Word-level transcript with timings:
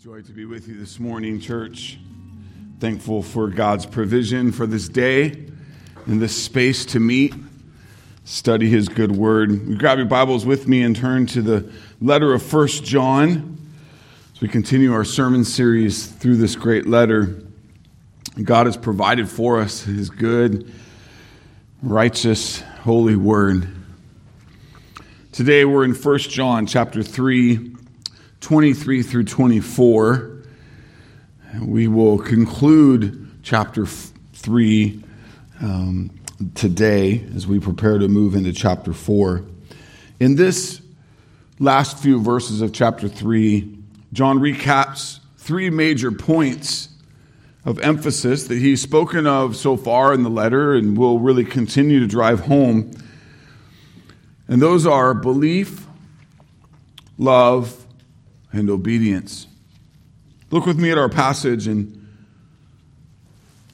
Joy 0.00 0.22
to 0.22 0.32
be 0.32 0.44
with 0.44 0.68
you 0.68 0.78
this 0.78 1.00
morning, 1.00 1.40
church. 1.40 1.98
Thankful 2.78 3.20
for 3.20 3.48
God's 3.48 3.84
provision 3.84 4.52
for 4.52 4.64
this 4.64 4.88
day 4.88 5.48
and 6.06 6.22
this 6.22 6.40
space 6.40 6.84
to 6.86 7.00
meet, 7.00 7.34
study 8.22 8.68
His 8.68 8.88
good 8.88 9.10
word. 9.10 9.50
You 9.50 9.76
grab 9.76 9.98
your 9.98 10.06
Bibles 10.06 10.46
with 10.46 10.68
me 10.68 10.82
and 10.82 10.94
turn 10.94 11.26
to 11.26 11.42
the 11.42 11.72
letter 12.00 12.32
of 12.32 12.44
First 12.44 12.84
John 12.84 13.58
as 14.32 14.40
we 14.40 14.46
continue 14.46 14.92
our 14.92 15.02
sermon 15.02 15.44
series 15.44 16.06
through 16.06 16.36
this 16.36 16.54
great 16.54 16.86
letter. 16.86 17.42
God 18.40 18.66
has 18.66 18.76
provided 18.76 19.28
for 19.28 19.58
us 19.58 19.82
His 19.82 20.10
good, 20.10 20.72
righteous, 21.82 22.60
holy 22.82 23.16
word. 23.16 23.66
Today 25.32 25.64
we're 25.64 25.82
in 25.82 25.94
First 25.94 26.30
John 26.30 26.66
chapter 26.66 27.02
3 27.02 27.77
23 28.40 29.02
through 29.02 29.24
24. 29.24 30.42
We 31.60 31.88
will 31.88 32.18
conclude 32.18 33.28
chapter 33.42 33.86
3 33.86 35.02
um, 35.60 36.10
today 36.54 37.24
as 37.34 37.46
we 37.46 37.58
prepare 37.58 37.98
to 37.98 38.06
move 38.08 38.34
into 38.34 38.52
chapter 38.52 38.92
4. 38.92 39.44
In 40.20 40.36
this 40.36 40.80
last 41.58 41.98
few 41.98 42.20
verses 42.20 42.60
of 42.60 42.72
chapter 42.72 43.08
3, 43.08 43.76
John 44.12 44.38
recaps 44.38 45.18
three 45.36 45.70
major 45.70 46.12
points 46.12 46.88
of 47.64 47.80
emphasis 47.80 48.46
that 48.48 48.58
he's 48.58 48.80
spoken 48.80 49.26
of 49.26 49.56
so 49.56 49.76
far 49.76 50.14
in 50.14 50.22
the 50.22 50.30
letter 50.30 50.74
and 50.74 50.96
will 50.96 51.18
really 51.18 51.44
continue 51.44 52.00
to 52.00 52.06
drive 52.06 52.40
home. 52.40 52.90
And 54.46 54.62
those 54.62 54.86
are 54.86 55.12
belief, 55.12 55.86
love, 57.18 57.77
and 58.58 58.68
obedience. 58.68 59.46
Look 60.50 60.66
with 60.66 60.78
me 60.78 60.90
at 60.90 60.98
our 60.98 61.08
passage 61.08 61.66
and 61.66 61.94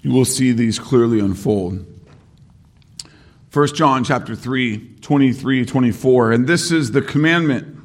you 0.02 0.12
will 0.12 0.24
see 0.24 0.52
these 0.52 0.78
clearly 0.78 1.18
unfold. 1.18 1.84
1 3.52 3.66
John 3.68 4.04
chapter 4.04 4.36
3, 4.36 4.96
23, 5.00 5.64
24. 5.64 6.32
And 6.32 6.46
this 6.46 6.70
is 6.70 6.90
the 6.90 7.00
commandment 7.00 7.78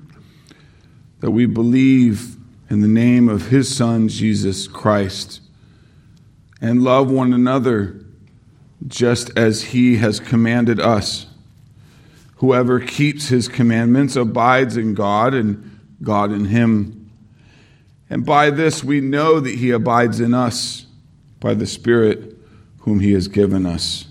that 1.20 1.32
we 1.32 1.46
believe 1.46 2.36
in 2.70 2.82
the 2.82 2.88
name 2.88 3.30
of 3.30 3.48
his 3.48 3.74
son 3.74 4.08
Jesus 4.08 4.68
Christ 4.68 5.42
and 6.62 6.84
love 6.84 7.10
one 7.10 7.34
another 7.34 8.04
just 8.88 9.38
as 9.38 9.64
he 9.66 9.98
has 9.98 10.20
commanded 10.20 10.80
us. 10.80 11.26
Whoever 12.38 12.80
keeps 12.80 13.28
his 13.30 13.48
commandments 13.48 14.16
abides 14.16 14.78
in 14.78 14.94
God 14.94 15.34
and 15.34 15.69
God 16.02 16.32
in 16.32 16.46
him. 16.46 17.12
And 18.10 18.26
by 18.26 18.50
this 18.50 18.84
we 18.84 19.02
know 19.02 19.40
that 19.40 19.56
he 19.56 19.72
abides 19.72 20.20
in 20.20 20.34
us 20.34 20.86
by 21.40 21.54
the 21.54 21.68
Spirit 21.68 22.38
whom 22.80 23.00
he 23.00 23.14
has 23.14 23.28
given 23.28 23.66
us. 23.66 24.06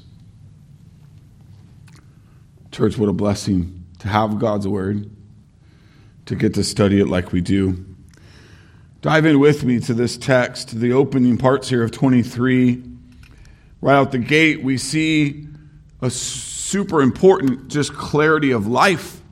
Church, 2.70 2.96
what 2.96 3.08
a 3.08 3.12
blessing 3.12 3.86
to 3.98 4.08
have 4.08 4.38
God's 4.38 4.68
Word, 4.68 5.10
to 6.26 6.36
get 6.36 6.54
to 6.54 6.64
study 6.64 7.00
it 7.00 7.08
like 7.08 7.32
we 7.32 7.40
do. 7.40 7.84
Dive 9.00 9.26
in 9.26 9.40
with 9.40 9.64
me 9.64 9.80
to 9.80 9.94
this 9.94 10.16
text, 10.16 10.78
the 10.78 10.92
opening 10.92 11.38
parts 11.38 11.68
here 11.68 11.82
of 11.82 11.90
23. 11.90 12.82
Right 13.80 13.94
out 13.94 14.12
the 14.12 14.18
gate, 14.18 14.62
we 14.62 14.76
see 14.76 15.46
a 16.02 16.10
super 16.10 17.00
important 17.00 17.68
just 17.68 17.94
clarity 17.94 18.50
of 18.50 18.66
life 18.66 19.22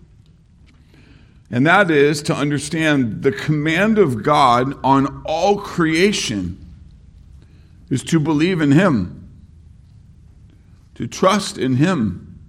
and 1.51 1.67
that 1.67 1.91
is 1.91 2.23
to 2.23 2.35
understand 2.35 3.23
the 3.23 3.31
command 3.31 3.99
of 3.99 4.23
God 4.23 4.75
on 4.83 5.23
all 5.25 5.59
creation 5.59 6.65
is 7.89 8.03
to 8.05 8.19
believe 8.19 8.61
in 8.61 8.73
Him, 8.73 9.31
to 10.97 11.07
trust 11.07 11.57
in 11.57 11.77
Him, 11.77 12.41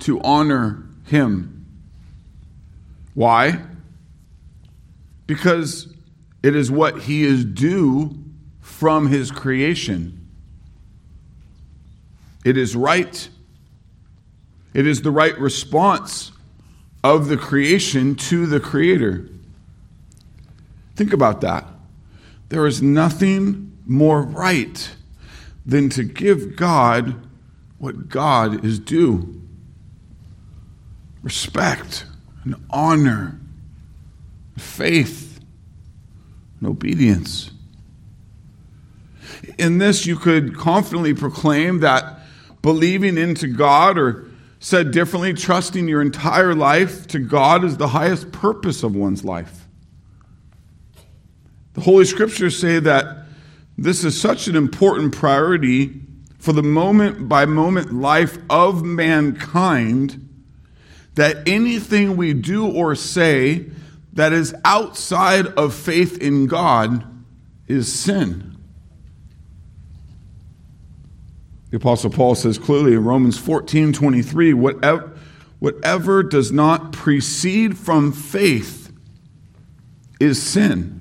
to 0.00 0.20
honor 0.22 0.84
Him. 1.04 1.66
Why? 3.14 3.62
Because 5.26 5.94
it 6.42 6.56
is 6.56 6.70
what 6.70 7.02
He 7.02 7.24
is 7.24 7.44
due 7.44 8.16
from 8.60 9.06
His 9.06 9.30
creation. 9.30 10.26
It 12.44 12.56
is 12.56 12.74
right. 12.74 13.28
It 14.74 14.86
is 14.86 15.02
the 15.02 15.10
right 15.12 15.38
response 15.38 16.32
of 17.08 17.28
the 17.28 17.38
creation 17.38 18.14
to 18.14 18.44
the 18.44 18.60
Creator. 18.60 19.26
Think 20.94 21.14
about 21.14 21.40
that. 21.40 21.66
There 22.50 22.66
is 22.66 22.82
nothing 22.82 23.78
more 23.86 24.20
right 24.20 24.90
than 25.64 25.88
to 25.90 26.04
give 26.04 26.54
God 26.54 27.14
what 27.78 28.08
God 28.10 28.62
is 28.64 28.78
due 28.78 29.34
respect 31.22 32.04
and 32.44 32.54
honor, 32.70 33.40
faith 34.56 35.40
and 36.60 36.68
obedience. 36.68 37.50
In 39.58 39.78
this, 39.78 40.06
you 40.06 40.16
could 40.16 40.56
confidently 40.56 41.12
proclaim 41.14 41.80
that 41.80 42.20
believing 42.62 43.18
into 43.18 43.48
God 43.48 43.98
or 43.98 44.27
Said 44.60 44.90
differently, 44.90 45.34
trusting 45.34 45.86
your 45.86 46.02
entire 46.02 46.54
life 46.54 47.06
to 47.08 47.18
God 47.18 47.64
is 47.64 47.76
the 47.76 47.88
highest 47.88 48.32
purpose 48.32 48.82
of 48.82 48.96
one's 48.96 49.24
life. 49.24 49.66
The 51.74 51.80
Holy 51.82 52.04
Scriptures 52.04 52.58
say 52.58 52.80
that 52.80 53.26
this 53.76 54.02
is 54.02 54.20
such 54.20 54.48
an 54.48 54.56
important 54.56 55.14
priority 55.14 56.00
for 56.38 56.52
the 56.52 56.62
moment 56.62 57.28
by 57.28 57.46
moment 57.46 57.92
life 57.92 58.38
of 58.50 58.84
mankind 58.84 60.28
that 61.14 61.48
anything 61.48 62.16
we 62.16 62.32
do 62.32 62.66
or 62.66 62.94
say 62.94 63.66
that 64.12 64.32
is 64.32 64.54
outside 64.64 65.46
of 65.46 65.74
faith 65.74 66.18
in 66.18 66.46
God 66.46 67.04
is 67.66 67.92
sin. 67.92 68.47
The 71.70 71.76
Apostle 71.76 72.10
Paul 72.10 72.34
says 72.34 72.58
clearly 72.58 72.94
in 72.94 73.04
Romans 73.04 73.38
14 73.38 73.92
23, 73.92 74.54
whatever, 74.54 75.16
whatever 75.58 76.22
does 76.22 76.50
not 76.50 76.92
proceed 76.92 77.76
from 77.76 78.12
faith 78.12 78.90
is 80.18 80.40
sin. 80.40 80.94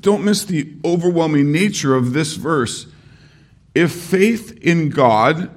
Don't 0.00 0.24
miss 0.24 0.44
the 0.44 0.74
overwhelming 0.84 1.52
nature 1.52 1.94
of 1.94 2.12
this 2.12 2.34
verse. 2.34 2.86
If 3.74 3.92
faith 3.92 4.58
in 4.60 4.88
God 4.88 5.50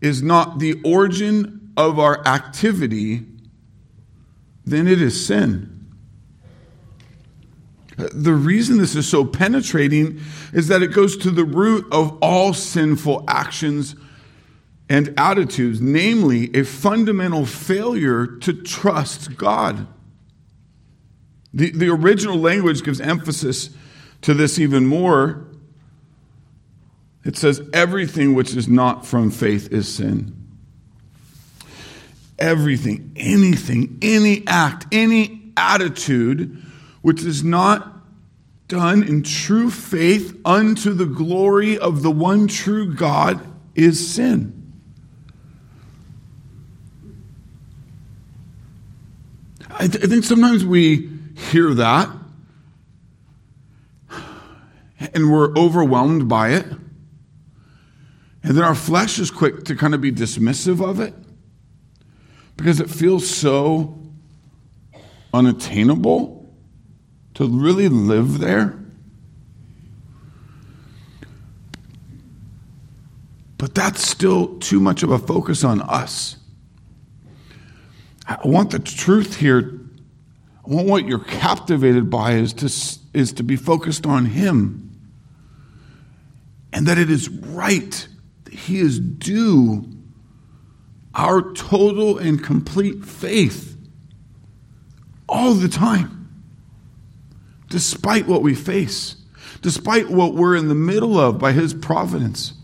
is 0.00 0.22
not 0.22 0.58
the 0.58 0.80
origin 0.84 1.72
of 1.76 1.98
our 1.98 2.26
activity, 2.26 3.24
then 4.64 4.88
it 4.88 5.00
is 5.00 5.24
sin. 5.24 5.77
The 7.98 8.32
reason 8.32 8.78
this 8.78 8.94
is 8.94 9.08
so 9.08 9.24
penetrating 9.24 10.20
is 10.52 10.68
that 10.68 10.84
it 10.84 10.92
goes 10.92 11.16
to 11.18 11.32
the 11.32 11.44
root 11.44 11.84
of 11.90 12.16
all 12.22 12.54
sinful 12.54 13.24
actions 13.26 13.96
and 14.88 15.12
attitudes, 15.18 15.80
namely 15.80 16.54
a 16.54 16.62
fundamental 16.62 17.44
failure 17.44 18.26
to 18.26 18.52
trust 18.52 19.36
God. 19.36 19.88
The, 21.52 21.72
the 21.72 21.88
original 21.88 22.38
language 22.38 22.84
gives 22.84 23.00
emphasis 23.00 23.70
to 24.22 24.32
this 24.32 24.60
even 24.60 24.86
more. 24.86 25.48
It 27.24 27.36
says, 27.36 27.60
everything 27.72 28.34
which 28.34 28.54
is 28.54 28.68
not 28.68 29.04
from 29.04 29.32
faith 29.32 29.72
is 29.72 29.92
sin. 29.92 30.36
Everything, 32.38 33.12
anything, 33.16 33.98
any 34.02 34.46
act, 34.46 34.86
any 34.92 35.52
attitude 35.56 36.64
which 37.08 37.24
is 37.24 37.42
not 37.42 38.02
done 38.68 39.02
in 39.02 39.22
true 39.22 39.70
faith 39.70 40.38
unto 40.44 40.92
the 40.92 41.06
glory 41.06 41.78
of 41.78 42.02
the 42.02 42.10
one 42.10 42.46
true 42.46 42.94
God 42.94 43.40
is 43.74 44.10
sin. 44.10 44.74
I, 49.70 49.86
th- 49.86 50.04
I 50.04 50.06
think 50.06 50.22
sometimes 50.22 50.66
we 50.66 51.08
hear 51.34 51.72
that 51.72 52.10
and 55.14 55.32
we're 55.32 55.56
overwhelmed 55.56 56.28
by 56.28 56.50
it. 56.50 56.66
And 58.42 58.54
then 58.54 58.64
our 58.64 58.74
flesh 58.74 59.18
is 59.18 59.30
quick 59.30 59.64
to 59.64 59.74
kind 59.74 59.94
of 59.94 60.02
be 60.02 60.12
dismissive 60.12 60.86
of 60.86 61.00
it 61.00 61.14
because 62.58 62.80
it 62.80 62.90
feels 62.90 63.26
so 63.26 63.98
unattainable 65.32 66.37
to 67.38 67.48
really 67.48 67.88
live 67.88 68.38
there? 68.38 68.78
But 73.56 73.74
that's 73.74 74.06
still 74.06 74.58
too 74.58 74.78
much 74.78 75.02
of 75.02 75.10
a 75.10 75.18
focus 75.18 75.64
on 75.64 75.80
us. 75.80 76.36
I 78.26 78.38
want 78.44 78.70
the 78.70 78.78
truth 78.78 79.36
here 79.36 79.78
I 80.68 80.74
want 80.74 80.86
what 80.86 81.06
you're 81.06 81.18
captivated 81.18 82.10
by 82.10 82.32
is 82.32 82.52
to, 82.54 82.66
is 83.14 83.32
to 83.34 83.42
be 83.42 83.56
focused 83.56 84.04
on 84.04 84.26
Him. 84.26 84.84
And 86.74 86.86
that 86.86 86.98
it 86.98 87.10
is 87.10 87.30
right, 87.30 88.06
that 88.44 88.52
He 88.52 88.78
is 88.78 89.00
due 89.00 89.88
our 91.14 91.52
total 91.54 92.18
and 92.18 92.42
complete 92.44 93.02
faith 93.02 93.78
all 95.26 95.54
the 95.54 95.68
time, 95.68 96.17
despite 97.68 98.26
what 98.26 98.42
we 98.42 98.54
face, 98.54 99.16
despite 99.62 100.10
what 100.10 100.34
we're 100.34 100.56
in 100.56 100.68
the 100.68 100.74
middle 100.74 101.18
of 101.18 101.38
by 101.38 101.52
His 101.52 101.74
providence. 101.74 102.54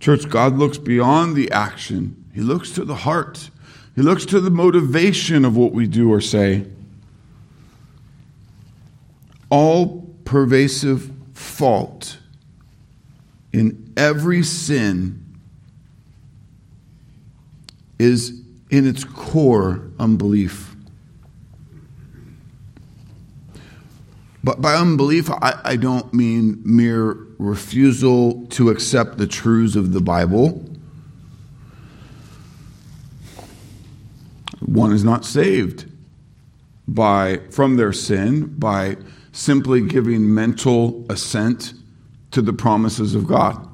Church, 0.00 0.28
God 0.28 0.56
looks 0.56 0.76
beyond 0.76 1.34
the 1.34 1.50
action, 1.50 2.24
He 2.34 2.40
looks 2.40 2.70
to 2.72 2.84
the 2.84 2.94
heart, 2.94 3.50
He 3.94 4.02
looks 4.02 4.26
to 4.26 4.40
the 4.40 4.50
motivation 4.50 5.44
of 5.44 5.56
what 5.56 5.72
we 5.72 5.86
do 5.86 6.12
or 6.12 6.20
say. 6.20 6.66
All 9.50 10.14
pervasive 10.24 11.10
fault 11.32 12.18
in 13.52 13.92
every 13.96 14.42
sin 14.42 15.24
is 17.98 18.43
in 18.74 18.88
its 18.88 19.04
core 19.04 19.88
unbelief. 20.00 20.74
But 24.42 24.60
by 24.60 24.74
unbelief, 24.74 25.30
I, 25.30 25.60
I 25.64 25.76
don't 25.76 26.12
mean 26.12 26.60
mere 26.64 27.12
refusal 27.38 28.46
to 28.48 28.70
accept 28.70 29.16
the 29.16 29.28
truths 29.28 29.76
of 29.76 29.92
the 29.92 30.00
Bible. 30.00 30.68
One 34.58 34.92
is 34.92 35.04
not 35.04 35.24
saved 35.24 35.88
by 36.88 37.42
from 37.50 37.76
their 37.76 37.92
sin 37.92 38.58
by 38.58 38.96
simply 39.30 39.82
giving 39.82 40.34
mental 40.34 41.06
assent 41.08 41.74
to 42.32 42.42
the 42.42 42.52
promises 42.52 43.14
of 43.14 43.28
God. 43.28 43.68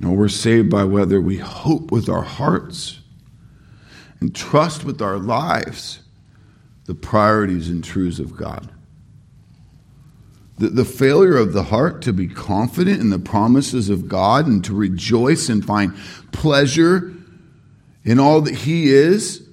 No, 0.00 0.12
we're 0.12 0.28
saved 0.28 0.70
by 0.70 0.84
whether 0.84 1.20
we 1.20 1.38
hope 1.38 1.90
with 1.90 2.08
our 2.08 2.22
hearts 2.22 3.00
and 4.20 4.34
trust 4.34 4.84
with 4.84 5.02
our 5.02 5.18
lives 5.18 6.00
the 6.86 6.94
priorities 6.94 7.68
and 7.68 7.84
truths 7.84 8.18
of 8.18 8.36
God. 8.36 8.70
The, 10.58 10.68
the 10.68 10.84
failure 10.84 11.36
of 11.36 11.52
the 11.52 11.64
heart 11.64 12.02
to 12.02 12.12
be 12.12 12.26
confident 12.26 13.00
in 13.00 13.10
the 13.10 13.18
promises 13.18 13.90
of 13.90 14.08
God 14.08 14.46
and 14.46 14.64
to 14.64 14.74
rejoice 14.74 15.48
and 15.48 15.64
find 15.64 15.94
pleasure 16.32 17.14
in 18.04 18.18
all 18.18 18.40
that 18.40 18.54
He 18.54 18.88
is 18.90 19.46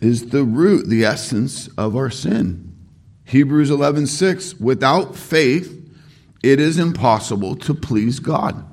is 0.00 0.28
the 0.28 0.44
root, 0.44 0.86
the 0.86 1.04
essence 1.04 1.68
of 1.76 1.96
our 1.96 2.10
sin. 2.10 2.76
Hebrews 3.24 3.70
11:6 3.70 4.60
Without 4.60 5.16
faith 5.16 5.74
it 6.42 6.60
is 6.60 6.78
impossible 6.78 7.56
to 7.56 7.74
please 7.74 8.20
God. 8.20 8.64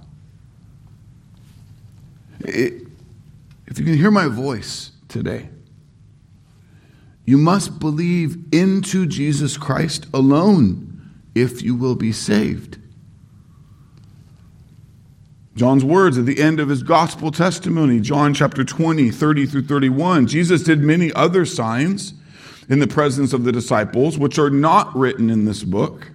If 2.48 3.80
you 3.80 3.86
can 3.86 3.98
hear 3.98 4.12
my 4.12 4.28
voice 4.28 4.92
today, 5.08 5.50
you 7.26 7.38
must 7.38 7.80
believe 7.80 8.38
into 8.54 9.08
Jesus 9.08 9.58
Christ 9.58 10.06
alone 10.14 11.12
if 11.34 11.62
you 11.62 11.76
will 11.76 11.96
be 11.96 12.12
saved. 12.12 12.78
John's 15.56 15.86
words 15.86 16.18
at 16.18 16.26
the 16.26 16.42
end 16.42 16.60
of 16.60 16.70
his 16.70 16.84
gospel 16.84 17.32
testimony, 17.32 18.00
John 18.00 18.34
chapter 18.34 18.64
20, 18.64 19.10
30 19.10 19.46
through 19.46 19.64
31. 19.64 20.28
Jesus 20.28 20.64
did 20.64 20.82
many 20.82 21.14
other 21.14 21.46
signs 21.46 22.14
in 22.68 22.80
the 22.80 22.88
presence 22.88 23.32
of 23.32 23.46
the 23.46 23.52
disciples, 23.52 24.18
which 24.18 24.38
are 24.38 24.50
not 24.50 24.96
written 24.96 25.30
in 25.30 25.46
this 25.46 25.64
book. 25.64 26.12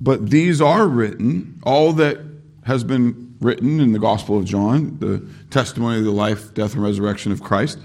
But 0.00 0.30
these 0.30 0.60
are 0.60 0.86
written, 0.86 1.60
all 1.64 1.92
that 1.94 2.18
has 2.64 2.84
been 2.84 3.25
written 3.40 3.80
in 3.80 3.92
the 3.92 3.98
Gospel 3.98 4.38
of 4.38 4.44
John, 4.44 4.98
the 4.98 5.26
testimony 5.50 5.98
of 5.98 6.04
the 6.04 6.10
life, 6.10 6.54
death, 6.54 6.74
and 6.74 6.82
resurrection 6.82 7.32
of 7.32 7.42
Christ. 7.42 7.78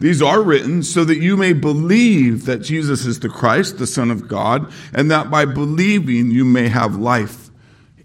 These 0.00 0.22
are 0.22 0.42
written 0.42 0.82
so 0.82 1.04
that 1.04 1.18
you 1.18 1.36
may 1.36 1.52
believe 1.52 2.46
that 2.46 2.58
Jesus 2.58 3.06
is 3.06 3.20
the 3.20 3.28
Christ, 3.28 3.78
the 3.78 3.86
Son 3.86 4.10
of 4.10 4.28
God, 4.28 4.72
and 4.92 5.10
that 5.10 5.30
by 5.30 5.44
believing 5.44 6.30
you 6.30 6.44
may 6.44 6.68
have 6.68 6.96
life 6.96 7.50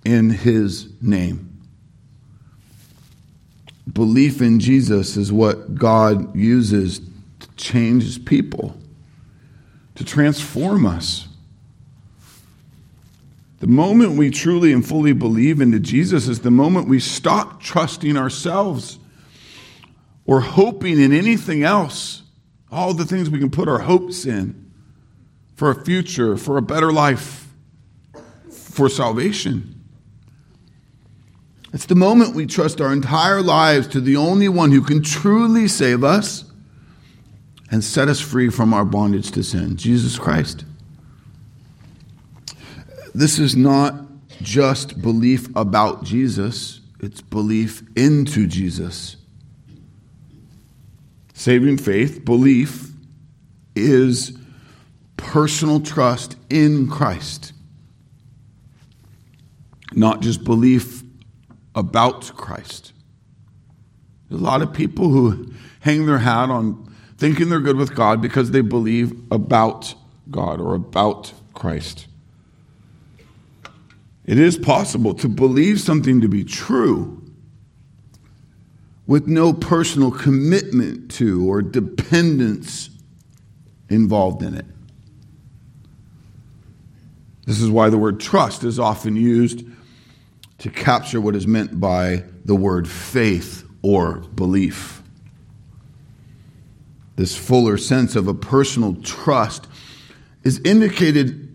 in 0.05 0.29
his 0.29 0.89
name. 1.01 1.45
Belief 3.91 4.41
in 4.41 4.59
Jesus 4.59 5.17
is 5.17 5.31
what 5.31 5.75
God 5.75 6.35
uses 6.35 6.99
to 6.99 7.47
change 7.55 8.03
his 8.03 8.19
people, 8.19 8.77
to 9.95 10.05
transform 10.05 10.85
us. 10.85 11.28
The 13.59 13.67
moment 13.67 14.17
we 14.17 14.29
truly 14.29 14.71
and 14.71 14.85
fully 14.85 15.13
believe 15.13 15.59
into 15.59 15.79
Jesus 15.79 16.27
is 16.27 16.39
the 16.39 16.51
moment 16.51 16.87
we 16.87 16.99
stop 16.99 17.61
trusting 17.61 18.15
ourselves 18.15 18.99
or 20.25 20.39
hoping 20.39 20.99
in 20.99 21.11
anything 21.11 21.63
else, 21.63 22.23
all 22.71 22.93
the 22.93 23.05
things 23.05 23.29
we 23.29 23.39
can 23.39 23.51
put 23.51 23.67
our 23.67 23.79
hopes 23.79 24.25
in 24.25 24.71
for 25.55 25.71
a 25.71 25.83
future, 25.83 26.37
for 26.37 26.57
a 26.57 26.61
better 26.61 26.93
life, 26.93 27.47
for 28.49 28.87
salvation. 28.87 29.75
It's 31.73 31.85
the 31.85 31.95
moment 31.95 32.35
we 32.35 32.45
trust 32.45 32.79
our 32.79 32.93
entire 32.93 33.41
lives 33.41 33.87
to 33.87 33.99
the 33.99 34.15
only 34.15 34.47
one 34.47 34.71
who 34.71 34.81
can 34.81 35.03
truly 35.03 35.67
save 35.67 36.03
us 36.03 36.45
and 37.69 37.83
set 37.83 38.07
us 38.07 38.21
free 38.21 38.49
from 38.49 38.73
our 38.73 38.85
bondage 38.85 39.31
to 39.31 39.43
sin, 39.43 39.75
Jesus 39.75 40.17
Christ. 40.17 40.63
This 43.13 43.39
is 43.39 43.55
not 43.55 43.95
just 44.41 45.01
belief 45.01 45.47
about 45.55 46.03
Jesus, 46.03 46.81
it's 46.99 47.21
belief 47.21 47.81
into 47.95 48.47
Jesus. 48.47 49.17
Saving 51.33 51.77
faith, 51.77 52.25
belief, 52.25 52.91
is 53.75 54.37
personal 55.17 55.79
trust 55.79 56.35
in 56.49 56.89
Christ, 56.89 57.53
not 59.93 60.21
just 60.21 60.43
belief 60.43 61.01
about 61.75 62.31
Christ. 62.35 62.93
There's 64.29 64.41
a 64.41 64.43
lot 64.43 64.61
of 64.61 64.73
people 64.73 65.09
who 65.09 65.51
hang 65.79 66.05
their 66.05 66.19
hat 66.19 66.49
on 66.49 66.93
thinking 67.17 67.49
they're 67.49 67.59
good 67.59 67.77
with 67.77 67.95
God 67.95 68.21
because 68.21 68.51
they 68.51 68.61
believe 68.61 69.13
about 69.31 69.95
God 70.29 70.59
or 70.61 70.75
about 70.75 71.33
Christ. 71.53 72.08
It 74.29 74.37
is 74.37 74.59
possible 74.59 75.15
to 75.15 75.27
believe 75.27 75.81
something 75.81 76.21
to 76.21 76.27
be 76.27 76.43
true 76.43 77.19
with 79.07 79.25
no 79.25 79.53
personal 79.53 80.11
commitment 80.11 81.09
to 81.13 81.49
or 81.49 81.63
dependence 81.63 82.91
involved 83.89 84.43
in 84.43 84.53
it. 84.53 84.67
This 87.47 87.59
is 87.59 87.71
why 87.71 87.89
the 87.89 87.97
word 87.97 88.19
trust 88.19 88.63
is 88.63 88.77
often 88.77 89.15
used 89.15 89.65
to 90.59 90.69
capture 90.69 91.19
what 91.19 91.35
is 91.35 91.47
meant 91.47 91.79
by 91.79 92.23
the 92.45 92.53
word 92.53 92.87
faith 92.87 93.67
or 93.81 94.17
belief. 94.35 95.01
This 97.15 97.35
fuller 97.35 97.79
sense 97.79 98.15
of 98.15 98.27
a 98.27 98.35
personal 98.35 98.93
trust 99.01 99.65
is 100.43 100.61
indicated 100.63 101.48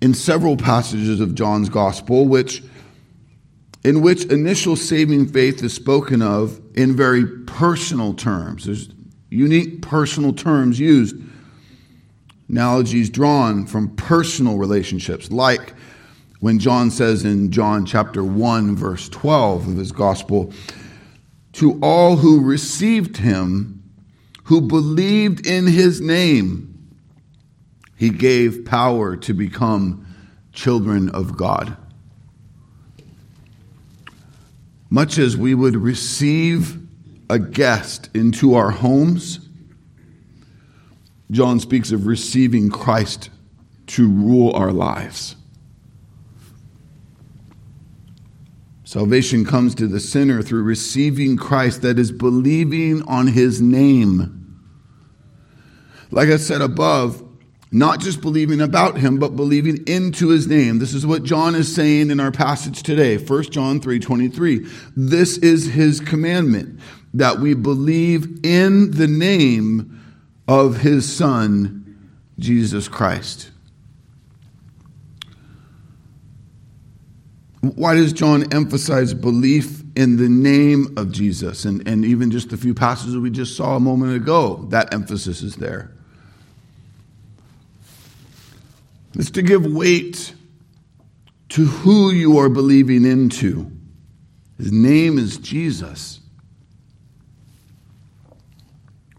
in 0.00 0.14
several 0.14 0.56
passages 0.56 1.20
of 1.20 1.34
John's 1.34 1.68
gospel, 1.68 2.26
which 2.26 2.62
in 3.84 4.00
which 4.00 4.24
initial 4.24 4.74
saving 4.74 5.28
faith 5.28 5.62
is 5.62 5.72
spoken 5.72 6.20
of 6.20 6.60
in 6.74 6.96
very 6.96 7.24
personal 7.44 8.14
terms. 8.14 8.64
There's 8.64 8.88
unique 9.30 9.80
personal 9.80 10.32
terms 10.32 10.80
used, 10.80 11.16
analogies 12.48 13.10
drawn 13.10 13.64
from 13.64 13.94
personal 13.94 14.58
relationships, 14.58 15.30
like 15.30 15.72
when 16.40 16.58
John 16.58 16.90
says 16.90 17.24
in 17.24 17.50
John 17.50 17.86
chapter 17.86 18.24
1, 18.24 18.76
verse 18.76 19.08
12 19.08 19.68
of 19.68 19.76
his 19.76 19.92
gospel, 19.92 20.52
to 21.52 21.78
all 21.80 22.16
who 22.16 22.44
received 22.44 23.16
him, 23.16 23.82
who 24.44 24.60
believed 24.60 25.46
in 25.46 25.66
his 25.66 26.00
name, 26.00 26.75
he 27.96 28.10
gave 28.10 28.64
power 28.64 29.16
to 29.16 29.32
become 29.32 30.06
children 30.52 31.08
of 31.10 31.36
God. 31.36 31.76
Much 34.88 35.18
as 35.18 35.36
we 35.36 35.54
would 35.54 35.76
receive 35.76 36.78
a 37.28 37.38
guest 37.38 38.08
into 38.14 38.54
our 38.54 38.70
homes, 38.70 39.40
John 41.30 41.58
speaks 41.58 41.90
of 41.90 42.06
receiving 42.06 42.70
Christ 42.70 43.30
to 43.88 44.08
rule 44.08 44.52
our 44.52 44.72
lives. 44.72 45.36
Salvation 48.84 49.44
comes 49.44 49.74
to 49.74 49.88
the 49.88 49.98
sinner 49.98 50.42
through 50.42 50.62
receiving 50.62 51.36
Christ, 51.36 51.82
that 51.82 51.98
is, 51.98 52.12
believing 52.12 53.02
on 53.02 53.26
his 53.26 53.60
name. 53.60 54.62
Like 56.12 56.28
I 56.28 56.36
said 56.36 56.62
above, 56.62 57.25
not 57.72 58.00
just 58.00 58.20
believing 58.20 58.60
about 58.60 58.96
him, 58.96 59.18
but 59.18 59.34
believing 59.34 59.82
into 59.86 60.28
his 60.28 60.46
name. 60.46 60.78
This 60.78 60.94
is 60.94 61.04
what 61.04 61.24
John 61.24 61.54
is 61.54 61.74
saying 61.74 62.10
in 62.10 62.20
our 62.20 62.30
passage 62.30 62.82
today, 62.82 63.16
1 63.18 63.42
John 63.44 63.80
3 63.80 63.98
23. 63.98 64.66
This 64.96 65.38
is 65.38 65.66
his 65.66 66.00
commandment, 66.00 66.80
that 67.14 67.40
we 67.40 67.54
believe 67.54 68.44
in 68.44 68.92
the 68.92 69.08
name 69.08 70.00
of 70.46 70.78
his 70.78 71.12
Son, 71.12 71.98
Jesus 72.38 72.88
Christ. 72.88 73.50
Why 77.60 77.94
does 77.94 78.12
John 78.12 78.52
emphasize 78.54 79.12
belief 79.12 79.82
in 79.96 80.18
the 80.18 80.28
name 80.28 80.94
of 80.96 81.10
Jesus? 81.10 81.64
And, 81.64 81.86
and 81.88 82.04
even 82.04 82.30
just 82.30 82.50
the 82.50 82.56
few 82.56 82.74
passages 82.74 83.16
we 83.16 83.30
just 83.30 83.56
saw 83.56 83.74
a 83.74 83.80
moment 83.80 84.14
ago, 84.14 84.66
that 84.70 84.94
emphasis 84.94 85.42
is 85.42 85.56
there. 85.56 85.95
It's 89.18 89.30
to 89.32 89.42
give 89.42 89.64
weight 89.64 90.34
to 91.50 91.64
who 91.64 92.10
you 92.10 92.38
are 92.38 92.48
believing 92.48 93.04
into. 93.04 93.70
His 94.58 94.72
name 94.72 95.18
is 95.18 95.38
Jesus. 95.38 96.20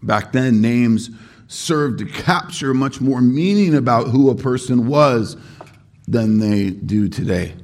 Back 0.02 0.32
then, 0.32 0.60
names 0.60 1.10
served 1.48 1.98
to 1.98 2.06
capture 2.06 2.74
much 2.74 3.00
more 3.00 3.20
meaning 3.20 3.74
about 3.74 4.08
who 4.08 4.30
a 4.30 4.34
person 4.34 4.86
was 4.86 5.36
than 6.06 6.38
they 6.38 6.70
do 6.70 7.08
today. 7.08 7.54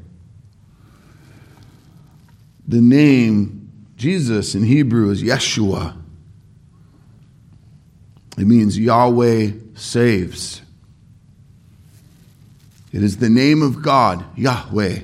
The 2.67 2.81
name 2.81 3.71
Jesus 3.97 4.55
in 4.55 4.65
Hebrew 4.65 5.11
is 5.11 5.23
Yeshua. 5.23 5.97
It 8.37 8.47
means 8.47 8.79
Yahweh 8.79 9.53
saves. 9.75 10.64
It 12.95 13.03
is 13.03 13.17
the 13.17 13.29
name 13.29 13.61
of 13.61 13.83
God, 13.83 14.25
Yahweh. 14.39 15.01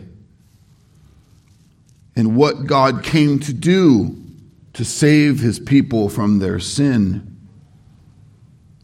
And 2.14 2.36
what 2.36 2.68
God 2.68 3.02
came 3.02 3.40
to 3.40 3.52
do 3.52 4.16
to 4.74 4.84
save 4.84 5.40
his 5.40 5.58
people 5.58 6.08
from 6.08 6.38
their 6.38 6.60
sin. 6.60 7.36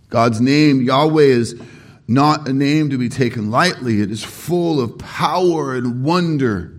God's 0.08 0.40
name, 0.40 0.82
Yahweh, 0.82 1.22
is 1.22 1.54
not 2.08 2.48
a 2.48 2.52
name 2.52 2.90
to 2.90 2.98
be 2.98 3.08
taken 3.08 3.52
lightly. 3.52 4.00
It 4.00 4.10
is 4.10 4.24
full 4.24 4.80
of 4.80 4.98
power 4.98 5.76
and 5.76 6.02
wonder. 6.02 6.74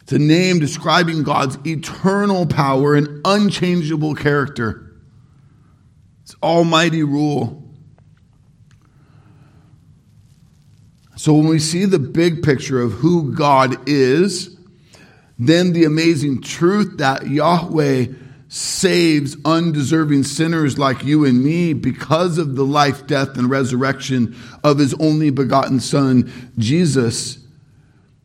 It's 0.00 0.12
a 0.12 0.18
name 0.18 0.58
describing 0.58 1.22
God's 1.22 1.56
eternal 1.64 2.46
power 2.46 2.96
and 2.96 3.20
unchangeable 3.24 4.16
character. 4.16 4.92
It's 6.24 6.34
almighty 6.42 7.04
rule. 7.04 7.62
So 11.16 11.34
when 11.34 11.48
we 11.48 11.58
see 11.58 11.84
the 11.84 11.98
big 11.98 12.42
picture 12.42 12.80
of 12.80 12.92
who 12.92 13.32
God 13.34 13.88
is, 13.88 14.56
then 15.38 15.72
the 15.72 15.84
amazing 15.84 16.42
truth 16.42 16.98
that 16.98 17.26
Yahweh 17.26 18.06
saves 18.48 19.36
undeserving 19.44 20.22
sinners 20.22 20.78
like 20.78 21.04
you 21.04 21.24
and 21.24 21.42
me 21.42 21.72
because 21.72 22.38
of 22.38 22.54
the 22.54 22.64
life, 22.64 23.06
death, 23.06 23.36
and 23.36 23.50
resurrection 23.50 24.36
of 24.62 24.78
his 24.78 24.94
only 24.94 25.30
begotten 25.30 25.80
Son, 25.80 26.30
Jesus 26.56 27.46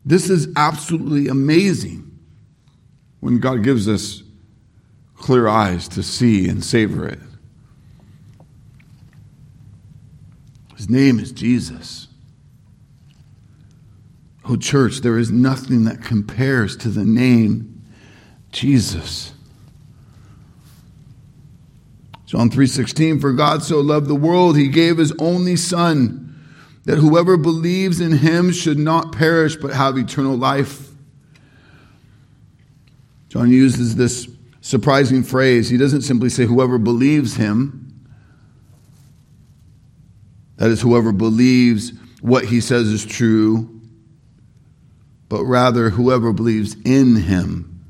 this 0.04 0.28
is 0.28 0.48
absolutely 0.56 1.28
amazing 1.28 2.18
when 3.20 3.38
God 3.38 3.62
gives 3.62 3.88
us 3.88 4.22
clear 5.14 5.46
eyes 5.46 5.86
to 5.88 6.02
see 6.02 6.48
and 6.48 6.64
savor 6.64 7.06
it. 7.06 7.20
His 10.76 10.90
name 10.90 11.20
is 11.20 11.30
Jesus. 11.30 12.08
Oh, 14.44 14.56
church, 14.56 14.98
there 14.98 15.18
is 15.18 15.30
nothing 15.30 15.84
that 15.84 16.02
compares 16.02 16.76
to 16.78 16.88
the 16.88 17.04
name 17.04 17.82
Jesus. 18.50 19.32
John 22.26 22.50
3:16 22.50 23.20
For 23.20 23.32
God 23.32 23.62
so 23.62 23.80
loved 23.80 24.08
the 24.08 24.14
world 24.14 24.56
he 24.56 24.68
gave 24.68 24.98
his 24.98 25.12
only 25.18 25.54
son 25.54 26.34
that 26.84 26.98
whoever 26.98 27.36
believes 27.36 28.00
in 28.00 28.12
him 28.12 28.50
should 28.52 28.78
not 28.78 29.12
perish 29.12 29.56
but 29.56 29.72
have 29.72 29.96
eternal 29.96 30.36
life. 30.36 30.90
John 33.28 33.50
uses 33.50 33.96
this 33.96 34.28
surprising 34.60 35.22
phrase. 35.22 35.68
He 35.68 35.76
doesn't 35.76 36.02
simply 36.02 36.28
say, 36.28 36.44
whoever 36.44 36.78
believes 36.78 37.36
him. 37.36 37.94
That 40.56 40.70
is, 40.70 40.80
whoever 40.80 41.12
believes 41.12 41.92
what 42.20 42.44
he 42.44 42.60
says 42.60 42.88
is 42.88 43.04
true, 43.04 43.81
but 45.32 45.44
rather 45.44 45.88
whoever 45.88 46.30
believes 46.30 46.76
in 46.84 47.16
him. 47.16 47.86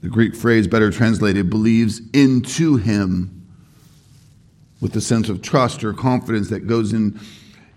The 0.00 0.08
Greek 0.08 0.34
phrase, 0.34 0.66
better 0.66 0.90
translated, 0.90 1.50
believes 1.50 2.00
into 2.14 2.78
him 2.78 3.46
with 4.80 4.94
the 4.94 5.02
sense 5.02 5.28
of 5.28 5.42
trust 5.42 5.84
or 5.84 5.92
confidence 5.92 6.48
that 6.48 6.66
goes 6.66 6.94
in 6.94 7.20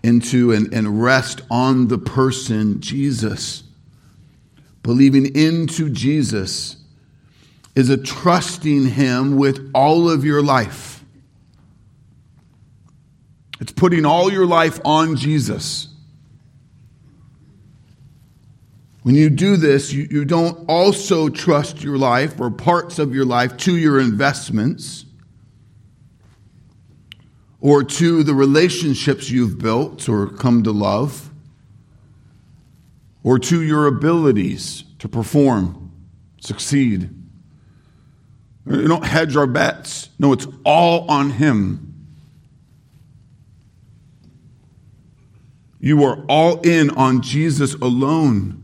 into 0.02 0.52
and, 0.52 0.72
and 0.72 1.02
rest 1.02 1.42
on 1.50 1.88
the 1.88 1.98
person 1.98 2.80
Jesus. 2.80 3.62
Believing 4.82 5.36
into 5.36 5.90
Jesus 5.90 6.76
is 7.74 7.90
a 7.90 7.98
trusting 7.98 8.86
Him 8.86 9.36
with 9.36 9.70
all 9.74 10.08
of 10.08 10.24
your 10.24 10.42
life. 10.42 11.04
It's 13.60 13.72
putting 13.72 14.06
all 14.06 14.32
your 14.32 14.46
life 14.46 14.80
on 14.82 15.16
Jesus. 15.16 15.93
When 19.04 19.14
you 19.14 19.28
do 19.28 19.58
this, 19.58 19.92
you, 19.92 20.08
you 20.10 20.24
don't 20.24 20.64
also 20.66 21.28
trust 21.28 21.82
your 21.82 21.98
life 21.98 22.40
or 22.40 22.50
parts 22.50 22.98
of 22.98 23.14
your 23.14 23.26
life 23.26 23.54
to 23.58 23.76
your 23.76 24.00
investments 24.00 25.04
or 27.60 27.84
to 27.84 28.22
the 28.22 28.32
relationships 28.32 29.28
you've 29.28 29.58
built 29.58 30.08
or 30.08 30.28
come 30.28 30.62
to 30.62 30.70
love, 30.70 31.30
or 33.22 33.38
to 33.38 33.62
your 33.62 33.86
abilities 33.86 34.84
to 34.98 35.08
perform, 35.08 35.92
succeed. 36.40 37.10
We 38.64 38.86
don't 38.86 39.04
hedge 39.04 39.36
our 39.36 39.46
bets. 39.46 40.08
No, 40.18 40.32
it's 40.32 40.46
all 40.64 41.10
on 41.10 41.28
Him. 41.28 42.06
You 45.78 46.04
are 46.04 46.24
all 46.26 46.62
in 46.62 46.88
on 46.88 47.20
Jesus 47.20 47.74
alone. 47.74 48.63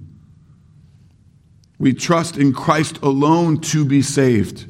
We 1.81 1.95
trust 1.95 2.37
in 2.37 2.53
Christ 2.53 2.99
alone 2.99 3.63
to 3.63 3.87
be 3.87 4.03
saved. 4.03 4.67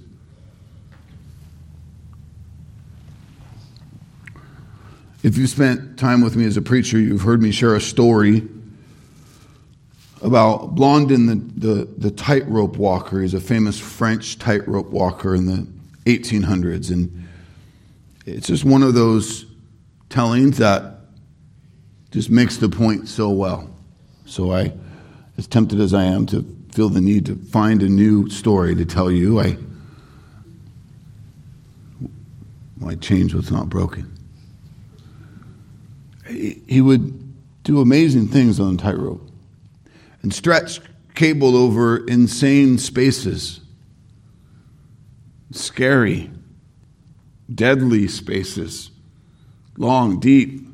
If 5.24 5.36
you 5.36 5.48
spent 5.48 5.98
time 5.98 6.20
with 6.22 6.36
me 6.36 6.46
as 6.46 6.56
a 6.56 6.62
preacher, 6.62 7.00
you've 7.00 7.22
heard 7.22 7.42
me 7.42 7.50
share 7.50 7.74
a 7.74 7.80
story 7.80 8.46
about 10.22 10.76
Blondin, 10.76 11.26
the, 11.26 11.66
the, 11.66 11.84
the 11.98 12.10
tightrope 12.12 12.76
walker. 12.76 13.20
He's 13.20 13.34
a 13.34 13.40
famous 13.40 13.78
French 13.78 14.38
tightrope 14.38 14.90
walker 14.90 15.34
in 15.34 15.46
the 15.46 15.66
1800s. 16.04 16.92
And 16.92 17.28
it's 18.24 18.46
just 18.46 18.64
one 18.64 18.84
of 18.84 18.94
those 18.94 19.46
tellings 20.10 20.58
that 20.58 21.00
just 22.12 22.30
makes 22.30 22.58
the 22.58 22.68
point 22.68 23.08
so 23.08 23.30
well. 23.30 23.68
So 24.26 24.52
I, 24.52 24.72
as 25.36 25.48
tempted 25.48 25.80
as 25.80 25.92
I 25.92 26.04
am 26.04 26.26
to 26.26 26.59
feel 26.72 26.88
the 26.88 27.00
need 27.00 27.26
to 27.26 27.36
find 27.36 27.82
a 27.82 27.88
new 27.88 28.28
story 28.30 28.74
to 28.74 28.84
tell 28.84 29.10
you, 29.10 29.40
I, 29.40 29.56
why 32.78 32.94
change 32.96 33.34
what's 33.34 33.50
not 33.50 33.68
broken? 33.68 34.16
he 36.30 36.80
would 36.80 37.62
do 37.64 37.80
amazing 37.80 38.28
things 38.28 38.60
on 38.60 38.76
tightrope 38.76 39.28
and 40.22 40.32
stretch 40.32 40.80
cable 41.14 41.56
over 41.56 42.06
insane 42.06 42.78
spaces, 42.78 43.60
scary, 45.50 46.30
deadly 47.52 48.08
spaces, 48.08 48.90
long, 49.76 50.20
deep. 50.20 50.66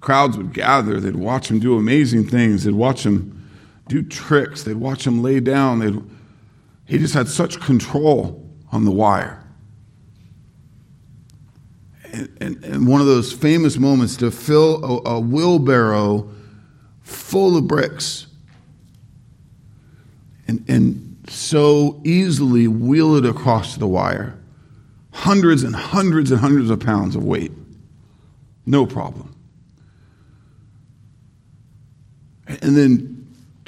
Crowds 0.00 0.38
would 0.38 0.54
gather. 0.54 0.98
They'd 0.98 1.14
watch 1.14 1.50
him 1.50 1.58
do 1.58 1.76
amazing 1.76 2.26
things. 2.26 2.64
They'd 2.64 2.72
watch 2.72 3.04
him 3.04 3.39
do 3.90 4.02
tricks. 4.02 4.62
They'd 4.62 4.76
watch 4.76 5.06
him 5.06 5.22
lay 5.22 5.40
down. 5.40 5.80
They'd, 5.80 6.02
he 6.86 6.98
just 6.98 7.14
had 7.14 7.28
such 7.28 7.60
control 7.60 8.48
on 8.72 8.84
the 8.84 8.90
wire 8.90 9.40
and, 12.12 12.64
and 12.64 12.86
one 12.86 13.00
of 13.00 13.06
those 13.06 13.32
famous 13.32 13.78
moments 13.78 14.16
to 14.16 14.30
fill 14.30 14.84
a, 15.06 15.16
a 15.16 15.20
wheelbarrow 15.20 16.28
full 17.02 17.56
of 17.56 17.66
bricks 17.66 18.26
and, 20.48 20.64
and 20.68 21.24
so 21.28 22.00
easily 22.04 22.66
wheel 22.66 23.16
it 23.16 23.24
across 23.24 23.76
the 23.76 23.86
wire. 23.86 24.36
Hundreds 25.12 25.62
and 25.62 25.74
hundreds 25.74 26.30
and 26.30 26.40
hundreds 26.40 26.70
of 26.70 26.80
pounds 26.80 27.14
of 27.14 27.24
weight. 27.24 27.52
No 28.66 28.86
problem. 28.86 29.34
And 32.46 32.76
then 32.76 33.09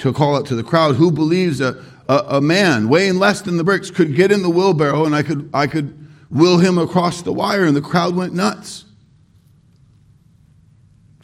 to 0.03 0.11
call 0.11 0.35
out 0.35 0.45
to 0.45 0.53
the 0.55 0.63
crowd, 0.63 0.97
who 0.97 1.09
believes 1.09 1.61
a, 1.61 1.81
a, 2.09 2.15
a, 2.27 2.41
man 2.41 2.89
weighing 2.89 3.19
less 3.19 3.41
than 3.41 3.55
the 3.55 3.63
bricks 3.63 3.89
could 3.89 4.15
get 4.15 4.33
in 4.33 4.43
the 4.43 4.49
wheelbarrow 4.49 5.05
and 5.05 5.15
I 5.15 5.23
could, 5.23 5.49
I 5.53 5.65
could 5.65 5.97
wheel 6.29 6.57
him 6.57 6.77
across 6.77 7.21
the 7.21 7.31
wire? 7.31 7.63
And 7.63 7.73
the 7.73 7.81
crowd 7.81 8.13
went 8.13 8.33
nuts. 8.33 8.83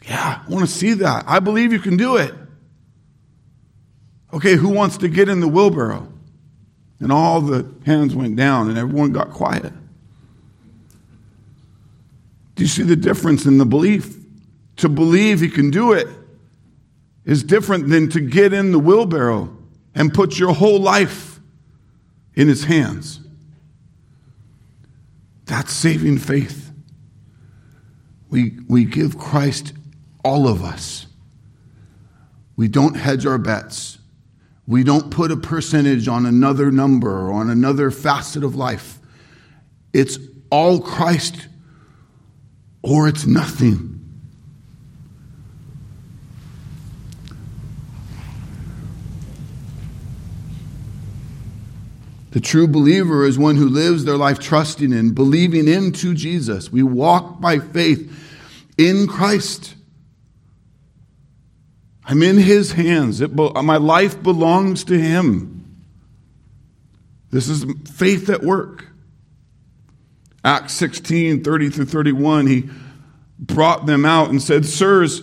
Yeah, 0.06 0.42
I 0.46 0.50
want 0.50 0.66
to 0.66 0.74
see 0.74 0.94
that. 0.94 1.24
I 1.26 1.40
believe 1.40 1.74
you 1.74 1.78
can 1.78 1.98
do 1.98 2.16
it. 2.16 2.34
Okay, 4.32 4.56
who 4.56 4.70
wants 4.70 4.96
to 4.98 5.08
get 5.08 5.28
in 5.28 5.40
the 5.40 5.48
wheelbarrow? 5.48 6.10
And 7.00 7.12
all 7.12 7.42
the 7.42 7.70
hands 7.84 8.14
went 8.14 8.36
down 8.36 8.70
and 8.70 8.78
everyone 8.78 9.12
got 9.12 9.28
quiet. 9.28 9.74
Do 12.54 12.62
you 12.62 12.68
see 12.68 12.82
the 12.82 12.96
difference 12.96 13.44
in 13.44 13.58
the 13.58 13.66
belief? 13.66 14.16
To 14.76 14.88
believe 14.88 15.40
he 15.40 15.50
can 15.50 15.70
do 15.70 15.92
it 15.92 16.08
is 17.30 17.44
different 17.44 17.88
than 17.88 18.08
to 18.08 18.18
get 18.18 18.52
in 18.52 18.72
the 18.72 18.78
wheelbarrow 18.80 19.56
and 19.94 20.12
put 20.12 20.36
your 20.36 20.52
whole 20.52 20.80
life 20.80 21.38
in 22.34 22.48
his 22.48 22.64
hands. 22.64 23.20
That's 25.44 25.72
saving 25.72 26.18
faith. 26.18 26.72
We, 28.30 28.58
we 28.68 28.84
give 28.84 29.16
Christ 29.16 29.72
all 30.24 30.48
of 30.48 30.64
us. 30.64 31.06
We 32.56 32.66
don't 32.66 32.96
hedge 32.96 33.24
our 33.26 33.38
bets. 33.38 33.98
We 34.66 34.82
don't 34.82 35.12
put 35.12 35.30
a 35.30 35.36
percentage 35.36 36.08
on 36.08 36.26
another 36.26 36.72
number 36.72 37.12
or 37.12 37.32
on 37.32 37.48
another 37.48 37.92
facet 37.92 38.42
of 38.42 38.56
life. 38.56 38.98
It's 39.92 40.18
all 40.50 40.80
Christ 40.80 41.46
or 42.82 43.06
it's 43.06 43.24
nothing. 43.24 43.89
The 52.30 52.40
true 52.40 52.68
believer 52.68 53.24
is 53.24 53.38
one 53.38 53.56
who 53.56 53.68
lives 53.68 54.04
their 54.04 54.16
life 54.16 54.38
trusting 54.38 54.92
in, 54.92 55.14
believing 55.14 55.66
into 55.66 56.14
Jesus. 56.14 56.70
We 56.70 56.82
walk 56.82 57.40
by 57.40 57.58
faith 57.58 58.10
in 58.78 59.08
Christ. 59.08 59.74
I'm 62.04 62.22
in 62.22 62.38
His 62.38 62.72
hands. 62.72 63.20
It, 63.20 63.34
my 63.34 63.76
life 63.76 64.22
belongs 64.22 64.84
to 64.84 64.98
Him. 64.98 65.60
This 67.30 67.48
is 67.48 67.64
faith 67.94 68.28
at 68.30 68.42
work. 68.42 68.86
Acts 70.44 70.72
16, 70.74 71.44
30 71.44 71.70
through 71.70 71.84
31, 71.84 72.46
he 72.46 72.70
brought 73.38 73.86
them 73.86 74.04
out 74.04 74.30
and 74.30 74.40
said, 74.40 74.64
Sirs, 74.64 75.22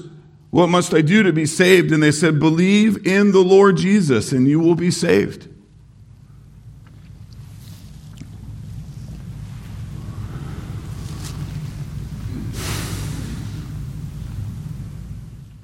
what 0.50 0.68
must 0.68 0.94
I 0.94 1.02
do 1.02 1.24
to 1.24 1.34
be 1.34 1.46
saved? 1.46 1.92
And 1.92 2.02
they 2.02 2.12
said, 2.12 2.40
Believe 2.40 3.06
in 3.06 3.32
the 3.32 3.44
Lord 3.44 3.78
Jesus, 3.78 4.32
and 4.32 4.48
you 4.48 4.60
will 4.60 4.76
be 4.76 4.92
saved. 4.92 5.50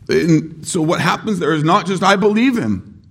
And 0.09 0.65
so 0.67 0.81
what 0.81 0.99
happens 0.99 1.39
there 1.39 1.53
is 1.53 1.63
not 1.63 1.85
just 1.85 2.03
I 2.03 2.15
believe 2.15 2.57
him. 2.57 3.01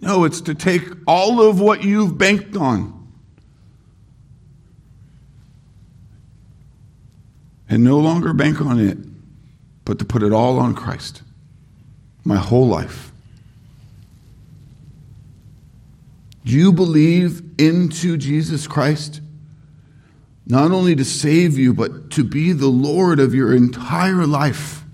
No, 0.00 0.24
it's 0.24 0.42
to 0.42 0.54
take 0.54 0.82
all 1.06 1.40
of 1.40 1.60
what 1.60 1.82
you've 1.82 2.16
banked 2.16 2.56
on 2.56 2.96
and 7.68 7.82
no 7.82 7.98
longer 7.98 8.32
bank 8.32 8.60
on 8.60 8.78
it, 8.78 8.98
but 9.84 9.98
to 9.98 10.04
put 10.04 10.22
it 10.22 10.32
all 10.32 10.58
on 10.58 10.74
Christ. 10.74 11.22
My 12.24 12.36
whole 12.36 12.66
life. 12.66 13.12
Do 16.44 16.52
you 16.52 16.72
believe 16.72 17.42
into 17.58 18.16
Jesus 18.16 18.66
Christ? 18.68 19.20
Not 20.46 20.70
only 20.70 20.94
to 20.94 21.04
save 21.04 21.58
you, 21.58 21.74
but 21.74 22.10
to 22.12 22.22
be 22.22 22.52
the 22.52 22.68
Lord 22.68 23.18
of 23.18 23.34
your 23.34 23.54
entire 23.54 24.26
life. 24.26 24.84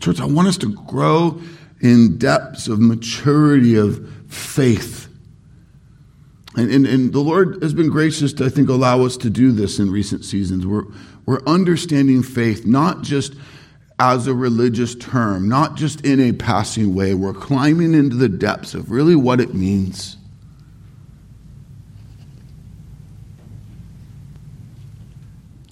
Church, 0.00 0.20
I 0.20 0.26
want 0.26 0.48
us 0.48 0.56
to 0.58 0.74
grow 0.74 1.40
in 1.80 2.18
depths 2.18 2.68
of 2.68 2.80
maturity 2.80 3.76
of 3.76 4.10
faith. 4.28 5.08
And, 6.56 6.70
and, 6.70 6.86
and, 6.86 7.12
the 7.12 7.20
Lord 7.20 7.62
has 7.62 7.72
been 7.72 7.90
gracious 7.90 8.32
to, 8.34 8.46
I 8.46 8.48
think, 8.48 8.68
allow 8.68 9.04
us 9.04 9.16
to 9.18 9.30
do 9.30 9.52
this 9.52 9.78
in 9.78 9.90
recent 9.90 10.24
seasons. 10.24 10.66
We're, 10.66 10.84
we're 11.24 11.42
understanding 11.46 12.22
faith 12.22 12.66
not 12.66 13.02
just 13.02 13.34
as 14.00 14.26
a 14.26 14.34
religious 14.34 14.94
term, 14.94 15.48
not 15.48 15.76
just 15.76 16.04
in 16.04 16.18
a 16.18 16.32
passing 16.32 16.94
way. 16.94 17.14
We're 17.14 17.34
climbing 17.34 17.94
into 17.94 18.16
the 18.16 18.28
depths 18.28 18.74
of 18.74 18.90
really 18.90 19.14
what 19.14 19.40
it 19.40 19.54
means. 19.54 20.16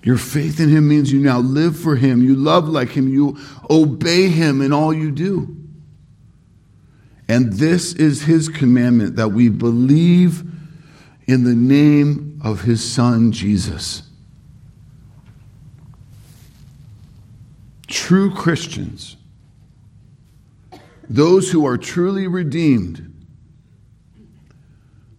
Your 0.02 0.16
faith 0.16 0.60
in 0.60 0.68
Him 0.68 0.88
means 0.88 1.12
you 1.12 1.20
now 1.20 1.38
live 1.38 1.78
for 1.78 1.96
Him, 1.96 2.22
you 2.22 2.34
love 2.36 2.68
like 2.68 2.90
Him, 2.90 3.08
you 3.08 3.36
obey 3.68 4.28
Him 4.28 4.62
in 4.62 4.72
all 4.72 4.92
you 4.92 5.10
do. 5.10 5.56
And 7.28 7.52
this 7.54 7.92
is 7.94 8.22
His 8.22 8.48
commandment 8.48 9.16
that 9.16 9.28
we 9.28 9.48
believe 9.48 10.44
in 11.26 11.44
the 11.44 11.54
name 11.54 12.40
of 12.42 12.62
His 12.62 12.82
Son, 12.88 13.32
Jesus. 13.32 14.02
True 17.86 18.32
Christians, 18.32 19.16
those 21.08 21.50
who 21.50 21.66
are 21.66 21.76
truly 21.76 22.26
redeemed, 22.26 23.14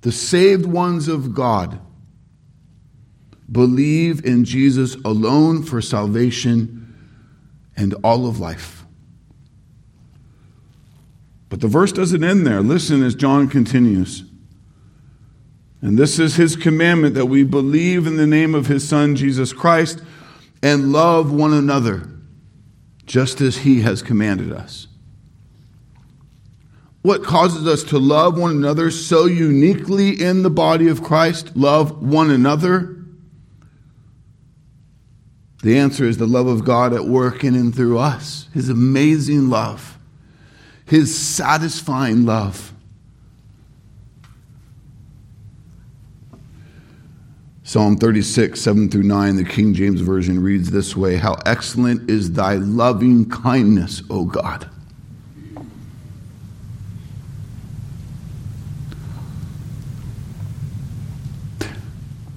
the 0.02 0.12
saved 0.12 0.66
ones 0.66 1.08
of 1.08 1.34
God, 1.34 1.80
Believe 3.52 4.24
in 4.26 4.46
Jesus 4.46 4.96
alone 5.06 5.64
for 5.64 5.82
salvation 5.82 6.96
and 7.76 7.96
all 8.04 8.28
of 8.28 8.40
life. 8.40 8.86
But 11.48 11.62
the 11.62 11.68
verse 11.68 11.92
doesn't 11.92 12.24
end 12.24 12.46
there. 12.46 12.62
Listen 12.62 13.04
as 13.04 13.16
John 13.16 13.48
continues. 13.48 14.24
And 15.82 15.98
this 15.98 16.20
is 16.20 16.36
his 16.36 16.56
commandment 16.56 17.16
that 17.16 17.26
we 17.26 17.44
believe 17.44 18.06
in 18.06 18.18
the 18.18 18.28
name 18.28 18.54
of 18.54 18.68
his 18.68 18.88
Son, 18.88 19.16
Jesus 19.16 19.54
Christ, 19.54 20.04
and 20.62 20.92
love 20.92 21.32
one 21.32 21.54
another, 21.54 22.08
just 23.06 23.40
as 23.42 23.60
he 23.60 23.82
has 23.82 24.02
commanded 24.02 24.52
us. 24.52 24.88
What 27.02 27.24
causes 27.24 27.66
us 27.66 27.84
to 27.86 27.98
love 27.98 28.38
one 28.38 28.52
another 28.52 28.92
so 28.92 29.26
uniquely 29.26 30.22
in 30.22 30.44
the 30.44 30.50
body 30.50 30.90
of 30.90 31.02
Christ? 31.02 31.56
Love 31.56 32.04
one 32.04 32.30
another 32.30 32.99
the 35.62 35.78
answer 35.78 36.06
is 36.06 36.18
the 36.18 36.28
love 36.28 36.48
of 36.48 36.64
God 36.64 36.94
at 36.94 37.06
work 37.06 37.44
in 37.44 37.54
and 37.54 37.76
through 37.76 37.98
us, 37.98 38.48
His 38.54 38.70
amazing 38.70 39.50
love, 39.50 39.98
His 40.86 41.18
satisfying 41.18 42.26
love. 42.26 42.74
Psalm 47.64 47.98
36, 47.98 48.60
7 48.60 48.90
through 48.90 49.04
9, 49.04 49.36
the 49.36 49.44
King 49.44 49.76
James 49.76 50.02
Version 50.02 50.42
reads 50.42 50.72
this 50.72 50.96
way 50.96 51.18
How 51.18 51.38
excellent 51.46 52.10
is 52.10 52.32
thy 52.32 52.56
loving 52.56 53.30
kindness, 53.30 54.02
O 54.10 54.26
God! 54.26 54.68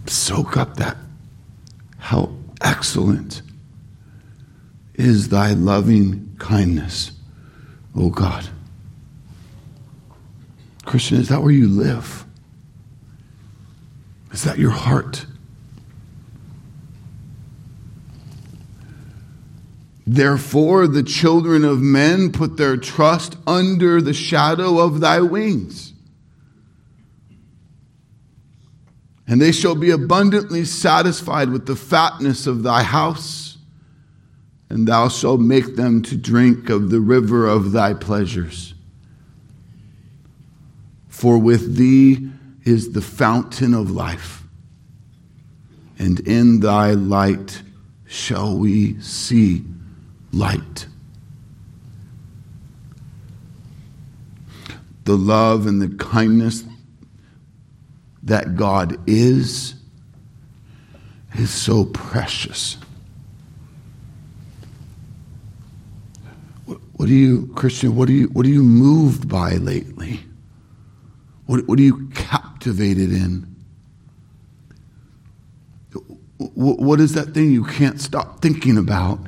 Soak 0.07 0.59
up 0.59 0.77
that. 0.77 0.99
How 1.97 2.35
excellent 2.63 3.43
is 4.95 5.29
thy 5.29 5.53
loving 5.53 6.35
kindness, 6.39 7.13
O 7.95 8.11
God. 8.11 8.49
Christian, 10.85 11.19
is 11.19 11.29
that 11.29 11.43
where 11.43 11.53
you 11.53 11.69
live? 11.69 12.25
Is 14.33 14.45
that 14.45 14.59
your 14.59 14.71
heart? 14.71 15.27
Therefore, 20.07 20.89
the 20.89 21.03
children 21.03 21.65
of 21.65 21.81
men 21.81 22.33
put 22.33 22.57
their 22.57 22.77
trust 22.77 23.37
under 23.47 24.03
the 24.03 24.13
shadow 24.13 24.79
of 24.79 25.01
thy 25.01 25.21
wings. 25.21 25.92
And 29.27 29.41
they 29.41 29.53
shall 29.53 29.75
be 29.75 29.91
abundantly 29.91 30.65
satisfied 30.65 31.51
with 31.51 31.67
the 31.67 31.77
fatness 31.77 32.47
of 32.47 32.63
thy 32.63 32.83
house, 32.83 33.57
and 34.69 34.89
thou 34.89 35.09
shalt 35.09 35.41
make 35.41 35.77
them 35.77 36.03
to 36.03 36.17
drink 36.17 36.69
of 36.71 36.91
the 36.91 37.01
river 37.01 37.47
of 37.47 37.73
thy 37.73 37.95
pleasures. 37.95 38.75
For 41.09 41.39
with 41.39 41.77
thee 41.77 42.31
is 42.65 42.93
the 42.93 43.03
fountain 43.03 43.75
of 43.75 43.91
life, 43.91 44.43
and 45.99 46.21
in 46.21 46.61
thy 46.61 46.93
light 46.93 47.63
shall 48.07 48.57
we 48.57 49.01
see 49.01 49.65
light. 50.33 50.87
The 55.05 55.17
love 55.17 55.67
and 55.67 55.83
the 55.83 55.89
kindness 55.97 56.65
that 58.23 58.57
God 58.57 58.99
is 59.07 59.75
is 61.39 61.51
so 61.51 61.85
precious. 61.87 62.77
What, 66.67 67.09
are 67.09 67.13
you, 67.13 67.51
Christian, 67.55 67.97
what 67.97 68.09
are 68.09 68.13
you, 68.13 68.29
what 68.29 68.47
are 68.47 68.51
you 68.51 68.63
moved 68.63 69.29
by 69.29 69.55
lately? 69.55 70.21
What, 71.47 71.67
what 71.67 71.79
are 71.79 71.83
you 71.83 72.09
captivated 72.09 73.13
in? 73.13 73.49
What 76.39 77.01
is 77.01 77.15
that 77.15 77.35
thing 77.35 77.51
you 77.51 77.65
can't 77.65 78.01
stop 78.01 78.41
thinking 78.41 78.77
about? 78.77 79.21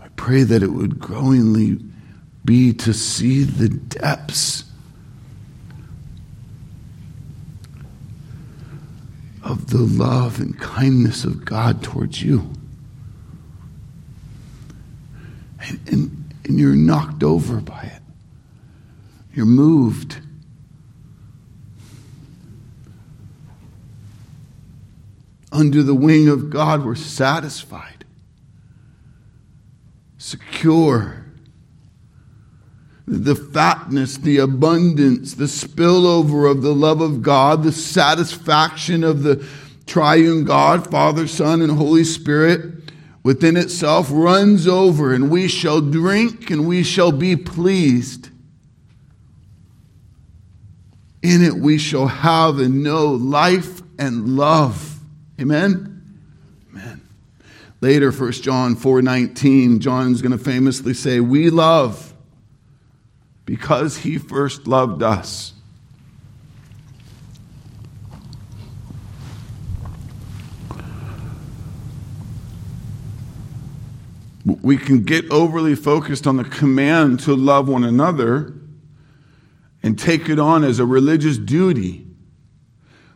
I 0.00 0.08
pray 0.16 0.44
that 0.44 0.62
it 0.62 0.72
would 0.72 0.98
growingly 0.98 1.78
be 2.44 2.72
to 2.72 2.94
see 2.94 3.42
the 3.42 3.68
depths 3.68 4.64
of 9.48 9.70
the 9.70 9.78
love 9.78 10.40
and 10.40 10.60
kindness 10.60 11.24
of 11.24 11.42
God 11.42 11.82
towards 11.82 12.22
you. 12.22 12.52
And, 15.66 15.80
and, 15.88 16.34
and 16.44 16.60
you're 16.60 16.76
knocked 16.76 17.22
over 17.22 17.62
by 17.62 17.80
it. 17.80 18.02
You're 19.32 19.46
moved. 19.46 20.18
Under 25.50 25.82
the 25.82 25.94
wing 25.94 26.28
of 26.28 26.50
God, 26.50 26.84
we're 26.84 26.94
satisfied, 26.94 28.04
secure 30.18 31.24
the 33.08 33.34
fatness, 33.34 34.18
the 34.18 34.38
abundance, 34.38 35.34
the 35.34 35.44
spillover 35.44 36.50
of 36.50 36.62
the 36.62 36.74
love 36.74 37.00
of 37.00 37.22
God, 37.22 37.62
the 37.62 37.72
satisfaction 37.72 39.02
of 39.02 39.22
the 39.22 39.46
triune 39.86 40.44
God, 40.44 40.90
Father, 40.90 41.26
Son, 41.26 41.62
and 41.62 41.72
Holy 41.72 42.04
Spirit 42.04 42.92
within 43.22 43.56
itself 43.56 44.08
runs 44.10 44.66
over, 44.66 45.12
and 45.14 45.30
we 45.30 45.48
shall 45.48 45.80
drink 45.80 46.50
and 46.50 46.68
we 46.68 46.82
shall 46.82 47.12
be 47.12 47.34
pleased. 47.36 48.28
In 51.22 51.42
it 51.42 51.54
we 51.54 51.78
shall 51.78 52.06
have 52.06 52.58
and 52.58 52.82
know 52.82 53.06
life 53.06 53.82
and 53.98 54.36
love. 54.36 55.00
Amen. 55.40 56.02
Amen. 56.70 57.00
Later, 57.80 58.12
1 58.12 58.42
John 58.42 58.76
4:19, 58.76 59.80
John's 59.80 60.22
going 60.22 60.32
to 60.32 60.38
famously 60.38 60.94
say, 60.94 61.20
"We 61.20 61.50
love 61.50 62.07
because 63.48 63.96
he 63.96 64.18
first 64.18 64.66
loved 64.66 65.02
us. 65.02 65.54
We 74.44 74.76
can 74.76 75.02
get 75.02 75.30
overly 75.30 75.74
focused 75.74 76.26
on 76.26 76.36
the 76.36 76.44
command 76.44 77.20
to 77.20 77.34
love 77.34 77.70
one 77.70 77.84
another 77.84 78.52
and 79.82 79.98
take 79.98 80.28
it 80.28 80.38
on 80.38 80.62
as 80.62 80.78
a 80.78 80.84
religious 80.84 81.38
duty, 81.38 82.06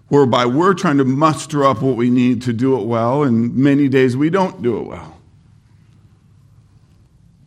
whereby 0.09 0.47
we're 0.47 0.73
trying 0.73 0.97
to 0.97 1.05
muster 1.05 1.63
up 1.63 1.83
what 1.83 1.97
we 1.97 2.09
need 2.09 2.41
to 2.43 2.55
do 2.55 2.81
it 2.81 2.87
well, 2.87 3.23
and 3.23 3.55
many 3.55 3.87
days 3.87 4.17
we 4.17 4.31
don't 4.31 4.63
do 4.63 4.79
it 4.79 4.87
well. 4.87 5.21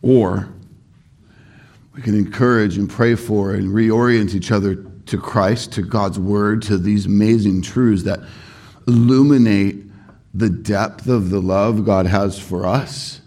Or 0.03 0.49
we 1.95 2.01
can 2.01 2.13
encourage 2.13 2.77
and 2.77 2.89
pray 2.89 3.15
for 3.15 3.53
and 3.53 3.69
reorient 3.69 4.35
each 4.35 4.51
other 4.51 4.75
to 5.05 5.17
Christ, 5.17 5.71
to 5.73 5.81
God's 5.81 6.19
word, 6.19 6.61
to 6.63 6.77
these 6.77 7.05
amazing 7.05 7.61
truths 7.61 8.03
that 8.03 8.19
illuminate 8.85 9.77
the 10.33 10.49
depth 10.49 11.07
of 11.07 11.29
the 11.29 11.39
love 11.39 11.85
God 11.85 12.05
has 12.05 12.37
for 12.37 12.65
us 12.65 13.21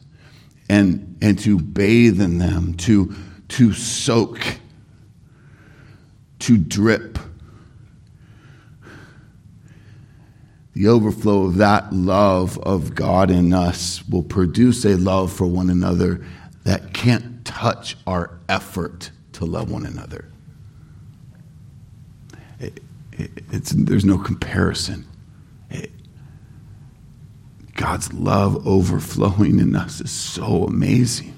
and, 0.69 1.17
and 1.23 1.39
to 1.41 1.59
bathe 1.59 2.21
in 2.21 2.37
them, 2.37 2.75
to, 2.75 3.15
to 3.49 3.73
soak, 3.73 4.39
to 6.41 6.59
drip. 6.59 7.19
The 10.75 10.89
overflow 10.89 11.45
of 11.45 11.57
that 11.57 11.91
love 11.93 12.59
of 12.59 12.95
God 12.95 13.31
in 13.31 13.55
us 13.55 14.07
will 14.07 14.23
produce 14.23 14.85
a 14.85 14.97
love 14.97 15.33
for 15.33 15.47
one 15.47 15.71
another 15.71 16.23
that 16.65 16.93
can't 16.93 17.38
touch 17.49 17.97
our 18.07 18.39
effort 18.47 19.11
to 19.33 19.47
love 19.47 19.71
one 19.71 19.87
another. 19.87 20.31
It, 22.61 22.83
it, 23.13 23.31
there's 23.51 24.05
no 24.05 24.19
comparison. 24.19 25.07
It, 25.71 25.91
God's 27.75 28.13
love 28.13 28.67
overflowing 28.67 29.61
in 29.61 29.75
us 29.75 30.03
is 30.03 30.11
so 30.11 30.65
amazing. 30.65 31.35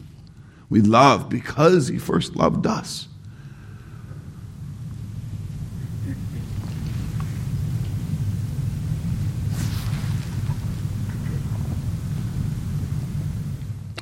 We 0.68 0.80
love 0.80 1.28
because 1.28 1.86
He 1.86 1.98
first 1.98 2.34
loved 2.34 2.66
us. 2.66 3.06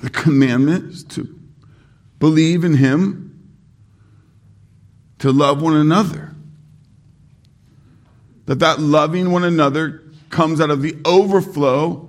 The 0.01 0.11
commandment 0.11 0.93
is 0.93 1.05
to 1.05 1.38
believe 2.19 2.65
in 2.65 2.75
Him, 2.75 3.25
to 5.19 5.33
love 5.33 5.61
one 5.61 5.75
another. 5.75 6.35
That 8.47 8.61
that 8.61 8.81
loving 8.81 9.31
one 9.31 9.45
another 9.45 10.03
comes 10.31 10.61
out 10.61 10.71
of 10.71 10.83
the 10.83 10.97
overflow 11.05 12.09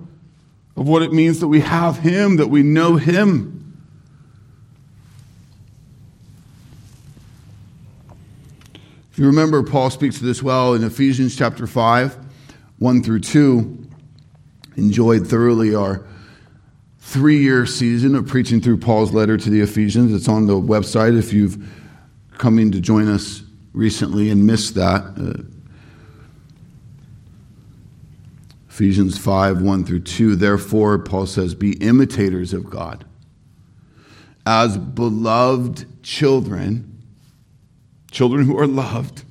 of 0.76 0.88
what 0.88 1.02
it 1.02 1.12
means 1.12 1.40
that 1.40 1.48
we 1.48 1.60
have 1.60 1.98
Him, 1.98 2.36
that 2.36 2.46
we 2.46 2.62
know 2.62 2.96
Him. 2.96 3.56
If 9.12 9.18
you 9.18 9.26
remember, 9.26 9.62
Paul 9.62 9.90
speaks 9.90 10.18
to 10.18 10.24
this 10.24 10.42
well 10.42 10.74
in 10.74 10.84
Ephesians 10.84 11.36
chapter 11.36 11.66
5, 11.66 12.16
1 12.78 13.02
through 13.02 13.20
2. 13.20 13.86
Enjoyed 14.76 15.26
thoroughly 15.26 15.74
our 15.74 16.06
three 17.10 17.42
year 17.42 17.66
season 17.66 18.14
of 18.14 18.24
preaching 18.24 18.60
through 18.60 18.76
Paul's 18.76 19.12
letter 19.12 19.36
to 19.36 19.50
the 19.50 19.60
Ephesians. 19.60 20.14
It's 20.14 20.28
on 20.28 20.46
the 20.46 20.52
website 20.52 21.18
if 21.18 21.32
you've 21.32 21.68
come 22.38 22.56
in 22.60 22.70
to 22.70 22.80
join 22.80 23.08
us 23.08 23.42
recently 23.72 24.30
and 24.30 24.46
missed 24.46 24.76
that. 24.76 25.02
Uh, 25.18 25.42
Ephesians 28.68 29.18
5 29.18 29.60
1 29.60 29.84
through 29.84 30.00
2. 30.00 30.36
Therefore, 30.36 31.00
Paul 31.00 31.26
says, 31.26 31.56
Be 31.56 31.72
imitators 31.78 32.52
of 32.52 32.70
God 32.70 33.04
as 34.46 34.78
beloved 34.78 36.04
children, 36.04 37.02
children 38.12 38.46
who 38.46 38.56
are 38.56 38.68
loved 38.68 39.24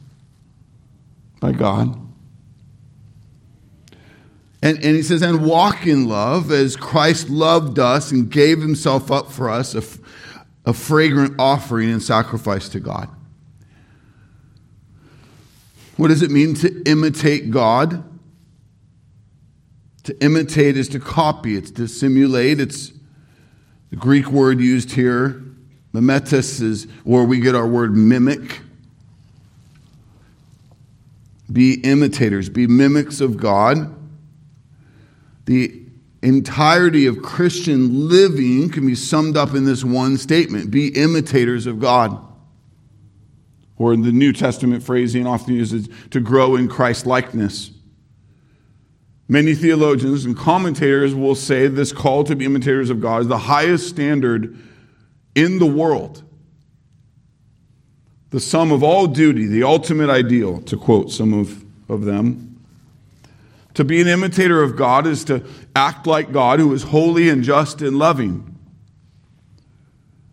by 1.40 1.54
God 1.54 2.09
and, 4.62 4.78
and 4.78 4.96
he 4.96 5.02
says, 5.02 5.22
and 5.22 5.46
walk 5.46 5.88
in 5.88 6.08
love 6.08 6.52
as 6.52 6.76
Christ 6.76 7.30
loved 7.30 7.80
us 7.80 8.12
and 8.12 8.30
gave 8.30 8.60
himself 8.60 9.10
up 9.10 9.32
for 9.32 9.50
us, 9.50 9.74
a, 9.74 9.84
a 10.66 10.74
fragrant 10.74 11.36
offering 11.40 11.90
and 11.90 12.04
sacrifice 12.04 12.68
to 12.70 12.80
God. 12.80 13.10
What 15.96 16.10
does 16.10 16.22
it 16.22 16.32
mean 16.32 16.56
to 16.56 16.82
imitate 16.84 17.52
God? 17.52 18.04
To 20.04 20.24
imitate 20.24 20.76
is 20.76 20.90
to 20.90 21.00
copy, 21.00 21.56
it's 21.56 21.72
to 21.72 21.88
simulate. 21.88 22.60
It's 22.60 22.92
the 23.90 23.96
Greek 23.96 24.28
word 24.28 24.60
used 24.60 24.92
here. 24.92 25.44
Mimetis 25.94 26.62
is 26.62 26.86
where 27.04 27.24
we 27.24 27.40
get 27.40 27.56
our 27.56 27.68
word 27.68 27.96
mimic. 27.96 28.62
Be 31.52 31.82
imitators, 31.82 32.48
be 32.50 32.68
mimics 32.68 33.22
of 33.22 33.38
God. 33.38 33.96
The 35.50 35.82
entirety 36.22 37.08
of 37.08 37.24
Christian 37.24 38.08
living 38.08 38.70
can 38.70 38.86
be 38.86 38.94
summed 38.94 39.36
up 39.36 39.56
in 39.56 39.66
this 39.66 39.84
one 39.84 40.16
statement 40.20 40.70
be 40.70 40.90
imitators 40.90 41.66
of 41.66 41.80
God. 41.80 42.24
Or 43.76 43.92
in 43.92 44.04
the 44.04 44.12
New 44.12 44.32
Testament 44.32 44.84
phrasing, 44.84 45.26
often 45.26 45.56
used 45.56 45.90
to 46.12 46.20
grow 46.20 46.56
in 46.56 46.68
Christ 46.68 47.08
likeness. 47.08 47.72
Many 49.28 49.56
theologians 49.56 50.24
and 50.24 50.38
commentators 50.38 51.16
will 51.16 51.34
say 51.34 51.66
this 51.66 51.92
call 51.92 52.24
to 52.26 52.36
be 52.36 52.46
imitators 52.46 52.92
of 52.92 53.02
God 53.02 53.22
is 53.22 53.28
the 53.28 53.40
highest 53.40 53.90
standard 53.90 54.56
in 55.34 55.58
the 55.58 55.66
world. 55.66 56.22
the 58.30 58.40
sum 58.40 58.72
of 58.72 58.84
all 58.84 59.08
duty, 59.08 59.48
the 59.48 59.64
ultimate 59.64 60.12
ideal, 60.12 60.62
to 60.62 60.78
quote 60.78 61.10
some 61.10 61.34
of, 61.34 61.66
of 61.90 62.06
them. 62.06 62.49
To 63.76 63.84
be 63.84 64.02
an 64.02 64.08
imitator 64.08 64.62
of 64.62 64.76
God 64.76 65.08
is 65.08 65.24
to 65.26 65.44
act 65.76 66.08
like 66.08 66.32
God, 66.32 66.60
who 66.60 66.74
is 66.74 66.84
holy 66.84 67.30
and 67.30 67.44
just 67.44 67.82
and 67.82 67.98
loving. 67.98 68.58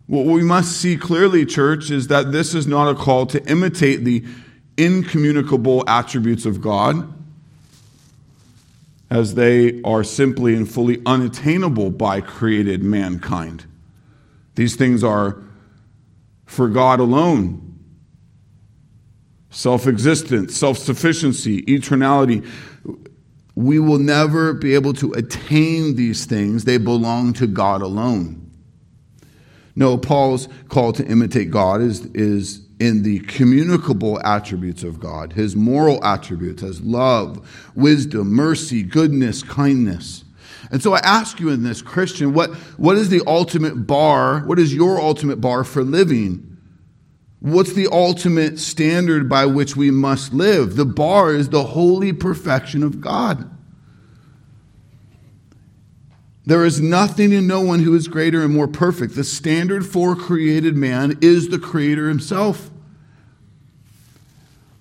What 0.07 0.25
we 0.25 0.41
must 0.41 0.73
see 0.73 0.97
clearly, 0.97 1.45
church, 1.45 1.91
is 1.91 2.07
that 2.07 2.31
this 2.31 2.53
is 2.53 2.65
not 2.65 2.89
a 2.89 2.95
call 2.95 3.25
to 3.27 3.43
imitate 3.49 4.03
the 4.03 4.23
incommunicable 4.77 5.83
attributes 5.87 6.45
of 6.45 6.61
God, 6.61 7.13
as 9.09 9.35
they 9.35 9.81
are 9.83 10.03
simply 10.03 10.55
and 10.55 10.69
fully 10.69 11.01
unattainable 11.05 11.91
by 11.91 12.21
created 12.21 12.83
mankind. 12.83 13.65
These 14.55 14.75
things 14.75 15.03
are 15.03 15.41
for 16.45 16.67
God 16.67 16.99
alone 16.99 17.67
self 19.49 19.87
existence, 19.87 20.55
self 20.55 20.77
sufficiency, 20.77 21.63
eternality. 21.63 22.47
We 23.57 23.79
will 23.79 23.97
never 23.97 24.53
be 24.53 24.75
able 24.75 24.93
to 24.93 25.13
attain 25.13 25.95
these 25.95 26.25
things, 26.25 26.65
they 26.65 26.77
belong 26.77 27.33
to 27.33 27.47
God 27.47 27.81
alone. 27.81 28.51
No, 29.75 29.97
Paul's 29.97 30.47
call 30.69 30.93
to 30.93 31.03
imitate 31.03 31.49
God 31.49 31.81
is, 31.81 32.05
is 32.13 32.67
in 32.79 33.01
the 33.01 33.17
communicable 33.21 34.21
attributes 34.23 34.83
of 34.83 34.99
God, 34.99 35.33
his 35.33 35.55
moral 35.55 36.03
attributes 36.05 36.61
as 36.61 36.81
love, 36.81 37.49
wisdom, 37.73 38.27
mercy, 38.27 38.83
goodness, 38.83 39.41
kindness. 39.41 40.23
And 40.69 40.83
so 40.83 40.93
I 40.93 40.99
ask 40.99 41.39
you 41.39 41.49
in 41.49 41.63
this, 41.63 41.81
Christian, 41.81 42.35
what, 42.35 42.51
what 42.77 42.95
is 42.95 43.09
the 43.09 43.23
ultimate 43.25 43.87
bar? 43.87 44.41
What 44.41 44.59
is 44.59 44.71
your 44.71 45.01
ultimate 45.01 45.41
bar 45.41 45.63
for 45.63 45.83
living? 45.83 46.56
What's 47.39 47.73
the 47.73 47.87
ultimate 47.91 48.59
standard 48.59 49.29
by 49.29 49.45
which 49.45 49.75
we 49.75 49.91
must 49.91 50.33
live? 50.33 50.75
The 50.75 50.85
bar 50.85 51.33
is 51.33 51.49
the 51.49 51.63
holy 51.63 52.11
perfection 52.13 52.83
of 52.83 52.99
God. 52.99 53.49
There 56.45 56.65
is 56.65 56.79
nothing 56.79 57.33
and 57.33 57.47
no 57.47 57.59
one 57.61 57.81
who 57.81 57.93
is 57.93 58.07
greater 58.07 58.41
and 58.41 58.53
more 58.53 58.69
perfect. 58.69 59.15
The 59.15 59.23
standard 59.25 59.85
for 59.85 60.15
created 60.15 60.75
man 60.77 61.17
is 61.21 61.49
the 61.49 61.59
Creator 61.59 62.07
Himself. 62.07 62.71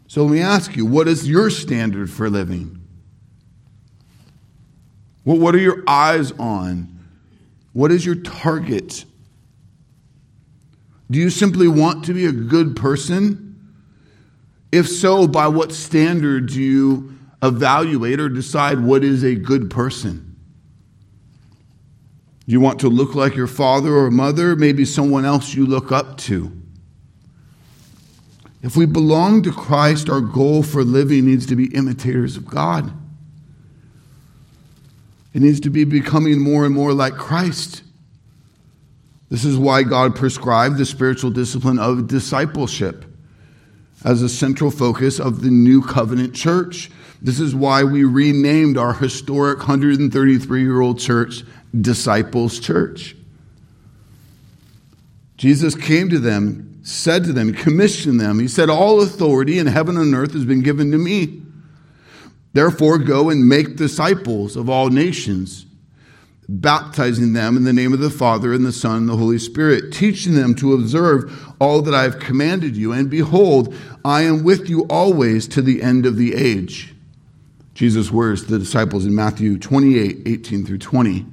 So 0.07 0.23
let 0.25 0.33
me 0.33 0.41
ask 0.41 0.77
you 0.77 0.87
what 0.87 1.09
is 1.09 1.29
your 1.29 1.51
standard 1.51 2.09
for 2.09 2.31
living? 2.31 2.81
Well, 5.25 5.39
what 5.39 5.57
are 5.57 5.59
your 5.59 5.83
eyes 5.89 6.31
on? 6.39 7.01
What 7.73 7.91
is 7.91 8.07
your 8.07 8.15
target? 8.15 9.05
Do 11.11 11.19
you 11.19 11.31
simply 11.31 11.69
want 11.69 12.05
to 12.07 12.15
be 12.15 12.27
a 12.27 12.33
good 12.33 12.75
person? 12.77 13.47
If 14.73 14.89
so, 14.89 15.27
by 15.27 15.49
what 15.49 15.73
standard 15.73 16.49
do 16.49 16.61
you 16.61 17.15
evaluate 17.43 18.19
or 18.19 18.29
decide 18.29 18.81
what 18.81 19.05
is 19.05 19.23
a 19.23 19.35
good 19.35 19.71
person? 19.71 20.37
You 22.47 22.61
want 22.61 22.81
to 22.81 22.89
look 22.89 23.15
like 23.15 23.35
your 23.35 23.47
father 23.47 23.95
or 23.95 24.11
mother, 24.11 24.57
maybe 24.57 24.85
someone 24.85 25.25
else 25.25 25.55
you 25.55 25.67
look 25.67 25.91
up 25.91 26.17
to. 26.19 26.53
If 28.63 28.77
we 28.77 28.87
belong 28.87 29.43
to 29.43 29.53
Christ, 29.53 30.09
our 30.09 30.21
goal 30.21 30.63
for 30.63 30.83
living 30.83 31.27
needs 31.27 31.47
to 31.47 31.57
be 31.57 31.67
imitators 31.75 32.37
of 32.37 32.47
God. 32.47 32.93
It 35.33 35.43
needs 35.43 35.61
to 35.61 35.71
be 35.71 35.85
becoming 35.85 36.41
more 36.41 36.65
and 36.65 36.75
more 36.75 36.93
like 36.93 37.15
Christ. 37.15 37.83
This 39.29 39.45
is 39.45 39.59
why 39.59 39.83
God 39.83 40.15
prescribed 40.15 40.79
the 40.79 40.87
spiritual 40.87 41.31
discipline 41.31 41.79
of 41.79 42.07
discipleship 42.07 43.05
as 44.05 44.23
a 44.23 44.29
central 44.29 44.71
focus 44.71 45.19
of 45.19 45.43
the 45.43 45.51
new 45.51 45.83
covenant 45.83 46.35
church. 46.35 46.91
This 47.21 47.41
is 47.41 47.55
why 47.55 47.83
we 47.83 48.05
renamed 48.05 48.79
our 48.79 48.93
historic 48.93 49.59
133 49.59 50.63
year 50.63 50.81
old 50.81 50.99
church 50.99 51.43
Disciples 51.79 52.61
Church. 52.61 53.17
Jesus 55.37 55.75
came 55.75 56.09
to 56.09 56.19
them, 56.19 56.81
said 56.83 57.25
to 57.25 57.33
them, 57.33 57.53
commissioned 57.53 58.21
them. 58.21 58.39
He 58.39 58.49
said, 58.49 58.71
All 58.71 59.03
authority 59.03 59.59
in 59.59 59.67
heaven 59.67 59.97
and 59.97 60.15
earth 60.15 60.33
has 60.33 60.45
been 60.45 60.63
given 60.63 60.91
to 60.93 60.99
me. 60.99 61.43
Therefore, 62.53 62.97
go 62.97 63.29
and 63.29 63.47
make 63.47 63.77
disciples 63.77 64.57
of 64.57 64.71
all 64.71 64.89
nations, 64.89 65.66
baptizing 66.49 67.33
them 67.33 67.57
in 67.57 67.65
the 67.65 67.73
name 67.73 67.93
of 67.93 67.99
the 67.99 68.11
Father 68.11 68.53
and 68.53 68.65
the 68.65 68.73
Son 68.73 68.99
and 68.99 69.09
the 69.09 69.17
Holy 69.17 69.39
Spirit, 69.39 69.93
teaching 69.93 70.35
them 70.35 70.55
to 70.55 70.75
observe 70.75 71.55
all 71.61 71.83
that 71.83 71.95
I 71.95 72.03
have 72.03 72.19
commanded 72.19 72.77
you. 72.77 72.93
And 72.93 73.11
behold, 73.11 73.75
I 74.05 74.23
am 74.23 74.45
with 74.45 74.69
you 74.69 74.83
always 74.89 75.49
to 75.49 75.63
the 75.63 75.83
end 75.83 76.07
of 76.07 76.17
the 76.17 76.35
age. 76.35 76.95
Jesus' 77.75 78.11
words 78.11 78.45
to 78.45 78.53
the 78.53 78.59
disciples 78.59 79.05
in 79.05 79.15
Matthew 79.15 79.59
28 79.59 80.23
18 80.27 80.65
through 80.65 80.79
20 80.79 81.27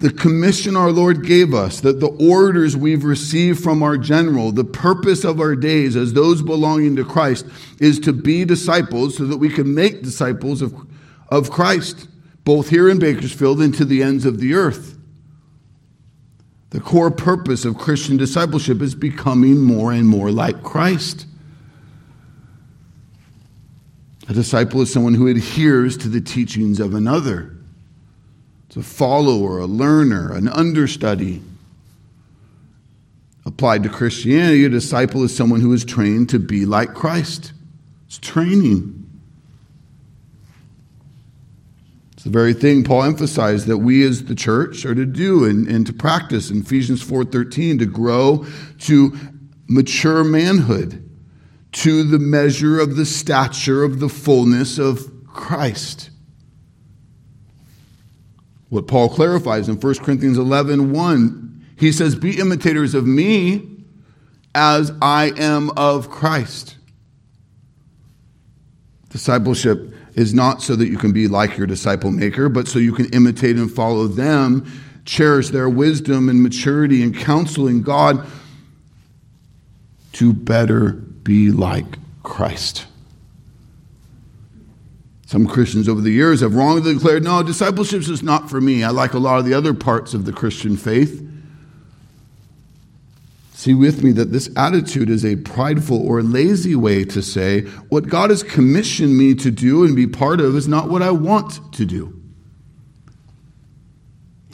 the 0.00 0.12
commission 0.12 0.76
our 0.76 0.92
Lord 0.92 1.24
gave 1.24 1.52
us, 1.54 1.80
that 1.80 1.98
the 1.98 2.06
orders 2.06 2.76
we've 2.76 3.04
received 3.04 3.62
from 3.62 3.82
our 3.82 3.96
general, 3.96 4.52
the 4.52 4.64
purpose 4.64 5.24
of 5.24 5.40
our 5.40 5.56
days 5.56 5.96
as 5.96 6.12
those 6.12 6.40
belonging 6.40 6.94
to 6.96 7.04
Christ 7.04 7.46
is 7.80 7.98
to 8.00 8.12
be 8.12 8.44
disciples 8.44 9.16
so 9.16 9.24
that 9.24 9.38
we 9.38 9.48
can 9.48 9.74
make 9.74 10.02
disciples 10.02 10.62
of, 10.62 10.74
of 11.30 11.50
Christ, 11.50 12.06
both 12.48 12.70
here 12.70 12.88
in 12.88 12.98
Bakersfield 12.98 13.60
and 13.60 13.74
to 13.74 13.84
the 13.84 14.02
ends 14.02 14.24
of 14.24 14.40
the 14.40 14.54
earth. 14.54 14.96
The 16.70 16.80
core 16.80 17.10
purpose 17.10 17.66
of 17.66 17.76
Christian 17.76 18.16
discipleship 18.16 18.80
is 18.80 18.94
becoming 18.94 19.60
more 19.60 19.92
and 19.92 20.08
more 20.08 20.30
like 20.30 20.62
Christ. 20.62 21.26
A 24.30 24.32
disciple 24.32 24.80
is 24.80 24.90
someone 24.90 25.12
who 25.12 25.26
adheres 25.26 25.98
to 25.98 26.08
the 26.08 26.22
teachings 26.22 26.80
of 26.80 26.94
another. 26.94 27.54
It's 28.68 28.78
a 28.78 28.82
follower, 28.82 29.58
a 29.58 29.66
learner, 29.66 30.32
an 30.32 30.48
understudy. 30.48 31.42
Applied 33.44 33.82
to 33.82 33.90
Christianity, 33.90 34.64
a 34.64 34.70
disciple 34.70 35.22
is 35.22 35.36
someone 35.36 35.60
who 35.60 35.74
is 35.74 35.84
trained 35.84 36.30
to 36.30 36.38
be 36.38 36.64
like 36.64 36.94
Christ. 36.94 37.52
It's 38.06 38.16
training. 38.16 38.98
It's 42.17 42.17
the 42.28 42.38
very 42.38 42.52
thing 42.52 42.84
Paul 42.84 43.04
emphasized 43.04 43.68
that 43.68 43.78
we 43.78 44.06
as 44.06 44.24
the 44.24 44.34
church 44.34 44.84
are 44.84 44.94
to 44.94 45.06
do 45.06 45.46
and, 45.46 45.66
and 45.66 45.86
to 45.86 45.94
practice 45.94 46.50
in 46.50 46.60
Ephesians 46.60 47.02
4:13 47.02 47.78
to 47.78 47.86
grow 47.86 48.44
to 48.80 49.18
mature 49.66 50.22
manhood, 50.24 51.08
to 51.72 52.04
the 52.04 52.18
measure 52.18 52.78
of 52.78 52.96
the 52.96 53.06
stature 53.06 53.82
of 53.82 53.98
the 53.98 54.10
fullness 54.10 54.78
of 54.78 55.10
Christ. 55.26 56.10
What 58.68 58.86
Paul 58.86 59.08
clarifies 59.08 59.66
in 59.66 59.80
1 59.80 59.94
Corinthians 59.94 60.36
11 60.36 60.92
1, 60.92 61.66
he 61.78 61.90
says, 61.90 62.14
Be 62.14 62.38
imitators 62.38 62.92
of 62.94 63.06
me 63.06 63.84
as 64.54 64.92
I 65.00 65.32
am 65.38 65.70
of 65.78 66.10
Christ. 66.10 66.76
Discipleship 69.08 69.94
is 70.18 70.34
not 70.34 70.60
so 70.60 70.74
that 70.74 70.88
you 70.88 70.98
can 70.98 71.12
be 71.12 71.28
like 71.28 71.56
your 71.56 71.66
disciple 71.66 72.10
maker, 72.10 72.48
but 72.48 72.66
so 72.66 72.80
you 72.80 72.92
can 72.92 73.06
imitate 73.10 73.54
and 73.54 73.70
follow 73.70 74.08
them, 74.08 74.66
cherish 75.04 75.50
their 75.50 75.68
wisdom 75.68 76.28
and 76.28 76.42
maturity 76.42 77.04
and 77.04 77.16
counseling 77.16 77.82
God 77.82 78.26
to 80.14 80.32
better 80.32 80.90
be 80.90 81.52
like 81.52 81.98
Christ. 82.24 82.86
Some 85.26 85.46
Christians 85.46 85.88
over 85.88 86.00
the 86.00 86.10
years 86.10 86.40
have 86.40 86.56
wrongly 86.56 86.94
declared, 86.94 87.22
no, 87.22 87.44
discipleship 87.44 88.00
is 88.00 88.22
not 88.22 88.50
for 88.50 88.60
me. 88.60 88.82
I 88.82 88.90
like 88.90 89.12
a 89.12 89.18
lot 89.18 89.38
of 89.38 89.44
the 89.44 89.54
other 89.54 89.72
parts 89.72 90.14
of 90.14 90.24
the 90.24 90.32
Christian 90.32 90.76
faith. 90.76 91.27
See 93.58 93.74
with 93.74 94.04
me 94.04 94.12
that 94.12 94.30
this 94.30 94.48
attitude 94.54 95.10
is 95.10 95.24
a 95.24 95.34
prideful 95.34 96.00
or 96.06 96.22
lazy 96.22 96.76
way 96.76 97.04
to 97.06 97.20
say, 97.20 97.62
what 97.88 98.08
God 98.08 98.30
has 98.30 98.44
commissioned 98.44 99.18
me 99.18 99.34
to 99.34 99.50
do 99.50 99.82
and 99.82 99.96
be 99.96 100.06
part 100.06 100.40
of 100.40 100.54
is 100.54 100.68
not 100.68 100.88
what 100.88 101.02
I 101.02 101.10
want 101.10 101.72
to 101.72 101.84
do. 101.84 102.22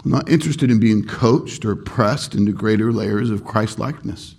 I'm 0.02 0.10
not 0.10 0.30
interested 0.30 0.70
in 0.70 0.80
being 0.80 1.04
coached 1.04 1.66
or 1.66 1.76
pressed 1.76 2.34
into 2.34 2.52
greater 2.52 2.94
layers 2.94 3.28
of 3.28 3.44
Christ 3.44 3.78
likeness. 3.78 4.36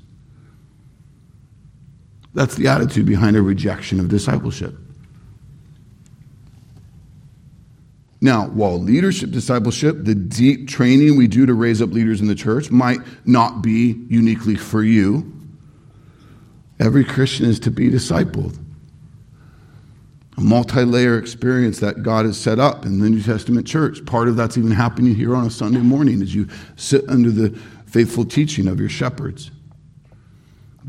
That's 2.34 2.56
the 2.56 2.68
attitude 2.68 3.06
behind 3.06 3.36
a 3.36 3.44
rejection 3.44 4.00
of 4.00 4.10
discipleship. 4.10 4.76
Now, 8.26 8.48
while 8.48 8.82
leadership 8.82 9.30
discipleship, 9.30 9.98
the 10.00 10.16
deep 10.16 10.68
training 10.68 11.16
we 11.16 11.28
do 11.28 11.46
to 11.46 11.54
raise 11.54 11.80
up 11.80 11.92
leaders 11.92 12.22
in 12.22 12.28
the 12.28 12.34
church, 12.34 12.72
might 12.72 12.98
not 13.24 13.62
be 13.62 14.04
uniquely 14.10 14.56
for 14.56 14.82
you, 14.82 15.32
every 16.80 17.06
Christian 17.06 17.46
is 17.46 17.60
to 17.60 17.70
be 17.70 17.92
discipled. 17.92 18.58
A 20.38 20.42
multi 20.42 20.84
layer 20.84 21.20
experience 21.20 21.80
that 21.82 22.02
God 22.02 22.26
has 22.26 22.36
set 22.36 22.58
up 22.58 22.84
in 22.84 23.00
the 23.00 23.08
New 23.12 23.22
Testament 23.22 23.68
church. 23.68 24.04
Part 24.08 24.28
of 24.28 24.36
that's 24.36 24.58
even 24.58 24.72
happening 24.72 25.14
here 25.14 25.36
on 25.36 25.46
a 25.46 25.52
Sunday 25.52 25.82
morning 25.82 26.24
as 26.24 26.34
you 26.34 26.48
sit 26.78 27.08
under 27.08 27.30
the 27.30 27.52
faithful 27.86 28.26
teaching 28.26 28.68
of 28.68 28.80
your 28.80 28.90
shepherds. 28.90 29.52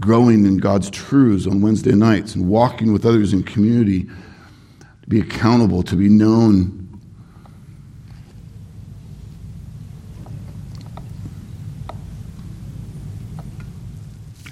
growing 0.00 0.44
in 0.46 0.58
God's 0.58 0.90
truths 0.90 1.46
on 1.46 1.60
Wednesday 1.60 1.94
nights 1.94 2.34
and 2.34 2.48
walking 2.48 2.92
with 2.92 3.06
others 3.06 3.32
in 3.32 3.42
community, 3.42 4.04
to 4.04 5.08
be 5.08 5.20
accountable, 5.20 5.82
to 5.84 5.96
be 5.96 6.08
known. 6.08 6.85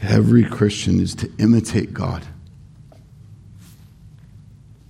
Every 0.06 0.44
Christian 0.44 1.00
is 1.00 1.14
to 1.16 1.30
imitate 1.38 1.94
God. 1.94 2.26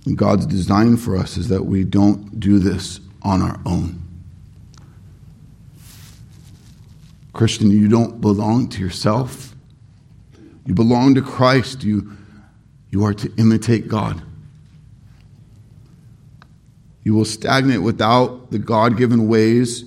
And 0.05 0.17
God's 0.17 0.45
design 0.45 0.97
for 0.97 1.17
us 1.17 1.37
is 1.37 1.47
that 1.49 1.65
we 1.65 1.83
don't 1.83 2.39
do 2.39 2.59
this 2.59 2.99
on 3.21 3.41
our 3.41 3.59
own. 3.65 4.01
Christian, 7.33 7.71
you 7.71 7.87
don't 7.87 8.21
belong 8.21 8.69
to 8.69 8.81
yourself. 8.81 9.55
You 10.65 10.73
belong 10.73 11.15
to 11.15 11.21
Christ. 11.21 11.83
You, 11.83 12.11
you 12.89 13.03
are 13.03 13.13
to 13.13 13.31
imitate 13.37 13.87
God. 13.87 14.21
You 17.03 17.13
will 17.13 17.25
stagnate 17.25 17.81
without 17.81 18.51
the 18.51 18.59
God 18.59 18.97
given 18.97 19.27
ways 19.27 19.85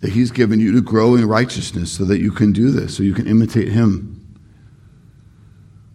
that 0.00 0.12
He's 0.12 0.30
given 0.30 0.60
you 0.60 0.72
to 0.72 0.80
grow 0.80 1.14
in 1.14 1.26
righteousness 1.26 1.90
so 1.92 2.04
that 2.04 2.20
you 2.20 2.30
can 2.30 2.52
do 2.52 2.70
this, 2.70 2.96
so 2.96 3.02
you 3.02 3.14
can 3.14 3.26
imitate 3.26 3.68
Him. 3.68 4.13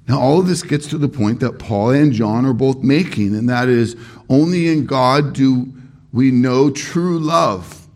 Now, 0.10 0.20
all 0.20 0.40
of 0.40 0.48
this 0.48 0.64
gets 0.64 0.88
to 0.88 0.98
the 0.98 1.08
point 1.08 1.40
that 1.42 1.60
Paul 1.60 1.92
and 1.92 2.12
John 2.12 2.44
are 2.44 2.54
both 2.54 2.82
making, 2.82 3.36
and 3.36 3.48
that 3.48 3.70
is 3.70 3.96
only 4.28 4.68
in 4.68 4.88
God 4.88 5.34
do 5.34 5.72
we 6.12 6.32
know 6.32 6.72
true 6.72 7.20
love. 7.20 7.88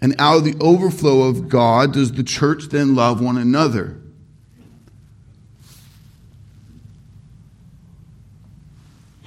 And 0.00 0.16
out 0.18 0.38
of 0.38 0.44
the 0.44 0.56
overflow 0.62 1.28
of 1.28 1.50
God 1.50 1.92
does 1.92 2.12
the 2.12 2.22
church 2.22 2.68
then 2.70 2.94
love 2.94 3.20
one 3.20 3.36
another. 3.36 4.00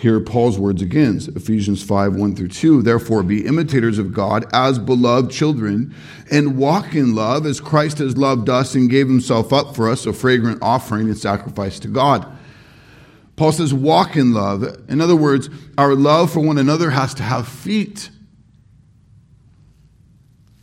Here 0.04 0.20
Paul's 0.20 0.60
words 0.60 0.82
again, 0.82 1.22
Ephesians 1.34 1.82
5 1.82 2.18
1 2.18 2.36
through 2.36 2.50
2. 2.50 2.82
Therefore, 2.82 3.24
be 3.24 3.46
imitators 3.46 3.98
of 3.98 4.13
God 4.13 4.46
as 4.52 4.78
beloved 4.78 5.32
children, 5.32 5.96
and 6.30 6.58
walk 6.58 6.94
in 6.94 7.16
love 7.16 7.46
as 7.46 7.62
Christ 7.62 8.00
has 8.00 8.18
loved 8.18 8.50
us 8.50 8.76
and 8.76 8.89
gave 8.89 9.08
himself 9.08 9.54
up 9.54 9.78
for 9.78 9.89
us, 9.89 10.06
a 10.06 10.12
fragrant 10.12 10.62
offering 10.62 11.08
and 11.08 11.18
sacrifice 11.18 11.80
to 11.80 11.88
God. 11.88 12.28
Paul 13.38 13.54
says, 13.54 13.74
walk 13.74 14.18
in 14.18 14.34
love. 14.34 14.66
In 14.89 15.00
other 15.00 15.16
words, 15.16 15.50
our 15.78 15.96
love 15.96 16.34
for 16.34 16.42
one 16.42 16.58
another 16.58 16.89
has 16.89 17.13
to 17.13 17.24
have 17.24 17.48
feet. 17.48 18.10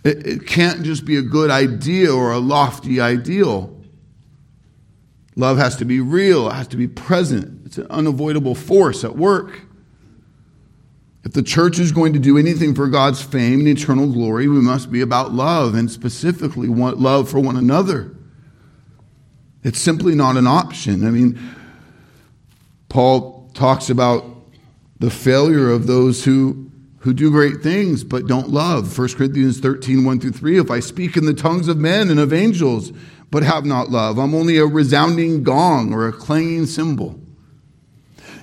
It, 0.04 0.26
it 0.26 0.46
can't 0.46 0.82
just 0.82 1.06
be 1.06 1.16
a 1.16 1.22
good 1.22 1.50
idea 1.50 2.14
or 2.14 2.30
a 2.30 2.38
lofty 2.38 3.00
ideal. 3.00 3.74
Love 5.34 5.56
has 5.56 5.76
to 5.76 5.86
be 5.86 5.98
real, 5.98 6.50
it 6.50 6.52
has 6.52 6.68
to 6.68 6.76
be 6.76 6.88
present. 6.88 7.59
It's 7.70 7.78
an 7.78 7.86
unavoidable 7.88 8.56
force 8.56 9.04
at 9.04 9.16
work. 9.16 9.60
If 11.22 11.34
the 11.34 11.42
church 11.44 11.78
is 11.78 11.92
going 11.92 12.14
to 12.14 12.18
do 12.18 12.36
anything 12.36 12.74
for 12.74 12.88
God's 12.88 13.22
fame 13.22 13.60
and 13.60 13.68
eternal 13.68 14.08
glory, 14.08 14.48
we 14.48 14.60
must 14.60 14.90
be 14.90 15.02
about 15.02 15.34
love 15.34 15.76
and 15.76 15.88
specifically 15.88 16.66
love 16.66 17.30
for 17.30 17.38
one 17.38 17.56
another. 17.56 18.12
It's 19.62 19.78
simply 19.78 20.16
not 20.16 20.36
an 20.36 20.48
option. 20.48 21.06
I 21.06 21.12
mean, 21.12 21.38
Paul 22.88 23.48
talks 23.54 23.88
about 23.88 24.24
the 24.98 25.08
failure 25.08 25.70
of 25.70 25.86
those 25.86 26.24
who, 26.24 26.72
who 26.98 27.14
do 27.14 27.30
great 27.30 27.62
things 27.62 28.02
but 28.02 28.26
don't 28.26 28.48
love. 28.48 28.98
1 28.98 29.10
Corinthians 29.10 29.60
13, 29.60 30.04
1 30.04 30.18
through 30.18 30.32
3. 30.32 30.58
If 30.58 30.72
I 30.72 30.80
speak 30.80 31.16
in 31.16 31.24
the 31.24 31.34
tongues 31.34 31.68
of 31.68 31.76
men 31.76 32.10
and 32.10 32.18
of 32.18 32.32
angels, 32.32 32.90
but 33.30 33.44
have 33.44 33.64
not 33.64 33.90
love. 33.90 34.18
I'm 34.18 34.34
only 34.34 34.56
a 34.56 34.66
resounding 34.66 35.44
gong 35.44 35.94
or 35.94 36.08
a 36.08 36.12
clanging 36.12 36.66
cymbal. 36.66 37.20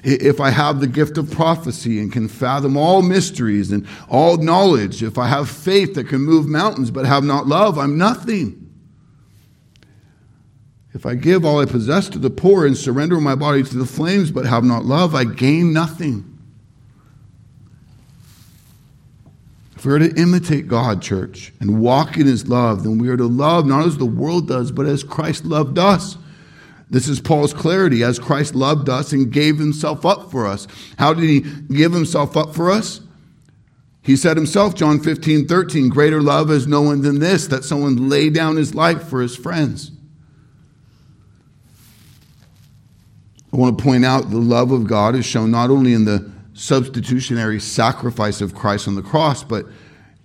If 0.03 0.39
I 0.39 0.51
have 0.51 0.79
the 0.79 0.87
gift 0.87 1.17
of 1.17 1.31
prophecy 1.31 1.99
and 1.99 2.11
can 2.11 2.27
fathom 2.27 2.77
all 2.77 3.01
mysteries 3.01 3.71
and 3.71 3.87
all 4.09 4.37
knowledge, 4.37 5.03
if 5.03 5.17
I 5.17 5.27
have 5.27 5.49
faith 5.49 5.95
that 5.95 6.07
can 6.07 6.21
move 6.21 6.47
mountains 6.47 6.91
but 6.91 7.05
have 7.05 7.23
not 7.23 7.47
love, 7.47 7.77
I'm 7.77 7.97
nothing. 7.97 8.63
If 10.93 11.05
I 11.05 11.15
give 11.15 11.45
all 11.45 11.59
I 11.59 11.65
possess 11.65 12.09
to 12.09 12.19
the 12.19 12.29
poor 12.29 12.65
and 12.65 12.75
surrender 12.75 13.19
my 13.19 13.35
body 13.35 13.63
to 13.63 13.77
the 13.77 13.85
flames 13.85 14.31
but 14.31 14.45
have 14.45 14.63
not 14.63 14.85
love, 14.85 15.13
I 15.13 15.25
gain 15.25 15.73
nothing. 15.73 16.37
If 19.75 19.85
we 19.85 19.93
are 19.93 19.99
to 19.99 20.19
imitate 20.19 20.67
God, 20.67 21.03
church, 21.03 21.53
and 21.59 21.79
walk 21.79 22.17
in 22.17 22.25
his 22.25 22.47
love, 22.47 22.83
then 22.83 22.97
we 22.97 23.09
are 23.09 23.17
to 23.17 23.27
love 23.27 23.67
not 23.67 23.85
as 23.85 23.97
the 23.97 24.05
world 24.07 24.47
does, 24.47 24.71
but 24.71 24.87
as 24.87 25.03
Christ 25.03 25.45
loved 25.45 25.77
us. 25.77 26.17
This 26.89 27.07
is 27.07 27.19
Paul's 27.19 27.53
clarity 27.53 28.03
as 28.03 28.17
Christ 28.17 28.55
loved 28.55 28.87
us 28.87 29.11
and 29.11 29.31
gave 29.31 29.57
himself 29.57 30.05
up 30.05 30.31
for 30.31 30.47
us. 30.47 30.67
How 30.97 31.13
did 31.13 31.25
he 31.25 31.41
give 31.73 31.91
himself 31.91 32.37
up 32.37 32.55
for 32.55 32.71
us? 32.71 33.01
He 34.01 34.15
said 34.15 34.37
himself, 34.37 34.73
John 34.73 35.01
15, 35.01 35.47
13, 35.47 35.89
greater 35.89 36.21
love 36.21 36.47
has 36.47 36.65
no 36.65 36.81
one 36.81 37.01
than 37.01 37.19
this, 37.19 37.47
that 37.47 37.65
someone 37.65 38.07
lay 38.07 38.29
down 38.29 38.55
his 38.55 38.73
life 38.73 39.03
for 39.03 39.21
his 39.21 39.35
friends. 39.35 39.91
I 43.51 43.57
want 43.57 43.77
to 43.77 43.83
point 43.83 44.05
out 44.05 44.29
the 44.29 44.37
love 44.37 44.71
of 44.71 44.87
God 44.87 45.13
is 45.13 45.25
shown 45.25 45.51
not 45.51 45.69
only 45.69 45.93
in 45.93 46.05
the 46.05 46.31
substitutionary 46.53 47.59
sacrifice 47.59 48.39
of 48.39 48.55
Christ 48.55 48.87
on 48.87 48.95
the 48.95 49.01
cross, 49.01 49.43
but 49.43 49.65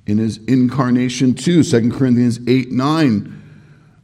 in 0.07 0.19
his 0.19 0.39
incarnation 0.45 1.35
too. 1.35 1.65
2 1.65 1.91
Corinthians 1.91 2.39
8 2.47 2.71
9. 2.71 3.42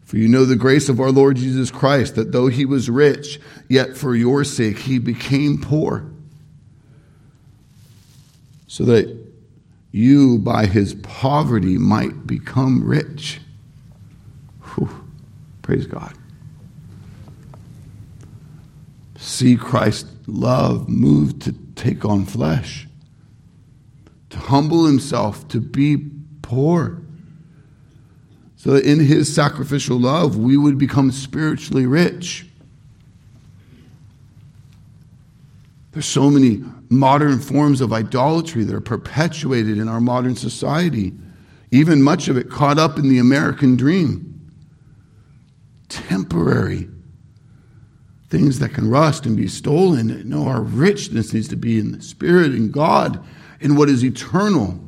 For 0.08 0.16
you 0.16 0.26
know 0.26 0.46
the 0.46 0.56
grace 0.56 0.88
of 0.88 1.00
our 1.00 1.10
Lord 1.10 1.36
Jesus 1.36 1.70
Christ, 1.70 2.14
that 2.14 2.32
though 2.32 2.46
he 2.46 2.64
was 2.64 2.88
rich, 2.88 3.38
yet 3.68 3.94
for 3.94 4.16
your 4.16 4.42
sake 4.42 4.78
he 4.78 4.98
became 4.98 5.60
poor, 5.60 6.10
so 8.66 8.84
that 8.84 9.14
you 9.92 10.38
by 10.38 10.64
his 10.64 10.94
poverty 10.94 11.76
might 11.76 12.26
become 12.26 12.82
rich. 12.82 13.42
Whew. 14.62 14.88
Praise 15.60 15.86
God. 15.86 16.14
See 19.18 19.56
Christ's 19.56 20.10
love 20.26 20.88
move 20.88 21.38
to 21.40 21.52
take 21.76 22.06
on 22.06 22.24
flesh, 22.24 22.88
to 24.30 24.38
humble 24.38 24.86
himself, 24.86 25.46
to 25.48 25.60
be 25.60 25.98
poor. 26.40 27.02
So 28.58 28.72
that 28.72 28.84
in 28.84 28.98
his 28.98 29.32
sacrificial 29.32 29.98
love, 29.98 30.36
we 30.36 30.56
would 30.56 30.78
become 30.78 31.12
spiritually 31.12 31.86
rich. 31.86 32.44
There's 35.92 36.06
so 36.06 36.28
many 36.28 36.64
modern 36.90 37.38
forms 37.38 37.80
of 37.80 37.92
idolatry 37.92 38.64
that 38.64 38.74
are 38.74 38.80
perpetuated 38.80 39.78
in 39.78 39.88
our 39.88 40.00
modern 40.00 40.34
society, 40.34 41.12
even 41.70 42.02
much 42.02 42.26
of 42.26 42.36
it 42.36 42.50
caught 42.50 42.78
up 42.78 42.98
in 42.98 43.08
the 43.08 43.18
American 43.18 43.76
dream. 43.76 44.24
Temporary 45.88 46.88
things 48.28 48.58
that 48.58 48.74
can 48.74 48.90
rust 48.90 49.24
and 49.24 49.36
be 49.36 49.48
stolen. 49.48 50.28
No, 50.28 50.46
our 50.46 50.62
richness 50.62 51.32
needs 51.32 51.48
to 51.48 51.56
be 51.56 51.78
in 51.78 51.92
the 51.92 52.02
Spirit 52.02 52.50
and 52.50 52.72
God 52.72 53.24
in 53.60 53.76
what 53.76 53.88
is 53.88 54.04
eternal. 54.04 54.78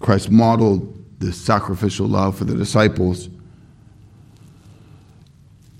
Christ 0.00 0.30
modeled 0.30 0.96
this 1.20 1.40
sacrificial 1.40 2.08
love 2.08 2.36
for 2.36 2.44
the 2.44 2.54
disciples. 2.54 3.28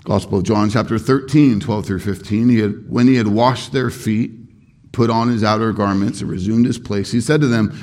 Gospel 0.03 0.39
of 0.39 0.43
John, 0.45 0.69
chapter 0.69 0.97
13, 0.97 1.59
12 1.59 1.85
through 1.85 1.99
15. 1.99 2.49
He 2.49 2.59
had, 2.59 2.89
when 2.89 3.07
he 3.07 3.15
had 3.15 3.27
washed 3.27 3.71
their 3.71 3.89
feet, 3.89 4.31
put 4.91 5.09
on 5.09 5.29
his 5.29 5.43
outer 5.43 5.73
garments, 5.73 6.21
and 6.21 6.29
resumed 6.29 6.65
his 6.65 6.79
place, 6.79 7.11
he 7.11 7.21
said 7.21 7.41
to 7.41 7.47
them, 7.47 7.77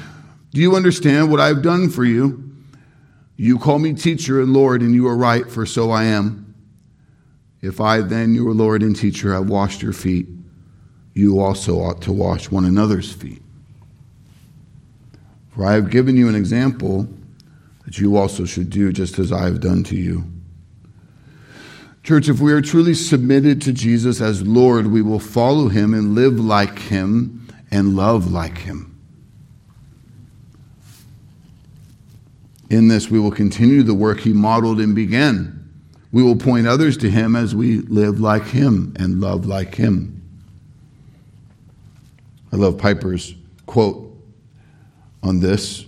Do 0.52 0.60
you 0.60 0.76
understand 0.76 1.30
what 1.30 1.40
I 1.40 1.48
have 1.48 1.62
done 1.62 1.88
for 1.88 2.04
you? 2.04 2.44
You 3.36 3.58
call 3.58 3.78
me 3.78 3.94
teacher 3.94 4.40
and 4.40 4.52
Lord, 4.52 4.82
and 4.82 4.94
you 4.94 5.06
are 5.06 5.16
right, 5.16 5.48
for 5.48 5.64
so 5.64 5.90
I 5.90 6.04
am. 6.04 6.54
If 7.60 7.80
I 7.80 8.00
then, 8.00 8.34
your 8.34 8.52
Lord 8.52 8.82
and 8.82 8.94
teacher, 8.94 9.32
have 9.32 9.48
washed 9.48 9.82
your 9.82 9.92
feet, 9.92 10.26
you 11.14 11.40
also 11.40 11.80
ought 11.80 12.02
to 12.02 12.12
wash 12.12 12.50
one 12.50 12.64
another's 12.64 13.12
feet. 13.12 13.42
For 15.58 15.66
I 15.66 15.72
have 15.72 15.90
given 15.90 16.16
you 16.16 16.28
an 16.28 16.36
example 16.36 17.08
that 17.84 17.98
you 17.98 18.16
also 18.16 18.44
should 18.44 18.70
do 18.70 18.92
just 18.92 19.18
as 19.18 19.32
I 19.32 19.42
have 19.46 19.60
done 19.60 19.82
to 19.84 19.96
you. 19.96 20.22
Church, 22.04 22.28
if 22.28 22.38
we 22.38 22.52
are 22.52 22.62
truly 22.62 22.94
submitted 22.94 23.60
to 23.62 23.72
Jesus 23.72 24.20
as 24.20 24.46
Lord, 24.46 24.86
we 24.86 25.02
will 25.02 25.18
follow 25.18 25.66
him 25.66 25.94
and 25.94 26.14
live 26.14 26.38
like 26.38 26.78
him 26.78 27.48
and 27.72 27.96
love 27.96 28.30
like 28.30 28.58
him. 28.58 28.96
In 32.70 32.86
this, 32.86 33.10
we 33.10 33.18
will 33.18 33.32
continue 33.32 33.82
the 33.82 33.94
work 33.94 34.20
he 34.20 34.32
modeled 34.32 34.78
and 34.78 34.94
began. 34.94 35.72
We 36.12 36.22
will 36.22 36.36
point 36.36 36.68
others 36.68 36.96
to 36.98 37.10
him 37.10 37.34
as 37.34 37.56
we 37.56 37.78
live 37.78 38.20
like 38.20 38.44
him 38.44 38.94
and 38.96 39.20
love 39.20 39.44
like 39.44 39.74
him. 39.74 40.22
I 42.52 42.56
love 42.56 42.78
Piper's 42.78 43.34
quote 43.66 44.07
on 45.22 45.40
this, 45.40 45.86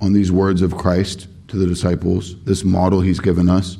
on 0.00 0.12
these 0.12 0.30
words 0.30 0.62
of 0.62 0.76
Christ 0.76 1.28
to 1.48 1.56
the 1.56 1.66
disciples, 1.66 2.42
this 2.44 2.64
model 2.64 3.00
he's 3.00 3.20
given 3.20 3.48
us. 3.48 3.76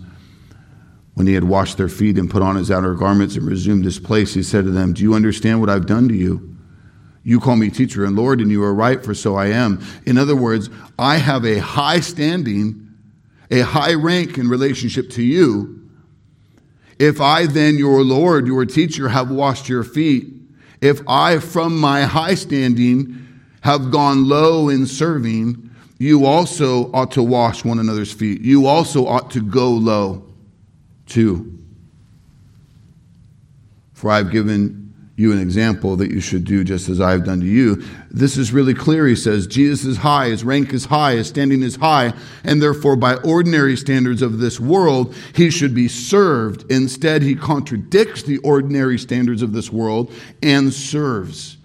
When 1.14 1.26
he 1.26 1.34
had 1.34 1.44
washed 1.44 1.76
their 1.76 1.88
feet 1.88 2.18
and 2.18 2.30
put 2.30 2.42
on 2.42 2.56
his 2.56 2.70
outer 2.70 2.94
garments 2.94 3.36
and 3.36 3.46
resumed 3.46 3.84
his 3.84 3.98
place, 3.98 4.32
he 4.34 4.42
said 4.42 4.64
to 4.64 4.70
them, 4.70 4.94
Do 4.94 5.02
you 5.02 5.14
understand 5.14 5.60
what 5.60 5.68
I've 5.68 5.86
done 5.86 6.08
to 6.08 6.14
you? 6.14 6.56
You 7.24 7.38
call 7.38 7.56
me 7.56 7.70
teacher 7.70 8.04
and 8.04 8.16
Lord, 8.16 8.40
and 8.40 8.50
you 8.50 8.62
are 8.64 8.74
right, 8.74 9.04
for 9.04 9.14
so 9.14 9.36
I 9.36 9.46
am. 9.48 9.84
In 10.06 10.18
other 10.18 10.34
words, 10.34 10.70
I 10.98 11.18
have 11.18 11.44
a 11.44 11.58
high 11.58 12.00
standing, 12.00 12.88
a 13.50 13.60
high 13.60 13.94
rank 13.94 14.38
in 14.38 14.48
relationship 14.48 15.10
to 15.10 15.22
you. 15.22 15.88
If 16.98 17.20
I 17.20 17.46
then, 17.46 17.76
your 17.78 18.02
Lord, 18.02 18.46
your 18.46 18.64
teacher, 18.64 19.08
have 19.08 19.30
washed 19.30 19.68
your 19.68 19.84
feet, 19.84 20.26
if 20.80 21.00
I, 21.06 21.38
from 21.38 21.78
my 21.78 22.02
high 22.02 22.34
standing, 22.34 23.21
have 23.62 23.90
gone 23.90 24.28
low 24.28 24.68
in 24.68 24.86
serving, 24.86 25.70
you 25.98 26.26
also 26.26 26.92
ought 26.92 27.12
to 27.12 27.22
wash 27.22 27.64
one 27.64 27.78
another's 27.78 28.12
feet. 28.12 28.42
You 28.42 28.66
also 28.66 29.06
ought 29.06 29.30
to 29.32 29.40
go 29.40 29.70
low 29.70 30.24
too. 31.06 31.58
For 33.92 34.10
I've 34.10 34.32
given 34.32 34.82
you 35.14 35.30
an 35.30 35.38
example 35.38 35.94
that 35.96 36.10
you 36.10 36.20
should 36.20 36.44
do 36.44 36.64
just 36.64 36.88
as 36.88 37.00
I 37.00 37.12
have 37.12 37.24
done 37.24 37.38
to 37.40 37.46
you. 37.46 37.84
This 38.10 38.36
is 38.36 38.52
really 38.52 38.74
clear, 38.74 39.06
he 39.06 39.14
says. 39.14 39.46
Jesus 39.46 39.84
is 39.84 39.98
high, 39.98 40.30
his 40.30 40.42
rank 40.42 40.72
is 40.72 40.86
high, 40.86 41.14
his 41.14 41.28
standing 41.28 41.62
is 41.62 41.76
high, 41.76 42.14
and 42.42 42.60
therefore, 42.60 42.96
by 42.96 43.14
ordinary 43.16 43.76
standards 43.76 44.22
of 44.22 44.38
this 44.38 44.58
world, 44.58 45.14
he 45.34 45.50
should 45.50 45.74
be 45.74 45.86
served. 45.86 46.68
Instead, 46.70 47.22
he 47.22 47.36
contradicts 47.36 48.22
the 48.22 48.38
ordinary 48.38 48.98
standards 48.98 49.42
of 49.42 49.52
this 49.52 49.70
world 49.70 50.12
and 50.42 50.72
serves. 50.72 51.58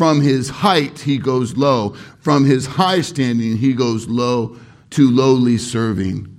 From 0.00 0.22
his 0.22 0.48
height, 0.48 1.00
he 1.00 1.18
goes 1.18 1.58
low. 1.58 1.90
From 2.20 2.46
his 2.46 2.64
high 2.64 3.02
standing, 3.02 3.58
he 3.58 3.74
goes 3.74 4.08
low 4.08 4.56
to 4.88 5.10
lowly 5.10 5.58
serving. 5.58 6.34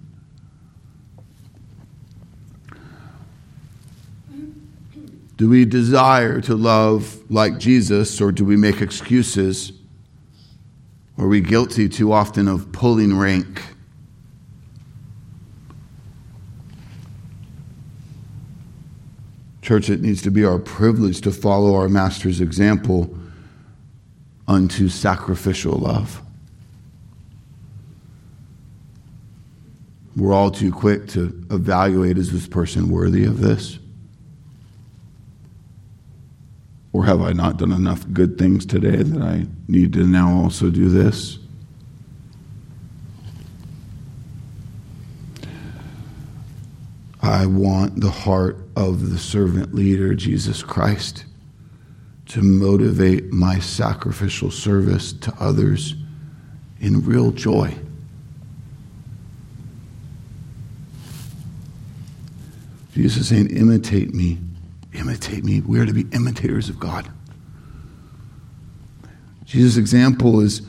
Do 5.38 5.48
we 5.48 5.66
desire 5.66 6.42
to 6.42 6.56
love 6.56 7.20
like 7.30 7.60
Jesus, 7.60 8.20
or 8.20 8.32
do 8.32 8.44
we 8.44 8.58
make 8.58 8.82
excuses? 8.82 9.74
Are 11.20 11.28
we 11.28 11.40
guilty 11.40 11.88
too 11.88 12.12
often 12.12 12.48
of 12.48 12.72
pulling 12.72 13.16
rank? 13.16 13.62
Church, 19.62 19.88
it 19.88 20.02
needs 20.02 20.24
to 20.24 20.32
be 20.32 20.44
our 20.44 20.58
privilege 20.58 21.22
to 21.22 21.32
follow 21.32 21.76
our 21.76 21.88
Master's 21.88 22.42
example 22.42 23.16
unto 24.52 24.90
sacrificial 24.90 25.78
love. 25.78 26.22
We're 30.18 30.34
all 30.34 30.52
too 30.52 30.74
quick 30.74 31.08
to 31.10 31.46
evaluate 31.50 32.18
is 32.18 32.34
this 32.34 32.48
person 32.48 32.90
worthy 32.90 33.24
of 33.24 33.40
this? 33.40 33.80
Or 36.92 37.06
have 37.06 37.22
I 37.22 37.32
not 37.32 37.56
done 37.56 37.72
enough 37.72 38.06
good 38.12 38.38
things 38.38 38.66
today 38.66 38.98
that 38.98 39.22
I 39.22 39.48
need 39.70 39.94
to 39.94 40.06
now 40.06 40.34
also 40.34 40.70
do 40.70 40.90
this? 40.90 41.40
I 47.22 47.46
want 47.46 48.02
the 48.02 48.12
heart 48.12 48.58
of 48.76 49.12
the 49.12 49.18
servant 49.18 49.74
leader, 49.74 50.14
Jesus 50.14 50.62
Christ 50.62 51.24
to 52.32 52.42
motivate 52.42 53.34
my 53.34 53.60
sacrificial 53.60 54.50
service 54.50 55.12
to 55.12 55.34
others 55.38 55.96
in 56.80 57.04
real 57.04 57.32
joy. 57.32 57.76
Jesus 62.94 63.24
is 63.24 63.28
saying, 63.28 63.50
imitate 63.50 64.14
me. 64.14 64.38
Imitate 64.94 65.44
me. 65.44 65.60
We 65.60 65.78
are 65.82 65.86
to 65.86 65.92
be 65.92 66.06
imitators 66.14 66.70
of 66.70 66.80
God. 66.80 67.12
Jesus' 69.44 69.76
example 69.76 70.40
is 70.40 70.62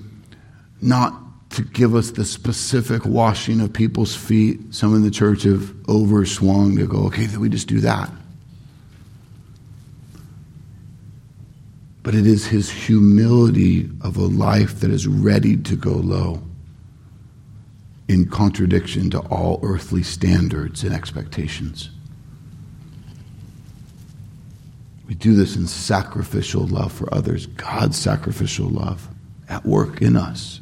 not 0.81 1.15
to 1.51 1.63
give 1.63 1.95
us 1.95 2.11
the 2.11 2.25
specific 2.25 3.05
washing 3.05 3.61
of 3.61 3.73
people's 3.73 4.17
feet. 4.17 4.75
Some 4.75 4.97
in 4.97 5.03
the 5.03 5.13
church 5.13 5.45
have 5.45 5.61
overswung 5.85 6.77
to 6.79 6.89
go, 6.89 7.05
okay, 7.07 7.27
then 7.27 7.39
we 7.39 7.49
just 7.49 7.69
do 7.69 7.79
that. 7.81 8.11
But 12.03 12.15
it 12.15 12.27
is 12.27 12.47
his 12.47 12.71
humility 12.71 13.89
of 14.01 14.17
a 14.17 14.23
life 14.27 14.81
that 14.81 14.91
is 14.91 15.07
ready 15.07 15.57
to 15.57 15.77
go 15.77 15.93
low 15.93 16.43
in 18.09 18.29
contradiction 18.29 19.09
to 19.11 19.21
all 19.21 19.61
earthly 19.63 20.03
standards 20.03 20.83
and 20.83 20.93
expectations. 20.93 21.91
We 25.07 25.15
do 25.15 25.35
this 25.35 25.57
in 25.57 25.67
sacrificial 25.67 26.67
love 26.67 26.93
for 26.93 27.13
others, 27.15 27.47
God's 27.47 27.99
sacrificial 27.99 28.69
love 28.69 29.09
at 29.49 29.65
work 29.65 30.03
in 30.03 30.17
us. 30.17 30.61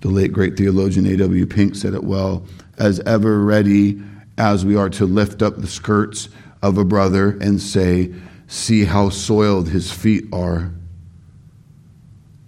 The 0.00 0.08
late 0.08 0.32
great 0.32 0.56
theologian 0.56 1.06
A.W. 1.06 1.46
Pink 1.46 1.74
said 1.74 1.94
it 1.94 2.04
well 2.04 2.44
as 2.78 3.00
ever 3.00 3.40
ready 3.40 4.00
as 4.38 4.64
we 4.64 4.76
are 4.76 4.90
to 4.90 5.06
lift 5.06 5.42
up 5.42 5.56
the 5.56 5.66
skirts 5.66 6.28
of 6.62 6.78
a 6.78 6.84
brother 6.84 7.36
and 7.40 7.60
say, 7.60 8.12
See 8.48 8.84
how 8.84 9.08
soiled 9.08 9.68
his 9.68 9.90
feet 9.90 10.24
are. 10.32 10.72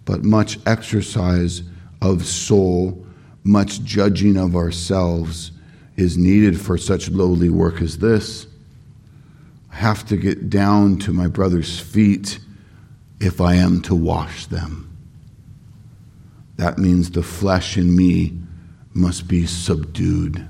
But 0.04 0.24
much 0.24 0.58
exercise 0.64 1.62
of 2.00 2.24
soul, 2.24 3.04
much 3.42 3.82
judging 3.82 4.36
of 4.36 4.54
ourselves 4.54 5.52
is 5.96 6.16
needed 6.16 6.60
for 6.60 6.78
such 6.78 7.10
lowly 7.10 7.50
work 7.50 7.82
as 7.82 7.98
this. 7.98 8.46
I 9.72 9.76
have 9.76 10.06
to 10.06 10.16
get 10.16 10.48
down 10.48 10.98
to 11.00 11.12
my 11.12 11.26
brother's 11.26 11.80
feet 11.80 12.38
if 13.20 13.40
I 13.40 13.54
am 13.54 13.82
to 13.82 13.94
wash 13.94 14.46
them. 14.46 14.96
That 16.56 16.78
means 16.78 17.10
the 17.10 17.22
flesh 17.22 17.76
in 17.76 17.94
me 17.94 18.38
must 18.94 19.28
be 19.28 19.46
subdued. 19.46 20.48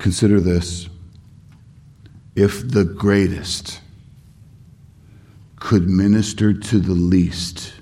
Consider 0.00 0.40
this 0.40 0.88
if 2.34 2.66
the 2.66 2.84
greatest 2.84 3.82
could 5.56 5.90
minister 5.90 6.54
to 6.54 6.80
the 6.80 6.94
least, 6.94 7.74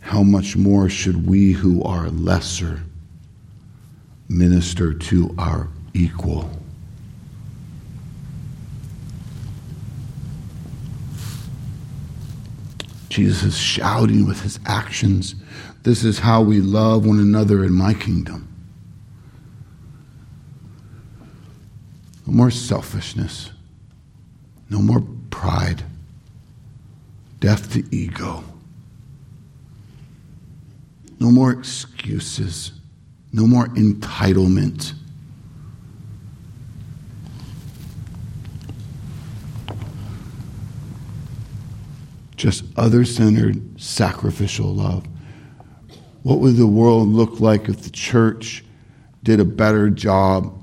how 0.00 0.24
much 0.24 0.56
more 0.56 0.88
should 0.88 1.28
we 1.28 1.52
who 1.52 1.80
are 1.84 2.08
lesser 2.10 2.80
minister 4.28 4.92
to 4.92 5.32
our 5.38 5.68
equal? 5.94 6.50
Jesus 13.08 13.44
is 13.44 13.56
shouting 13.56 14.26
with 14.26 14.42
his 14.42 14.58
actions. 14.66 15.36
This 15.84 16.02
is 16.02 16.18
how 16.18 16.42
we 16.42 16.60
love 16.60 17.06
one 17.06 17.20
another 17.20 17.62
in 17.62 17.72
my 17.72 17.94
kingdom. 17.94 18.51
No 22.32 22.38
more 22.38 22.50
selfishness. 22.50 23.50
No 24.70 24.78
more 24.78 25.02
pride. 25.28 25.84
Death 27.40 27.74
to 27.74 27.84
ego. 27.94 28.42
No 31.20 31.30
more 31.30 31.50
excuses. 31.50 32.72
No 33.34 33.46
more 33.46 33.66
entitlement. 33.66 34.94
Just 42.36 42.64
other 42.78 43.04
centered, 43.04 43.78
sacrificial 43.78 44.74
love. 44.74 45.04
What 46.22 46.38
would 46.38 46.56
the 46.56 46.66
world 46.66 47.08
look 47.08 47.40
like 47.40 47.68
if 47.68 47.82
the 47.82 47.90
church 47.90 48.64
did 49.22 49.38
a 49.38 49.44
better 49.44 49.90
job 49.90 50.61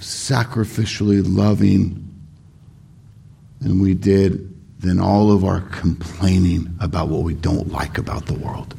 sacrificially 0.00 1.22
loving 1.24 2.06
than 3.60 3.80
we 3.80 3.94
did 3.94 4.48
than 4.80 4.98
all 4.98 5.30
of 5.30 5.44
our 5.44 5.60
complaining 5.60 6.74
about 6.80 7.08
what 7.08 7.22
we 7.22 7.34
don't 7.34 7.70
like 7.70 7.98
about 7.98 8.26
the 8.26 8.34
world. 8.34 8.74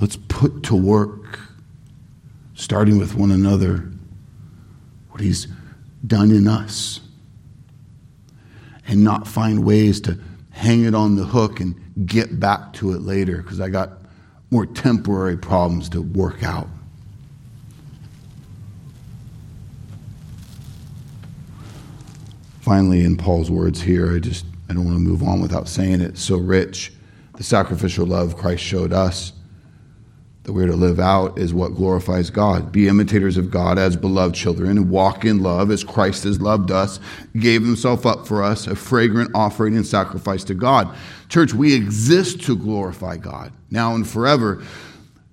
Let's 0.00 0.16
put 0.28 0.62
to 0.64 0.76
work, 0.76 1.40
starting 2.54 2.98
with 2.98 3.14
one 3.14 3.32
another, 3.32 3.90
what 5.10 5.20
He's 5.20 5.48
done 6.06 6.30
in 6.30 6.46
us, 6.46 7.00
and 8.86 9.02
not 9.02 9.26
find 9.26 9.64
ways 9.64 10.00
to 10.02 10.18
hang 10.50 10.84
it 10.84 10.94
on 10.94 11.16
the 11.16 11.24
hook 11.24 11.60
and 11.60 11.74
get 12.06 12.38
back 12.38 12.72
to 12.74 12.92
it 12.92 13.02
later 13.02 13.38
because 13.38 13.60
I 13.60 13.68
got 13.68 13.98
more 14.50 14.66
temporary 14.66 15.36
problems 15.36 15.88
to 15.90 16.02
work 16.02 16.42
out. 16.42 16.68
Finally, 22.60 23.04
in 23.04 23.16
Paul's 23.16 23.50
words 23.50 23.80
here, 23.80 24.14
I 24.14 24.18
just 24.18 24.44
I 24.68 24.74
don't 24.74 24.84
want 24.84 24.96
to 24.96 25.00
move 25.00 25.22
on 25.22 25.40
without 25.40 25.68
saying 25.68 26.00
it. 26.00 26.18
So 26.18 26.36
rich, 26.36 26.92
the 27.36 27.44
sacrificial 27.44 28.06
love 28.06 28.36
Christ 28.36 28.62
showed 28.62 28.92
us 28.92 29.32
that 30.46 30.52
we're 30.52 30.66
to 30.66 30.76
live 30.76 31.00
out 31.00 31.36
is 31.36 31.52
what 31.52 31.74
glorifies 31.74 32.30
God. 32.30 32.70
Be 32.70 32.86
imitators 32.86 33.36
of 33.36 33.50
God 33.50 33.80
as 33.80 33.96
beloved 33.96 34.32
children 34.32 34.70
and 34.70 34.88
walk 34.88 35.24
in 35.24 35.42
love 35.42 35.72
as 35.72 35.82
Christ 35.82 36.22
has 36.22 36.40
loved 36.40 36.70
us, 36.70 37.00
gave 37.36 37.62
himself 37.62 38.06
up 38.06 38.28
for 38.28 38.44
us, 38.44 38.68
a 38.68 38.76
fragrant 38.76 39.32
offering 39.34 39.74
and 39.74 39.84
sacrifice 39.84 40.44
to 40.44 40.54
God. 40.54 40.96
Church, 41.28 41.52
we 41.52 41.74
exist 41.74 42.44
to 42.44 42.56
glorify 42.56 43.16
God 43.16 43.52
now 43.72 43.96
and 43.96 44.08
forever, 44.08 44.62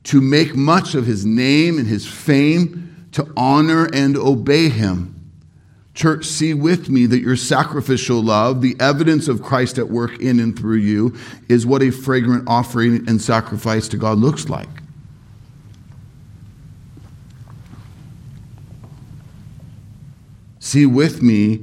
to 0.05 0.19
make 0.19 0.55
much 0.55 0.95
of 0.95 1.05
his 1.05 1.27
name 1.27 1.77
and 1.77 1.87
his 1.87 2.07
fame, 2.07 3.07
to 3.11 3.31
honor 3.37 3.87
and 3.93 4.17
obey 4.17 4.67
him. 4.67 5.11
Church, 5.93 6.25
see 6.25 6.55
with 6.55 6.89
me 6.89 7.05
that 7.05 7.21
your 7.21 7.35
sacrificial 7.35 8.23
love, 8.23 8.61
the 8.63 8.75
evidence 8.79 9.27
of 9.27 9.43
Christ 9.43 9.77
at 9.77 9.89
work 9.89 10.19
in 10.19 10.39
and 10.39 10.57
through 10.57 10.77
you, 10.77 11.15
is 11.49 11.67
what 11.67 11.83
a 11.83 11.91
fragrant 11.91 12.45
offering 12.47 13.07
and 13.07 13.21
sacrifice 13.21 13.87
to 13.89 13.97
God 13.97 14.17
looks 14.17 14.49
like. 14.49 14.82
See 20.63 20.85
with 20.85 21.21
me 21.21 21.59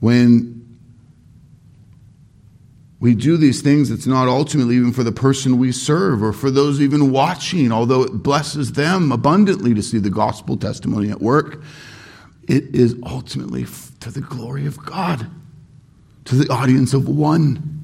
when 0.00 0.78
we 3.00 3.14
do 3.14 3.36
these 3.36 3.60
things, 3.60 3.90
it's 3.90 4.06
not 4.06 4.28
ultimately 4.28 4.76
even 4.76 4.94
for 4.94 5.02
the 5.02 5.12
person 5.12 5.58
we 5.58 5.72
serve 5.72 6.22
or 6.22 6.32
for 6.32 6.50
those 6.50 6.80
even 6.80 7.12
watching, 7.12 7.70
although 7.70 8.02
it 8.02 8.22
blesses 8.22 8.72
them 8.72 9.12
abundantly 9.12 9.74
to 9.74 9.82
see 9.82 9.98
the 9.98 10.08
gospel 10.08 10.56
testimony 10.56 11.10
at 11.10 11.20
work. 11.20 11.60
It 12.48 12.74
is 12.74 12.96
ultimately 13.04 13.66
to 14.00 14.10
the 14.10 14.22
glory 14.22 14.64
of 14.64 14.82
God, 14.82 15.26
to 16.24 16.34
the 16.34 16.50
audience 16.50 16.94
of 16.94 17.10
one. 17.10 17.81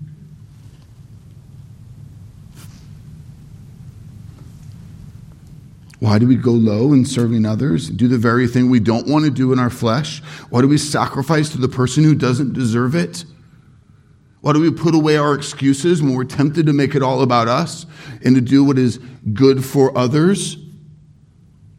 Why 6.01 6.19
do 6.19 6.29
we 6.29 6.37
go 6.37 6.53
low 6.53 6.93
in 6.93 7.05
serving 7.05 7.45
others, 7.45 7.91
do 7.91 8.07
the 8.07 8.19
very 8.19 8.47
thing 8.47 8.71
we 8.71 8.79
don't 8.79 9.09
want 9.09 9.25
to 9.25 9.31
do 9.31 9.53
in 9.53 9.59
our 9.59 9.71
flesh? 9.71 10.21
Why 10.49 10.61
do 10.61 10.69
we 10.69 10.79
sacrifice 10.79 11.49
to 11.51 11.59
the 11.59 11.69
person 11.69 12.05
who 12.05 12.15
doesn't 12.15 12.53
deserve 12.53 12.95
it? 12.95 13.25
Why 14.41 14.53
do 14.53 14.61
we 14.61 14.71
put 14.71 14.95
away 14.95 15.17
our 15.17 15.35
excuses 15.35 16.01
when 16.01 16.15
we're 16.15 16.25
tempted 16.25 16.67
to 16.67 16.73
make 16.73 16.95
it 16.95 17.03
all 17.03 17.23
about 17.23 17.49
us 17.49 17.85
and 18.25 18.37
to 18.37 18.41
do 18.41 18.63
what 18.63 18.79
is 18.79 18.99
good 19.33 19.65
for 19.65 19.97
others? 19.99 20.57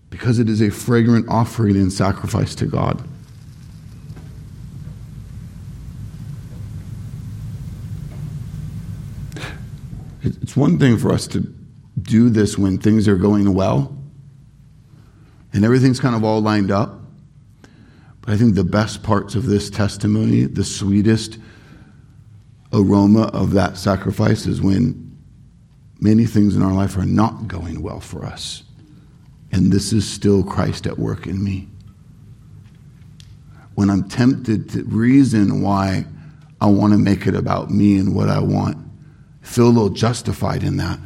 Because 0.09 0.37
it 0.39 0.49
is 0.49 0.61
a 0.61 0.69
fragrant 0.69 1.29
offering 1.29 1.77
and 1.77 1.93
sacrifice 1.93 2.55
to 2.55 2.65
God. 2.65 3.01
It's 10.21 10.57
one 10.57 10.77
thing 10.77 10.97
for 10.97 11.13
us 11.13 11.25
to 11.27 11.39
do 12.01 12.29
this 12.29 12.57
when 12.57 12.77
things 12.77 13.07
are 13.07 13.15
going 13.15 13.53
well 13.53 13.98
and 15.53 15.65
everything's 15.65 15.99
kind 15.99 16.15
of 16.15 16.23
all 16.23 16.41
lined 16.41 16.71
up. 16.71 16.99
But 18.21 18.33
I 18.33 18.37
think 18.37 18.55
the 18.55 18.63
best 18.63 19.03
parts 19.03 19.35
of 19.35 19.45
this 19.45 19.69
testimony, 19.69 20.43
the 20.43 20.63
sweetest 20.63 21.37
aroma 22.71 23.23
of 23.27 23.51
that 23.51 23.77
sacrifice 23.77 24.45
is 24.45 24.61
when 24.61 25.17
many 25.99 26.25
things 26.25 26.55
in 26.55 26.61
our 26.61 26.73
life 26.73 26.97
are 26.97 27.05
not 27.05 27.47
going 27.47 27.81
well 27.81 27.99
for 27.99 28.25
us. 28.25 28.63
And 29.51 29.71
this 29.71 29.91
is 29.91 30.07
still 30.07 30.43
Christ 30.43 30.85
at 30.85 30.99
work 30.99 31.25
in 31.25 31.43
me. 31.43 31.67
When 33.73 33.89
I'm 33.89 34.07
tempted 34.07 34.69
to 34.71 34.83
reason 34.83 35.61
why 35.61 36.05
I 36.61 36.67
want 36.67 36.93
to 36.93 36.99
make 36.99 37.25
it 37.25 37.35
about 37.35 37.71
me 37.71 37.97
and 37.97 38.13
what 38.13 38.29
I 38.29 38.39
want, 38.39 38.77
feel 39.41 39.67
a 39.67 39.69
little 39.69 39.89
justified 39.89 40.63
in 40.63 40.77
that 40.77 40.99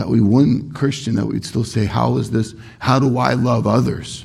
that 0.00 0.08
we 0.08 0.18
wouldn't, 0.18 0.74
Christian, 0.74 1.16
that 1.16 1.26
we'd 1.26 1.44
still 1.44 1.62
say, 1.62 1.84
How 1.84 2.16
is 2.16 2.30
this? 2.30 2.54
How 2.78 2.98
do 2.98 3.18
I 3.18 3.34
love 3.34 3.66
others? 3.66 4.24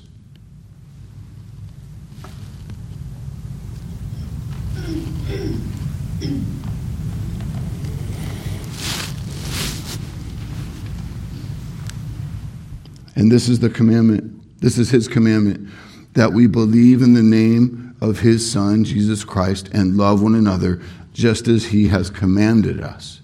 And 13.17 13.29
this 13.29 13.49
is 13.49 13.59
the 13.59 13.69
commandment. 13.69 14.61
This 14.61 14.77
is 14.77 14.89
his 14.89 15.09
commandment 15.09 15.67
that 16.13 16.31
we 16.31 16.47
believe 16.47 17.01
in 17.01 17.13
the 17.15 17.21
name 17.21 17.97
of 17.99 18.19
his 18.19 18.49
Son, 18.49 18.85
Jesus 18.85 19.25
Christ, 19.25 19.67
and 19.73 19.97
love 19.97 20.21
one 20.21 20.35
another 20.35 20.81
just 21.11 21.49
as 21.49 21.65
he 21.65 21.89
has 21.89 22.09
commanded 22.09 22.79
us. 22.79 23.19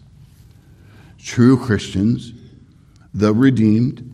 True 1.18 1.58
Christians 1.58 2.34
the 3.14 3.34
redeemed, 3.34 4.08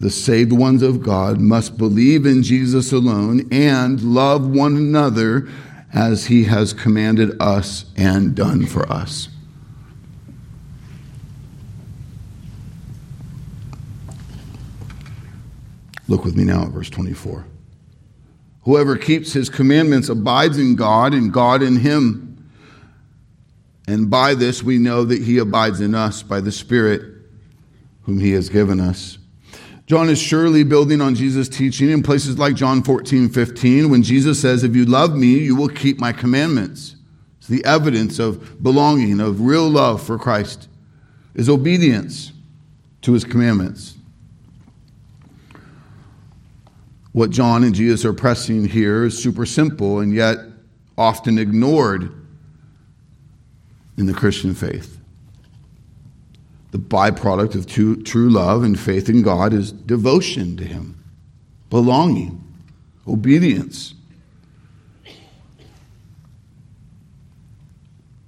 the 0.00 0.10
saved 0.10 0.52
ones 0.52 0.82
of 0.82 1.02
God, 1.02 1.40
must 1.40 1.76
believe 1.76 2.26
in 2.26 2.42
Jesus 2.42 2.92
alone 2.92 3.48
and 3.52 4.00
love 4.02 4.48
one 4.48 4.76
another 4.76 5.48
as 5.92 6.26
he 6.26 6.44
has 6.44 6.72
commanded 6.72 7.40
us 7.40 7.86
and 7.96 8.34
done 8.34 8.66
for 8.66 8.90
us. 8.90 9.28
Look 16.08 16.24
with 16.24 16.36
me 16.36 16.44
now 16.44 16.64
at 16.64 16.68
verse 16.68 16.90
24. 16.90 17.46
Whoever 18.64 18.96
keeps 18.96 19.32
his 19.32 19.48
commandments 19.48 20.08
abides 20.08 20.58
in 20.58 20.74
God, 20.74 21.14
and 21.14 21.32
God 21.32 21.62
in 21.62 21.76
him. 21.76 22.50
And 23.86 24.10
by 24.10 24.34
this 24.34 24.62
we 24.62 24.78
know 24.78 25.04
that 25.04 25.22
he 25.22 25.38
abides 25.38 25.80
in 25.80 25.94
us 25.94 26.22
by 26.22 26.40
the 26.40 26.52
Spirit 26.52 27.13
whom 28.04 28.18
he 28.18 28.32
has 28.32 28.48
given 28.48 28.80
us. 28.80 29.18
John 29.86 30.08
is 30.08 30.18
surely 30.18 30.64
building 30.64 31.00
on 31.00 31.14
Jesus' 31.14 31.48
teaching 31.48 31.90
in 31.90 32.02
places 32.02 32.38
like 32.38 32.54
John 32.54 32.82
14, 32.82 33.28
15, 33.28 33.90
when 33.90 34.02
Jesus 34.02 34.40
says, 34.40 34.64
If 34.64 34.74
you 34.74 34.86
love 34.86 35.14
me, 35.14 35.38
you 35.38 35.54
will 35.56 35.68
keep 35.68 35.98
my 35.98 36.12
commandments. 36.12 36.96
It's 37.38 37.48
the 37.48 37.64
evidence 37.66 38.18
of 38.18 38.62
belonging, 38.62 39.20
of 39.20 39.42
real 39.42 39.68
love 39.68 40.02
for 40.02 40.18
Christ, 40.18 40.68
is 41.34 41.50
obedience 41.50 42.32
to 43.02 43.12
his 43.12 43.24
commandments. 43.24 43.94
What 47.12 47.30
John 47.30 47.62
and 47.62 47.74
Jesus 47.74 48.04
are 48.06 48.14
pressing 48.14 48.64
here 48.64 49.04
is 49.04 49.22
super 49.22 49.44
simple 49.44 50.00
and 50.00 50.14
yet 50.14 50.38
often 50.96 51.38
ignored 51.38 52.12
in 53.98 54.06
the 54.06 54.14
Christian 54.14 54.54
faith 54.54 54.93
the 56.74 56.80
byproduct 56.80 57.54
of 57.54 57.68
true, 57.68 58.02
true 58.02 58.28
love 58.28 58.64
and 58.64 58.76
faith 58.76 59.08
in 59.08 59.22
God 59.22 59.52
is 59.52 59.70
devotion 59.70 60.56
to 60.56 60.64
Him, 60.64 61.04
belonging, 61.70 62.42
obedience. 63.06 63.94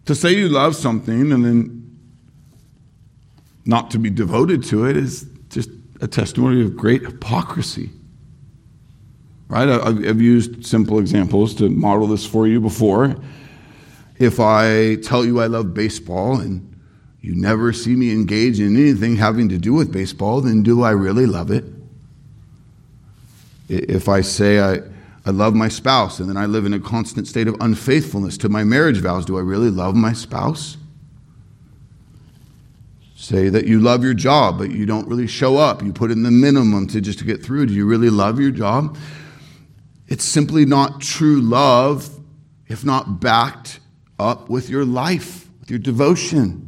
To 0.05 0.15
say 0.15 0.31
you 0.31 0.49
love 0.49 0.77
something 0.77 1.33
and 1.33 1.45
then 1.45 1.99
not 3.65 3.91
to 3.91 3.99
be 3.99 4.11
devoted 4.11 4.63
to 4.67 4.87
it 4.87 4.97
is 4.97 5.29
just 5.49 5.71
a 6.01 6.07
testimony 6.07 6.63
of 6.63 6.77
great 6.77 7.03
hypocrisy. 7.03 7.91
Right? 9.49 9.69
I've 9.69 10.23
used 10.23 10.65
simple 10.65 11.01
examples 11.01 11.53
to 11.57 11.69
model 11.69 12.07
this 12.07 12.25
for 12.25 12.47
you 12.47 12.61
before. 12.61 13.17
If 14.21 14.39
I 14.39 14.95
tell 15.03 15.25
you 15.25 15.41
I 15.41 15.47
love 15.47 15.75
baseball 15.75 16.39
and 16.39 16.76
you 17.21 17.35
never 17.35 17.73
see 17.73 17.97
me 17.97 18.13
engage 18.13 18.61
in 18.61 18.77
anything 18.77 19.17
having 19.17 19.49
to 19.49 19.59
do 19.59 19.73
with 19.73 19.93
baseball, 19.93 20.41
then 20.41 20.63
do 20.63 20.83
I 20.83 20.91
really 20.91 21.27
love 21.27 21.51
it? 21.51 21.65
If 23.69 24.09
I 24.09 24.21
say 24.21 24.61
I, 24.61 24.81
I 25.25 25.31
love 25.31 25.55
my 25.55 25.69
spouse 25.69 26.21
and 26.21 26.29
then 26.29 26.37
I 26.37 26.47
live 26.47 26.67
in 26.67 26.73
a 26.73 26.79
constant 26.79 27.27
state 27.27 27.49
of 27.49 27.57
unfaithfulness 27.61 28.39
to 28.39 28.49
my 28.49 28.63
marriage 28.63 28.99
vows, 28.99 29.25
do 29.25 29.37
I 29.37 29.41
really 29.41 29.71
love 29.71 29.97
my 29.97 30.13
spouse? 30.13 30.77
Say 33.17 33.49
that 33.49 33.67
you 33.67 33.81
love 33.81 34.05
your 34.05 34.15
job, 34.15 34.59
but 34.59 34.71
you 34.71 34.87
don't 34.87 35.09
really 35.09 35.27
show 35.27 35.57
up. 35.57 35.83
You 35.83 35.93
put 35.93 36.13
in 36.13 36.23
the 36.23 36.31
minimum 36.31 36.87
to 36.89 37.01
just 37.01 37.19
to 37.21 37.25
get 37.25 37.43
through. 37.43 37.67
Do 37.67 37.75
you 37.75 37.87
really 37.87 38.11
love 38.11 38.39
your 38.39 38.53
job? 38.53 38.97
It's 40.07 40.25
simply 40.25 40.65
not 40.65 41.01
true 41.01 41.41
love 41.41 42.09
if 42.69 42.85
not 42.85 43.21
backed 43.21 43.81
up 44.19 44.49
with 44.49 44.69
your 44.69 44.85
life, 44.85 45.49
with 45.61 45.71
your 45.71 45.79
devotion. 45.79 46.66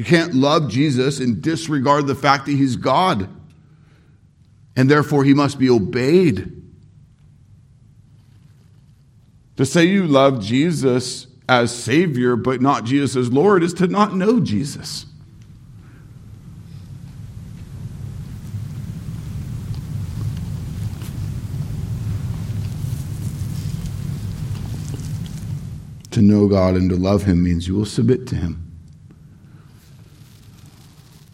You 0.00 0.06
can't 0.06 0.32
love 0.32 0.70
Jesus 0.70 1.20
and 1.20 1.42
disregard 1.42 2.06
the 2.06 2.14
fact 2.14 2.46
that 2.46 2.52
he's 2.52 2.74
God, 2.74 3.28
and 4.74 4.90
therefore 4.90 5.24
he 5.24 5.34
must 5.34 5.58
be 5.58 5.68
obeyed. 5.68 6.50
To 9.58 9.66
say 9.66 9.84
you 9.84 10.06
love 10.06 10.42
Jesus 10.42 11.26
as 11.50 11.76
Savior, 11.76 12.34
but 12.34 12.62
not 12.62 12.84
Jesus 12.84 13.14
as 13.14 13.30
Lord, 13.30 13.62
is 13.62 13.74
to 13.74 13.88
not 13.88 14.16
know 14.16 14.40
Jesus. 14.40 15.04
To 26.12 26.22
know 26.22 26.48
God 26.48 26.74
and 26.74 26.88
to 26.88 26.96
love 26.96 27.24
Him 27.24 27.44
means 27.44 27.68
you 27.68 27.74
will 27.74 27.84
submit 27.84 28.26
to 28.28 28.36
Him. 28.36 28.69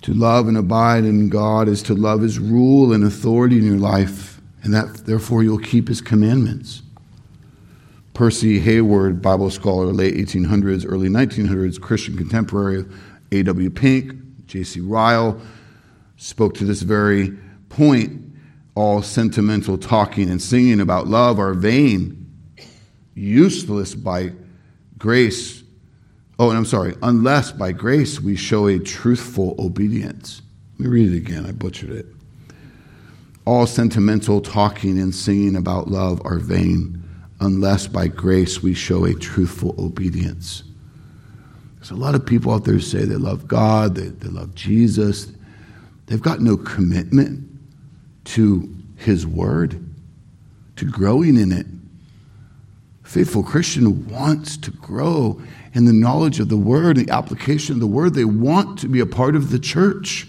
To 0.07 0.15
love 0.15 0.47
and 0.47 0.57
abide 0.57 1.03
in 1.03 1.29
God 1.31 1.67
is 1.67 1.83
to 1.83 1.93
love 1.93 2.21
His 2.21 2.39
rule 2.39 2.93
and 2.93 3.03
authority 3.03 3.59
in 3.59 3.65
your 3.65 3.77
life, 3.77 4.41
and 4.63 4.73
that 4.73 5.05
therefore 5.05 5.43
you'll 5.43 5.59
keep 5.59 5.89
His 5.89 6.01
commandments. 6.01 6.83
Percy 8.15 8.61
Hayward, 8.61 9.21
Bible 9.21 9.51
scholar, 9.51 9.87
late 9.87 10.15
1800s, 10.15 10.87
early 10.89 11.09
1900s, 11.09 11.81
Christian 11.81 12.17
contemporary, 12.17 12.85
A.W. 13.33 13.69
Pink, 13.71 14.15
J.C. 14.47 14.79
Ryle, 14.79 15.41
spoke 16.17 16.55
to 16.55 16.65
this 16.65 16.83
very 16.83 17.37
point. 17.69 18.23
All 18.77 19.03
sentimental 19.03 19.77
talking 19.77 20.31
and 20.31 20.41
singing 20.41 20.79
about 20.79 21.09
love 21.09 21.41
are 21.41 21.53
vain, 21.53 22.33
useless 23.17 23.97
by 23.97 24.31
grace. 24.99 25.65
Oh, 26.39 26.51
and 26.51 26.59
I'm 26.59 26.67
sorry, 26.67 26.95
unless 27.03 27.53
by 27.53 27.73
grace 27.73 28.21
we 28.21 28.37
show 28.37 28.67
a 28.67 28.79
truthful 28.79 29.55
obedience. 29.59 30.43
Let 30.79 30.81
me 30.81 30.87
read 30.89 31.13
it 31.13 31.17
again. 31.17 31.47
I 31.47 31.53
butchered 31.53 31.91
it. 31.91 32.07
All 33.47 33.67
sentimental 33.67 34.41
talking 34.43 34.99
and 34.99 35.15
singing 35.15 35.57
about 35.57 35.89
love 35.89 36.21
are 36.25 36.39
vain, 36.39 37.03
unless 37.41 37.87
by 37.87 38.09
grace 38.09 38.63
we 38.63 38.75
show 38.75 39.05
a 39.05 39.15
truthful 39.15 39.75
obedience. 39.79 40.63
There's 41.77 41.91
a 41.91 41.95
lot 41.95 42.15
of 42.15 42.27
people 42.27 42.53
out 42.53 42.65
there 42.65 42.75
who 42.75 42.81
say 42.81 43.05
they 43.05 43.15
love 43.15 43.47
God, 43.47 43.95
they, 43.95 44.09
they 44.09 44.29
love 44.29 44.55
Jesus. 44.55 45.33
They've 46.07 46.21
got 46.21 46.41
no 46.41 46.57
commitment 46.57 47.49
to 48.25 48.69
His 48.97 49.27
Word, 49.27 49.83
to 50.77 50.85
growing 50.85 51.39
in 51.39 51.53
it. 51.53 51.67
A 53.05 53.09
faithful 53.09 53.43
Christian 53.43 54.09
wants 54.09 54.57
to 54.59 54.71
grow 54.73 55.41
in 55.77 55.85
the 55.85 55.93
knowledge 55.93 56.41
of 56.41 56.49
the 56.49 56.57
Word, 56.57 56.97
the 56.97 57.11
application 57.11 57.75
of 57.75 57.81
the 57.81 57.87
Word. 57.87 58.15
They 58.15 58.25
want 58.25 58.79
to 58.79 58.89
be 58.89 58.99
a 59.01 59.05
part 59.05 59.37
of 59.37 59.51
the 59.51 59.59
church. 59.59 60.27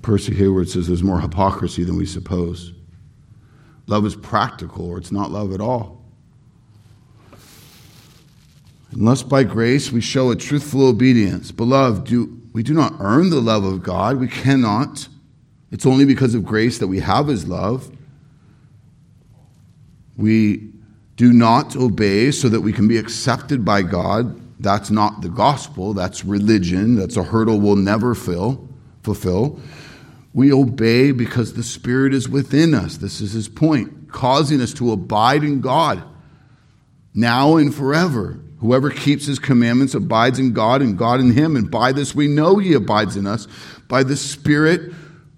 Percy 0.00 0.32
Hayward 0.36 0.68
says 0.68 0.86
there's 0.86 1.02
more 1.02 1.18
hypocrisy 1.18 1.82
than 1.82 1.96
we 1.96 2.06
suppose. 2.06 2.72
Love 3.88 4.06
is 4.06 4.14
practical, 4.14 4.86
or 4.86 4.96
it's 4.96 5.10
not 5.10 5.32
love 5.32 5.52
at 5.52 5.60
all. 5.60 6.04
Unless 8.92 9.24
by 9.24 9.42
grace 9.42 9.90
we 9.90 10.00
show 10.00 10.30
a 10.30 10.36
truthful 10.36 10.86
obedience. 10.86 11.50
Beloved, 11.50 12.06
do, 12.06 12.40
we 12.52 12.62
do 12.62 12.74
not 12.74 12.94
earn 13.00 13.30
the 13.30 13.40
love 13.40 13.64
of 13.64 13.82
God. 13.82 14.18
We 14.18 14.28
cannot. 14.28 15.08
It's 15.74 15.86
only 15.86 16.04
because 16.04 16.36
of 16.36 16.44
grace 16.44 16.78
that 16.78 16.86
we 16.86 17.00
have 17.00 17.26
His 17.26 17.48
love. 17.48 17.90
We 20.16 20.70
do 21.16 21.32
not 21.32 21.74
obey 21.74 22.30
so 22.30 22.48
that 22.48 22.60
we 22.60 22.72
can 22.72 22.86
be 22.86 22.96
accepted 22.96 23.64
by 23.64 23.82
God. 23.82 24.40
That's 24.60 24.92
not 24.92 25.20
the 25.20 25.28
gospel. 25.28 25.92
That's 25.92 26.24
religion. 26.24 26.94
That's 26.94 27.16
a 27.16 27.24
hurdle 27.24 27.58
we'll 27.58 27.74
never 27.74 28.14
fill, 28.14 28.68
fulfill. 29.02 29.58
We 30.32 30.52
obey 30.52 31.10
because 31.10 31.54
the 31.54 31.64
Spirit 31.64 32.14
is 32.14 32.28
within 32.28 32.72
us. 32.72 32.98
This 32.98 33.20
is 33.20 33.32
his 33.32 33.48
point, 33.48 34.12
causing 34.12 34.60
us 34.60 34.74
to 34.74 34.92
abide 34.92 35.42
in 35.42 35.60
God 35.60 36.04
now 37.14 37.56
and 37.56 37.74
forever. 37.74 38.38
Whoever 38.58 38.90
keeps 38.90 39.26
his 39.26 39.40
commandments 39.40 39.94
abides 39.94 40.38
in 40.38 40.52
God 40.52 40.82
and 40.82 40.96
God 40.96 41.18
in 41.18 41.32
him. 41.32 41.56
And 41.56 41.68
by 41.68 41.90
this 41.90 42.14
we 42.14 42.28
know 42.28 42.58
he 42.58 42.74
abides 42.74 43.16
in 43.16 43.26
us, 43.26 43.48
by 43.88 44.04
the 44.04 44.16
Spirit 44.16 44.92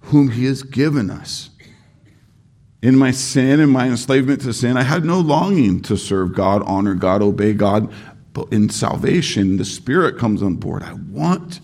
whom 0.06 0.30
he 0.30 0.44
has 0.44 0.62
given 0.62 1.10
us. 1.10 1.50
In 2.82 2.96
my 2.96 3.10
sin 3.10 3.58
and 3.58 3.72
my 3.72 3.88
enslavement 3.88 4.42
to 4.42 4.52
sin, 4.52 4.76
I 4.76 4.82
had 4.82 5.04
no 5.04 5.18
longing 5.18 5.80
to 5.82 5.96
serve 5.96 6.34
God, 6.34 6.62
honor 6.64 6.94
God, 6.94 7.22
obey 7.22 7.52
God. 7.52 7.92
But 8.32 8.52
in 8.52 8.68
salvation, 8.68 9.56
the 9.56 9.64
Spirit 9.64 10.18
comes 10.18 10.42
on 10.42 10.56
board. 10.56 10.82
I 10.82 10.92
want 10.92 11.60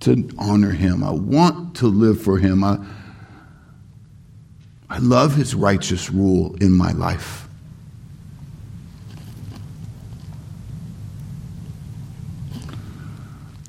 to 0.00 0.28
honor 0.36 0.72
him. 0.72 1.02
I 1.02 1.12
want 1.12 1.76
to 1.76 1.86
live 1.86 2.20
for 2.20 2.38
him. 2.38 2.62
I, 2.62 2.78
I 4.90 4.98
love 4.98 5.36
his 5.36 5.54
righteous 5.54 6.10
rule 6.10 6.54
in 6.60 6.72
my 6.72 6.92
life. 6.92 7.48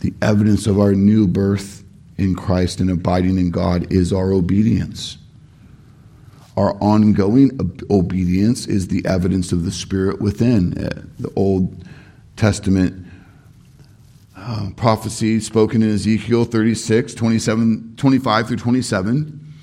The 0.02 0.14
evidence 0.22 0.68
of 0.68 0.80
our 0.80 0.94
new 0.94 1.28
birth 1.28 1.83
in 2.18 2.36
Christ 2.36 2.80
and 2.80 2.90
abiding 2.90 3.38
in 3.38 3.52
God 3.52 3.92
is 3.92 4.14
our 4.14 4.32
obedience. 4.32 5.18
Our 6.56 6.76
ongoing 6.76 7.60
obedience 7.90 8.68
is 8.68 8.88
the 8.88 9.04
evidence 9.06 9.52
of 9.52 9.66
the 9.66 9.72
Spirit 9.72 10.22
within. 10.22 10.78
Uh, 10.78 11.02
the 11.20 11.34
Old 11.36 11.84
Testament 12.36 13.08
uh, 14.36 14.70
prophecy 14.76 15.40
spoken 15.40 15.82
in 15.82 15.94
Ezekiel 15.94 16.46
36, 16.46 17.16
27, 17.16 17.96
25 17.98 18.48
through 18.48 18.58
27. 18.58 19.54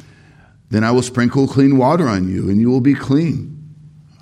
Then 0.70 0.84
I 0.84 0.90
will 0.90 1.03
sprinkle 1.03 1.46
clean 1.46 1.76
water 1.76 2.09
on 2.09 2.28
you, 2.28 2.48
and 2.48 2.61
you 2.61 2.70
will 2.70 2.80
be 2.80 2.94
clean. 2.94 3.57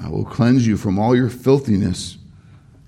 I 0.00 0.08
will 0.08 0.24
cleanse 0.24 0.66
you 0.66 0.76
from 0.76 0.98
all 0.98 1.16
your 1.16 1.30
filthiness 1.30 2.17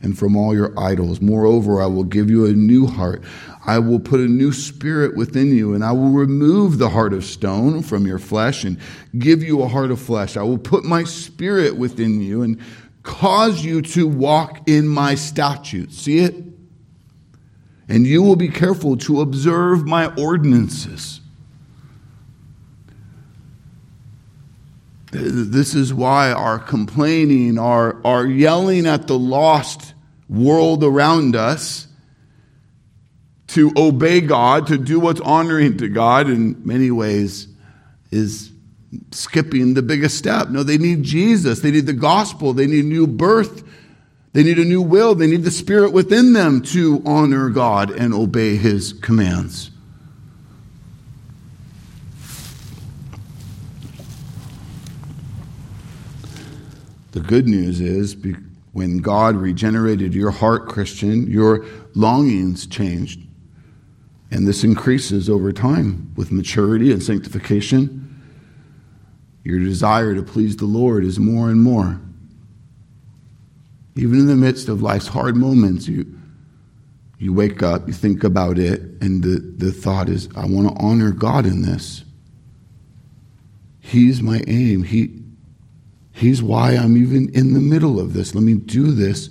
and 0.02 0.18
from 0.18 0.36
all 0.36 0.54
your 0.54 0.78
idols. 0.78 1.20
Moreover, 1.20 1.82
I 1.82 1.86
will 1.86 2.04
give 2.04 2.30
you 2.30 2.46
a 2.46 2.52
new 2.52 2.86
heart. 2.86 3.22
I 3.66 3.78
will 3.78 4.00
put 4.00 4.20
a 4.20 4.28
new 4.28 4.52
spirit 4.52 5.16
within 5.16 5.54
you, 5.54 5.74
and 5.74 5.84
I 5.84 5.92
will 5.92 6.10
remove 6.10 6.78
the 6.78 6.88
heart 6.88 7.12
of 7.12 7.24
stone 7.24 7.82
from 7.82 8.06
your 8.06 8.18
flesh 8.18 8.64
and 8.64 8.78
give 9.18 9.42
you 9.42 9.62
a 9.62 9.68
heart 9.68 9.90
of 9.90 10.00
flesh. 10.00 10.36
I 10.36 10.42
will 10.42 10.58
put 10.58 10.84
my 10.84 11.04
spirit 11.04 11.76
within 11.76 12.20
you 12.22 12.42
and 12.42 12.60
cause 13.02 13.64
you 13.64 13.82
to 13.82 14.06
walk 14.06 14.68
in 14.68 14.88
my 14.88 15.14
statutes. 15.14 15.98
See 15.98 16.20
it? 16.20 16.34
And 17.88 18.06
you 18.06 18.22
will 18.22 18.36
be 18.36 18.48
careful 18.48 18.96
to 18.98 19.20
observe 19.20 19.86
my 19.86 20.14
ordinances. 20.14 21.19
This 25.10 25.74
is 25.74 25.92
why 25.92 26.30
our 26.30 26.58
complaining, 26.58 27.58
our, 27.58 28.00
our 28.06 28.26
yelling 28.26 28.86
at 28.86 29.06
the 29.06 29.18
lost 29.18 29.94
world 30.28 30.84
around 30.84 31.34
us 31.34 31.88
to 33.48 33.72
obey 33.76 34.20
God, 34.20 34.68
to 34.68 34.78
do 34.78 35.00
what's 35.00 35.20
honoring 35.20 35.78
to 35.78 35.88
God 35.88 36.30
in 36.30 36.64
many 36.64 36.92
ways 36.92 37.48
is 38.12 38.52
skipping 39.10 39.74
the 39.74 39.82
biggest 39.82 40.16
step. 40.16 40.48
No, 40.50 40.62
they 40.62 40.78
need 40.78 41.02
Jesus. 41.02 41.60
They 41.60 41.72
need 41.72 41.86
the 41.86 41.92
gospel. 41.92 42.52
They 42.52 42.66
need 42.66 42.84
a 42.84 42.88
new 42.88 43.08
birth. 43.08 43.64
They 44.32 44.44
need 44.44 44.60
a 44.60 44.64
new 44.64 44.82
will. 44.82 45.16
They 45.16 45.26
need 45.26 45.42
the 45.42 45.50
spirit 45.50 45.92
within 45.92 46.32
them 46.32 46.62
to 46.62 47.02
honor 47.04 47.48
God 47.48 47.90
and 47.90 48.14
obey 48.14 48.56
his 48.56 48.92
commands. 48.92 49.72
The 57.12 57.20
good 57.20 57.48
news 57.48 57.80
is 57.80 58.16
when 58.72 58.98
God 58.98 59.36
regenerated 59.36 60.14
your 60.14 60.30
heart, 60.30 60.68
Christian, 60.68 61.28
your 61.28 61.64
longings 61.94 62.66
changed. 62.66 63.20
And 64.30 64.46
this 64.46 64.62
increases 64.62 65.28
over 65.28 65.52
time 65.52 66.12
with 66.16 66.30
maturity 66.30 66.92
and 66.92 67.02
sanctification. 67.02 68.06
Your 69.42 69.58
desire 69.58 70.14
to 70.14 70.22
please 70.22 70.56
the 70.56 70.66
Lord 70.66 71.04
is 71.04 71.18
more 71.18 71.50
and 71.50 71.60
more. 71.60 72.00
Even 73.96 74.20
in 74.20 74.26
the 74.26 74.36
midst 74.36 74.68
of 74.68 74.82
life's 74.82 75.08
hard 75.08 75.36
moments, 75.36 75.88
you, 75.88 76.06
you 77.18 77.32
wake 77.32 77.60
up, 77.60 77.88
you 77.88 77.92
think 77.92 78.22
about 78.22 78.56
it, 78.56 78.80
and 79.00 79.24
the, 79.24 79.40
the 79.56 79.72
thought 79.72 80.08
is, 80.08 80.28
I 80.36 80.46
want 80.46 80.68
to 80.68 80.82
honor 80.82 81.10
God 81.10 81.44
in 81.44 81.62
this. 81.62 82.04
He's 83.80 84.22
my 84.22 84.42
aim. 84.46 84.84
He, 84.84 85.19
He's 86.20 86.42
why 86.42 86.72
I'm 86.72 86.98
even 86.98 87.30
in 87.30 87.54
the 87.54 87.60
middle 87.60 87.98
of 87.98 88.12
this. 88.12 88.34
Let 88.34 88.44
me 88.44 88.54
do 88.54 88.92
this 88.92 89.30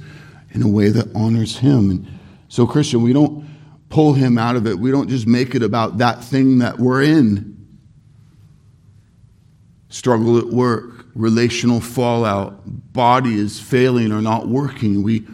in 0.53 0.63
a 0.63 0.67
way 0.67 0.89
that 0.89 1.15
honors 1.15 1.59
Him. 1.59 1.91
And 1.91 2.07
so, 2.47 2.65
Christian, 2.65 3.03
we 3.03 3.13
don't 3.13 3.47
pull 3.89 4.13
Him 4.13 4.39
out 4.39 4.55
of 4.55 4.65
it. 4.65 4.79
We 4.79 4.89
don't 4.89 5.07
just 5.07 5.27
make 5.27 5.53
it 5.53 5.61
about 5.61 5.99
that 5.99 6.23
thing 6.23 6.57
that 6.59 6.79
we're 6.79 7.03
in. 7.03 7.67
Struggle 9.89 10.39
at 10.39 10.47
work, 10.47 11.05
relational 11.13 11.79
fallout, 11.79 12.61
body 12.91 13.35
is 13.35 13.59
failing 13.59 14.11
or 14.11 14.21
not 14.21 14.47
working. 14.47 15.03
We 15.03 15.27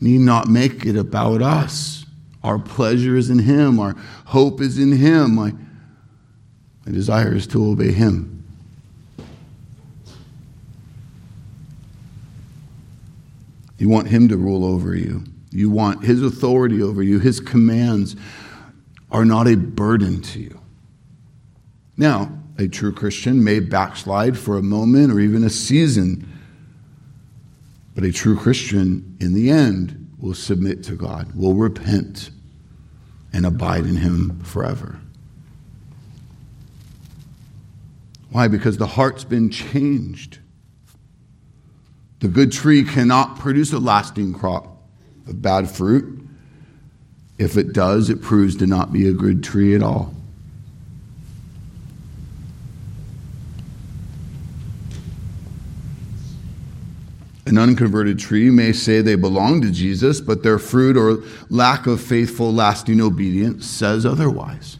need 0.00 0.22
not 0.22 0.48
make 0.48 0.84
it 0.86 0.96
about 0.96 1.40
us. 1.40 2.04
Our 2.42 2.58
pleasure 2.58 3.16
is 3.16 3.30
in 3.30 3.38
Him, 3.38 3.78
our 3.78 3.94
hope 4.24 4.60
is 4.60 4.76
in 4.76 4.90
Him. 4.90 5.36
My, 5.36 5.52
my 6.84 6.92
desire 6.92 7.36
is 7.36 7.46
to 7.48 7.64
obey 7.64 7.92
Him. 7.92 8.39
You 13.80 13.88
want 13.88 14.08
Him 14.08 14.28
to 14.28 14.36
rule 14.36 14.62
over 14.62 14.94
you. 14.94 15.24
You 15.50 15.70
want 15.70 16.04
His 16.04 16.22
authority 16.22 16.82
over 16.82 17.02
you. 17.02 17.18
His 17.18 17.40
commands 17.40 18.14
are 19.10 19.24
not 19.24 19.48
a 19.48 19.56
burden 19.56 20.20
to 20.20 20.38
you. 20.38 20.60
Now, 21.96 22.30
A 22.60 22.68
true 22.68 22.92
Christian 22.92 23.42
may 23.42 23.58
backslide 23.58 24.36
for 24.36 24.58
a 24.58 24.62
moment 24.62 25.10
or 25.10 25.18
even 25.18 25.44
a 25.44 25.48
season, 25.48 26.28
but 27.94 28.04
a 28.04 28.12
true 28.12 28.36
Christian, 28.36 29.16
in 29.18 29.32
the 29.32 29.48
end, 29.48 30.12
will 30.18 30.34
submit 30.34 30.84
to 30.84 30.94
God, 30.94 31.34
will 31.34 31.54
repent, 31.54 32.30
and 33.32 33.46
abide 33.46 33.86
in 33.86 33.96
Him 33.96 34.40
forever. 34.40 35.00
Why? 38.28 38.46
Because 38.46 38.76
the 38.76 38.86
heart's 38.86 39.24
been 39.24 39.48
changed. 39.48 40.38
The 42.20 42.28
good 42.28 42.52
tree 42.52 42.84
cannot 42.84 43.38
produce 43.38 43.72
a 43.72 43.78
lasting 43.78 44.34
crop 44.34 44.76
of 45.26 45.40
bad 45.40 45.70
fruit. 45.70 46.28
If 47.38 47.56
it 47.56 47.72
does, 47.72 48.10
it 48.10 48.20
proves 48.20 48.56
to 48.56 48.66
not 48.66 48.92
be 48.92 49.08
a 49.08 49.12
good 49.12 49.42
tree 49.42 49.74
at 49.74 49.82
all. 49.82 50.14
An 57.46 57.56
unconverted 57.56 58.18
tree 58.18 58.50
may 58.50 58.72
say 58.72 59.00
they 59.00 59.16
belong 59.16 59.62
to 59.62 59.70
Jesus, 59.70 60.20
but 60.20 60.42
their 60.42 60.58
fruit 60.58 60.96
or 60.96 61.24
lack 61.48 61.86
of 61.86 62.00
faithful, 62.00 62.52
lasting 62.52 63.00
obedience 63.00 63.66
says 63.66 64.04
otherwise. 64.04 64.78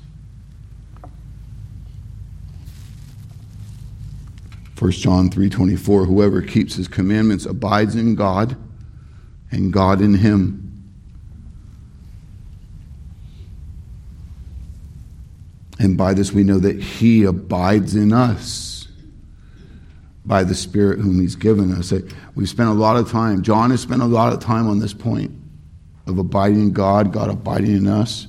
1 4.80 4.92
John 4.92 5.28
3:24 5.28 6.06
Whoever 6.06 6.40
keeps 6.40 6.76
his 6.76 6.88
commandments 6.88 7.44
abides 7.44 7.94
in 7.94 8.14
God 8.14 8.56
and 9.50 9.70
God 9.70 10.00
in 10.00 10.14
him. 10.14 10.72
And 15.78 15.98
by 15.98 16.14
this 16.14 16.32
we 16.32 16.44
know 16.44 16.58
that 16.58 16.80
he 16.80 17.24
abides 17.24 17.94
in 17.94 18.14
us 18.14 18.88
by 20.24 20.44
the 20.44 20.54
Spirit 20.54 20.98
whom 20.98 21.20
he's 21.20 21.36
given 21.36 21.72
us. 21.72 21.92
We've 22.34 22.48
spent 22.48 22.70
a 22.70 22.74
lot 22.74 22.96
of 22.96 23.10
time, 23.10 23.42
John 23.42 23.70
has 23.70 23.82
spent 23.82 24.00
a 24.00 24.06
lot 24.06 24.32
of 24.32 24.40
time 24.40 24.66
on 24.66 24.78
this 24.78 24.94
point 24.94 25.30
of 26.06 26.16
abiding 26.16 26.60
in 26.60 26.72
God, 26.72 27.12
God 27.12 27.28
abiding 27.28 27.76
in 27.76 27.86
us. 27.86 28.28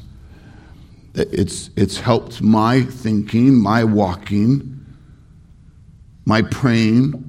It's, 1.14 1.70
it's 1.78 2.00
helped 2.00 2.42
my 2.42 2.82
thinking, 2.84 3.56
my 3.56 3.86
walking 3.86 4.81
my 6.26 6.42
praying 6.42 7.28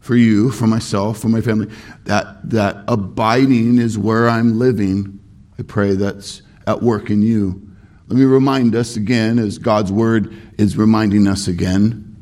for 0.00 0.16
you, 0.16 0.50
for 0.50 0.66
myself, 0.66 1.18
for 1.18 1.28
my 1.28 1.40
family, 1.40 1.66
that, 2.04 2.50
that 2.50 2.84
abiding 2.88 3.78
is 3.78 3.98
where 3.98 4.28
I'm 4.28 4.58
living. 4.58 5.18
I 5.58 5.62
pray 5.62 5.94
that's 5.94 6.42
at 6.66 6.82
work 6.82 7.08
in 7.08 7.22
you. 7.22 7.66
Let 8.08 8.18
me 8.18 8.24
remind 8.26 8.74
us 8.74 8.96
again, 8.96 9.38
as 9.38 9.56
God's 9.56 9.90
word 9.90 10.36
is 10.58 10.76
reminding 10.76 11.26
us 11.26 11.48
again. 11.48 12.14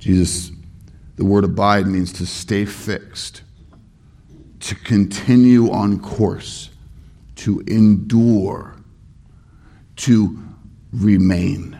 Jesus, 0.00 0.50
the 1.16 1.24
word 1.24 1.44
abide 1.44 1.86
means 1.86 2.12
to 2.14 2.26
stay 2.26 2.64
fixed, 2.64 3.42
to 4.58 4.74
continue 4.74 5.70
on 5.70 6.00
course, 6.00 6.70
to 7.36 7.60
endure, 7.68 8.74
to 9.96 10.42
remain. 10.92 11.78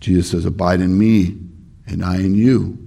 Jesus 0.00 0.30
says, 0.30 0.44
Abide 0.44 0.80
in 0.80 0.98
me, 0.98 1.38
and 1.86 2.04
I 2.04 2.16
in 2.16 2.34
you. 2.34 2.78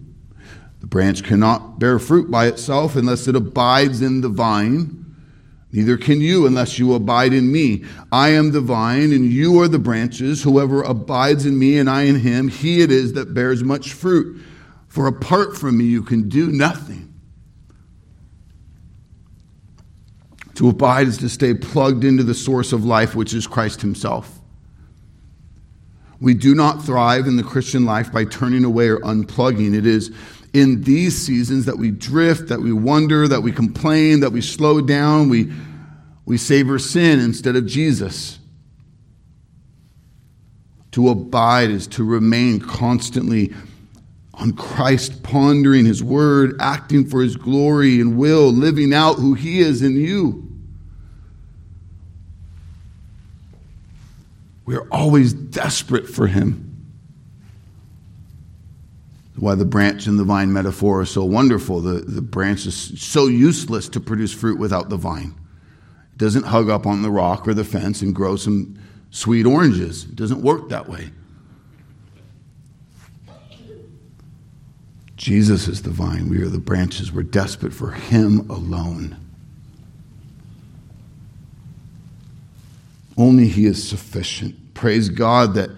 The 0.81 0.87
branch 0.87 1.23
cannot 1.23 1.79
bear 1.79 1.99
fruit 1.99 2.29
by 2.29 2.47
itself 2.47 2.95
unless 2.95 3.27
it 3.27 3.35
abides 3.35 4.01
in 4.01 4.21
the 4.21 4.29
vine. 4.29 4.99
Neither 5.71 5.97
can 5.97 6.21
you 6.21 6.45
unless 6.45 6.77
you 6.77 6.93
abide 6.93 7.33
in 7.33 7.51
me. 7.51 7.83
I 8.11 8.29
am 8.29 8.51
the 8.51 8.61
vine, 8.61 9.11
and 9.11 9.25
you 9.25 9.59
are 9.61 9.67
the 9.67 9.79
branches. 9.79 10.43
Whoever 10.43 10.83
abides 10.83 11.45
in 11.45 11.57
me, 11.57 11.77
and 11.77 11.89
I 11.89 12.03
in 12.03 12.19
him, 12.19 12.47
he 12.47 12.81
it 12.81 12.91
is 12.91 13.13
that 13.13 13.33
bears 13.33 13.63
much 13.63 13.93
fruit. 13.93 14.39
For 14.87 15.07
apart 15.07 15.57
from 15.57 15.77
me, 15.77 15.85
you 15.85 16.03
can 16.03 16.29
do 16.29 16.51
nothing. 16.51 17.12
To 20.55 20.69
abide 20.69 21.07
is 21.07 21.17
to 21.17 21.29
stay 21.29 21.53
plugged 21.53 22.03
into 22.03 22.23
the 22.23 22.35
source 22.35 22.73
of 22.73 22.85
life, 22.85 23.15
which 23.15 23.33
is 23.33 23.47
Christ 23.47 23.81
Himself. 23.81 24.39
We 26.19 26.33
do 26.33 26.55
not 26.55 26.83
thrive 26.83 27.27
in 27.27 27.35
the 27.35 27.43
Christian 27.43 27.85
life 27.85 28.11
by 28.11 28.25
turning 28.25 28.63
away 28.63 28.87
or 28.87 28.99
unplugging. 28.99 29.75
It 29.75 29.85
is 29.85 30.11
in 30.53 30.83
these 30.83 31.17
seasons 31.17 31.65
that 31.65 31.77
we 31.77 31.91
drift, 31.91 32.47
that 32.49 32.61
we 32.61 32.71
wonder, 32.71 33.27
that 33.27 33.41
we 33.41 33.51
complain, 33.51 34.19
that 34.19 34.31
we 34.31 34.39
slow 34.39 34.79
down, 34.79 35.27
we, 35.27 35.51
we 36.25 36.37
savor 36.37 36.77
sin 36.79 37.19
instead 37.19 37.55
of 37.55 37.65
Jesus. 37.65 38.39
To 40.91 41.09
abide 41.09 41.71
is 41.71 41.87
to 41.87 42.03
remain 42.03 42.59
constantly 42.59 43.51
on 44.33 44.53
Christ, 44.53 45.23
pondering 45.23 45.85
His 45.85 46.03
word, 46.03 46.55
acting 46.59 47.05
for 47.05 47.21
His 47.21 47.35
glory 47.35 47.99
and 47.99 48.17
will, 48.17 48.51
living 48.51 48.93
out 48.93 49.15
who 49.15 49.33
He 49.33 49.59
is 49.59 49.81
in 49.81 49.95
you. 49.95 50.49
We 54.65 54.75
are 54.75 54.87
always 54.91 55.33
desperate 55.33 56.07
for 56.07 56.27
Him. 56.27 56.69
Why 59.35 59.55
the 59.55 59.65
branch 59.65 60.07
and 60.07 60.17
the 60.17 60.23
vine 60.23 60.53
metaphor 60.53 61.01
is 61.01 61.09
so 61.09 61.25
wonderful. 61.25 61.81
The, 61.81 61.99
the 61.99 62.21
branch 62.21 62.65
is 62.65 63.01
so 63.01 63.27
useless 63.27 63.89
to 63.89 63.99
produce 63.99 64.31
fruit 64.31 64.57
without 64.57 64.89
the 64.89 64.97
vine. 64.97 65.35
It 66.13 66.17
doesn't 66.17 66.43
hug 66.43 66.69
up 66.69 66.85
on 66.85 67.01
the 67.01 67.11
rock 67.11 67.47
or 67.47 67.53
the 67.53 67.63
fence 67.63 68.01
and 68.01 68.15
grow 68.15 68.35
some 68.35 68.79
sweet 69.09 69.45
oranges. 69.45 70.05
It 70.05 70.15
doesn't 70.15 70.41
work 70.41 70.69
that 70.69 70.87
way. 70.87 71.11
Jesus 75.23 75.69
is 75.69 75.83
the 75.83 75.89
vine. 75.89 76.27
We 76.27 76.41
are 76.41 76.49
the 76.49 76.59
branches. 76.59 77.13
We're 77.13 77.23
desperate 77.23 77.73
for 77.73 77.91
Him 77.91 78.41
alone. 78.49 79.15
Only 83.17 83.47
He 83.47 83.65
is 83.65 83.87
sufficient. 83.87 84.73
Praise 84.73 85.07
God 85.07 85.53
that 85.53 85.69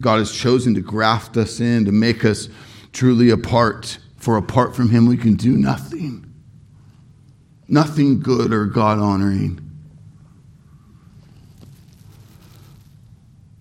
God 0.00 0.18
has 0.18 0.32
chosen 0.32 0.74
to 0.74 0.80
graft 0.80 1.36
us 1.36 1.60
in, 1.60 1.84
to 1.84 1.92
make 1.92 2.24
us 2.24 2.48
truly 2.92 3.30
apart. 3.30 3.98
For 4.16 4.36
apart 4.36 4.74
from 4.74 4.90
Him, 4.90 5.06
we 5.06 5.16
can 5.16 5.36
do 5.36 5.56
nothing. 5.56 6.34
Nothing 7.68 8.18
good 8.18 8.52
or 8.52 8.66
God 8.66 8.98
honoring. 8.98 9.60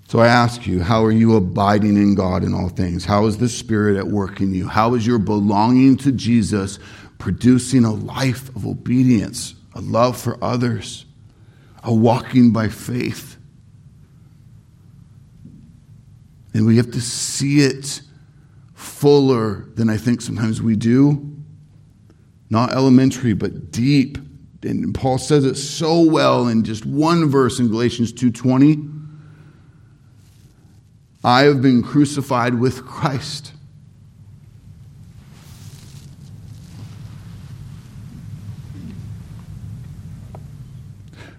So 0.08 0.20
I 0.20 0.28
ask 0.28 0.66
you, 0.66 0.82
how 0.82 1.04
are 1.04 1.12
you 1.12 1.36
abiding 1.36 1.98
in 1.98 2.16
God 2.16 2.46
in 2.46 2.54
all 2.54 2.70
things? 2.70 3.04
How 3.04 3.26
is 3.26 3.40
the 3.40 3.50
Spirit 3.50 3.98
at 3.98 4.08
work 4.08 4.40
in 4.40 4.54
you? 4.54 4.66
How 4.66 4.94
is 4.94 5.06
your 5.06 5.20
belonging 5.20 5.98
to 5.98 6.14
Jesus 6.14 6.80
producing 7.18 7.84
a 7.84 7.92
life 7.92 8.48
of 8.56 8.66
obedience, 8.66 9.54
a 9.76 9.82
love 9.82 10.18
for 10.18 10.42
others, 10.42 11.06
a 11.84 11.94
walking 11.94 12.54
by 12.54 12.70
faith? 12.70 13.38
And 16.54 16.66
we 16.66 16.78
have 16.78 16.92
to 16.92 17.02
see 17.02 17.60
it 17.60 18.02
fuller 18.76 19.68
than 19.76 19.90
I 19.90 19.98
think 19.98 20.22
sometimes 20.22 20.62
we 20.62 20.78
do. 20.78 21.36
Not 22.50 22.72
elementary, 22.72 23.34
but 23.34 23.72
deep. 23.72 24.18
And 24.64 24.96
Paul 24.96 25.18
says 25.18 25.44
it 25.44 25.56
so 25.56 26.00
well 26.00 26.48
in 26.48 26.64
just 26.64 26.86
one 26.86 27.30
verse 27.30 27.60
in 27.60 27.68
Galatians 27.68 28.14
2:20. 28.14 28.97
I 31.28 31.42
have 31.42 31.62
been 31.62 31.84
crucified 31.84 32.56
with 32.56 32.86
Christ. 32.86 33.52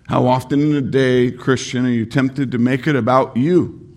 How 0.07 0.27
often 0.27 0.61
in 0.61 0.77
a 0.77 0.83
day, 0.83 1.31
Christian, 1.31 1.87
are 1.87 1.91
you 1.91 2.05
tempted 2.05 2.53
to 2.53 2.59
make 2.59 2.87
it 2.87 2.97
about 2.97 3.39
you? 3.39 3.97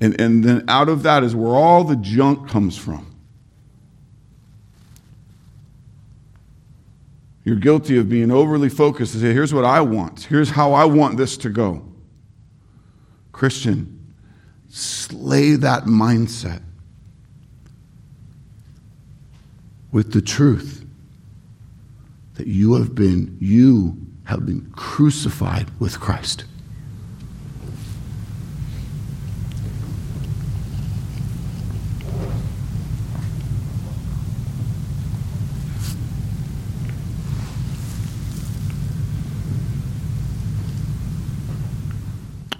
And, 0.00 0.18
and 0.18 0.42
then 0.42 0.64
out 0.68 0.88
of 0.88 1.02
that 1.02 1.22
is 1.22 1.36
where 1.36 1.54
all 1.54 1.84
the 1.84 1.96
junk 1.96 2.48
comes 2.48 2.78
from. 2.78 3.07
You're 7.48 7.56
guilty 7.56 7.96
of 7.96 8.10
being 8.10 8.30
overly 8.30 8.68
focused 8.68 9.14
to 9.14 9.20
say, 9.20 9.32
here's 9.32 9.54
what 9.54 9.64
I 9.64 9.80
want, 9.80 10.24
here's 10.24 10.50
how 10.50 10.74
I 10.74 10.84
want 10.84 11.16
this 11.16 11.38
to 11.38 11.48
go. 11.48 11.82
Christian, 13.32 14.14
slay 14.68 15.52
that 15.54 15.84
mindset 15.84 16.60
with 19.90 20.12
the 20.12 20.20
truth 20.20 20.84
that 22.34 22.48
you 22.48 22.74
have 22.74 22.94
been 22.94 23.38
you 23.40 23.96
have 24.24 24.44
been 24.44 24.70
crucified 24.72 25.70
with 25.80 25.98
Christ. 25.98 26.44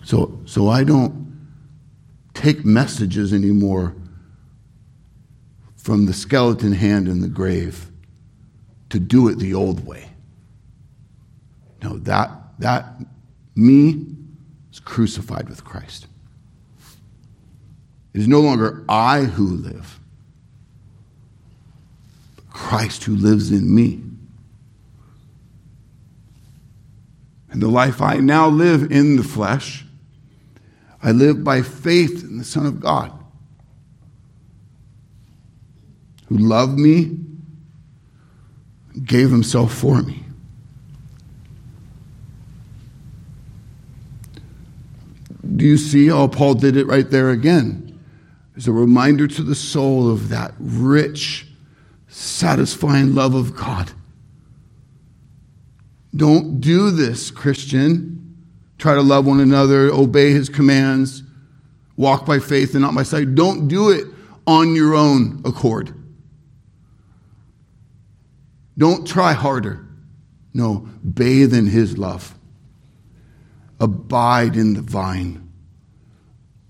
So, 0.08 0.40
so 0.46 0.70
I 0.70 0.84
don't 0.84 1.50
take 2.32 2.64
messages 2.64 3.34
anymore 3.34 3.94
from 5.76 6.06
the 6.06 6.14
skeleton 6.14 6.72
hand 6.72 7.08
in 7.08 7.20
the 7.20 7.28
grave 7.28 7.90
to 8.88 8.98
do 8.98 9.28
it 9.28 9.38
the 9.38 9.52
old 9.52 9.86
way. 9.86 10.08
No, 11.82 11.98
that, 11.98 12.30
that 12.58 12.86
me 13.54 14.06
is 14.72 14.80
crucified 14.80 15.46
with 15.46 15.62
Christ. 15.62 16.06
It 18.14 18.22
is 18.22 18.28
no 18.28 18.40
longer 18.40 18.86
I 18.88 19.24
who 19.24 19.46
live, 19.46 20.00
but 22.34 22.48
Christ 22.48 23.04
who 23.04 23.14
lives 23.14 23.52
in 23.52 23.74
me. 23.74 24.00
And 27.50 27.60
the 27.60 27.68
life 27.68 28.00
I 28.00 28.16
now 28.20 28.48
live 28.48 28.90
in 28.90 29.16
the 29.16 29.22
flesh, 29.22 29.84
I 31.02 31.12
live 31.12 31.44
by 31.44 31.62
faith 31.62 32.24
in 32.24 32.38
the 32.38 32.44
Son 32.44 32.66
of 32.66 32.80
God, 32.80 33.12
who 36.28 36.38
loved 36.38 36.78
me, 36.78 37.18
gave 39.04 39.30
himself 39.30 39.72
for 39.72 40.02
me. 40.02 40.24
Do 45.56 45.64
you 45.64 45.76
see 45.76 46.08
how 46.08 46.26
Paul 46.28 46.54
did 46.54 46.76
it 46.76 46.86
right 46.86 47.08
there 47.08 47.30
again? 47.30 47.98
There's 48.52 48.68
a 48.68 48.72
reminder 48.72 49.28
to 49.28 49.42
the 49.42 49.54
soul 49.54 50.10
of 50.10 50.28
that 50.30 50.52
rich, 50.58 51.46
satisfying 52.08 53.14
love 53.14 53.34
of 53.34 53.56
God. 53.56 53.92
Don't 56.14 56.60
do 56.60 56.90
this, 56.90 57.30
Christian. 57.30 58.17
Try 58.78 58.94
to 58.94 59.02
love 59.02 59.26
one 59.26 59.40
another, 59.40 59.90
obey 59.92 60.30
his 60.30 60.48
commands, 60.48 61.22
walk 61.96 62.24
by 62.24 62.38
faith 62.38 62.74
and 62.74 62.82
not 62.82 62.94
by 62.94 63.02
sight. 63.02 63.34
Don't 63.34 63.68
do 63.68 63.90
it 63.90 64.06
on 64.46 64.74
your 64.74 64.94
own 64.94 65.42
accord. 65.44 65.92
Don't 68.76 69.06
try 69.06 69.32
harder. 69.32 69.84
No, 70.54 70.88
bathe 71.14 71.52
in 71.52 71.66
his 71.66 71.98
love. 71.98 72.34
Abide 73.80 74.56
in 74.56 74.74
the 74.74 74.82
vine. 74.82 75.52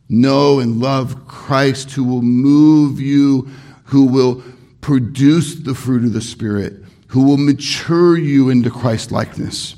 Know 0.09 0.59
and 0.59 0.81
love 0.81 1.29
Christ 1.29 1.91
who 1.93 2.05
will 2.05 2.23
move 2.23 2.99
you, 3.01 3.51
who 3.85 4.07
will 4.07 4.43
produce 4.81 5.55
the 5.57 5.75
fruit 5.75 6.05
of 6.05 6.15
the 6.15 6.23
Spirit 6.23 6.83
who 7.09 7.25
will 7.25 7.39
mature 7.39 8.17
you 8.17 8.51
into 8.51 8.71
Christ 8.71 9.11
likeness. 9.11 9.75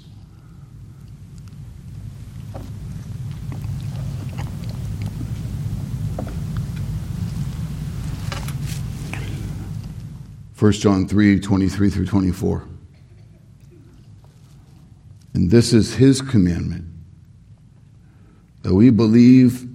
First 10.60 10.82
John 10.82 11.08
3 11.08 11.40
23 11.40 11.88
through 11.88 12.04
24. 12.04 12.68
And 15.32 15.50
this 15.50 15.72
is 15.72 15.94
his 15.94 16.20
commandment 16.20 16.84
that 18.60 18.74
we 18.74 18.90
believe 18.90 19.66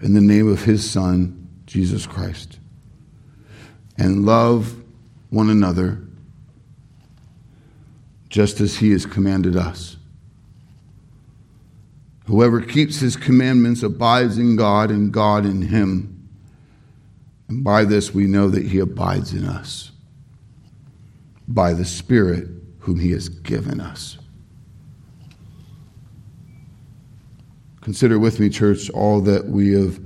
in 0.00 0.14
the 0.14 0.20
name 0.20 0.46
of 0.46 0.62
his 0.62 0.88
Son, 0.88 1.48
Jesus 1.66 2.06
Christ, 2.06 2.60
and 3.98 4.24
love 4.24 4.76
one 5.30 5.50
another 5.50 5.98
just 8.28 8.60
as 8.60 8.76
he 8.76 8.92
has 8.92 9.06
commanded 9.06 9.56
us. 9.56 9.96
Whoever 12.26 12.60
keeps 12.60 13.00
his 13.00 13.16
commandments 13.16 13.82
abides 13.82 14.38
in 14.38 14.54
God 14.54 14.92
and 14.92 15.12
God 15.12 15.44
in 15.44 15.62
him. 15.62 16.28
And 17.48 17.64
by 17.64 17.84
this 17.84 18.14
we 18.14 18.26
know 18.28 18.48
that 18.50 18.66
he 18.66 18.78
abides 18.78 19.34
in 19.34 19.44
us, 19.44 19.90
by 21.48 21.72
the 21.72 21.84
Spirit 21.84 22.48
whom 22.80 22.98
he 22.98 23.10
has 23.12 23.28
given 23.28 23.80
us. 23.80 24.18
Consider 27.80 28.18
with 28.18 28.40
me, 28.40 28.48
church, 28.48 28.88
all 28.90 29.20
that 29.22 29.46
we 29.46 29.72
have 29.72 30.00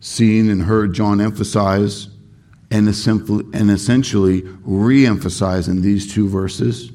seen 0.00 0.48
and 0.50 0.62
heard 0.62 0.92
John 0.94 1.20
emphasize 1.20 2.08
and 2.70 2.88
essentially 2.88 4.42
re 4.62 5.06
emphasize 5.06 5.68
in 5.68 5.82
these 5.82 6.12
two 6.12 6.28
verses 6.28 6.92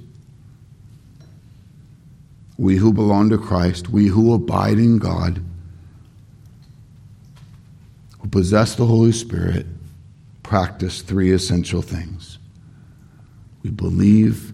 we 2.60 2.76
who 2.76 2.91
belong 2.91 3.30
to 3.30 3.38
Christ, 3.38 3.89
we 3.89 4.08
who 4.08 4.34
abide 4.34 4.80
in 4.80 4.97
God, 4.97 5.41
who 8.20 8.28
possess 8.28 8.76
the 8.76 8.86
Holy 8.86 9.14
Spirit, 9.14 9.66
practice 10.43 11.02
three 11.02 11.32
essential 11.32 11.82
things. 11.82 12.39
We 13.64 13.70
believe 13.72 14.53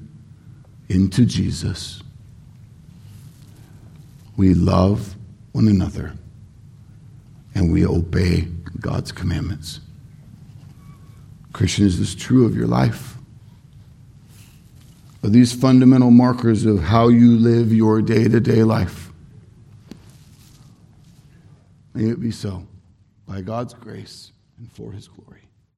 into 0.90 1.26
Jesus, 1.26 2.02
we 4.38 4.54
love 4.54 5.16
one 5.52 5.68
another, 5.68 6.14
and 7.54 7.72
we 7.72 7.86
obey 7.86 8.48
God's 8.80 9.12
commandments. 9.12 9.80
Christian, 11.54 11.86
is 11.86 12.00
this 12.00 12.14
true 12.14 12.46
of 12.46 12.56
your 12.56 12.68
life? 12.68 13.16
are 15.26 15.30
these 15.30 15.52
fundamental 15.52 16.12
markers 16.12 16.66
of 16.66 16.80
how 16.80 17.08
you 17.08 17.32
live 17.32 17.74
your 17.74 18.00
day 18.00 18.28
to 18.28 18.40
day 18.40 18.64
life. 18.64 19.12
May 21.96 22.10
it 22.10 22.20
be 22.20 22.30
so, 22.30 22.68
by 23.28 23.42
God's 23.42 23.74
grace 23.74 24.32
and 24.60 24.72
for 24.72 24.92
his 24.92 25.08
glory. 25.08 25.35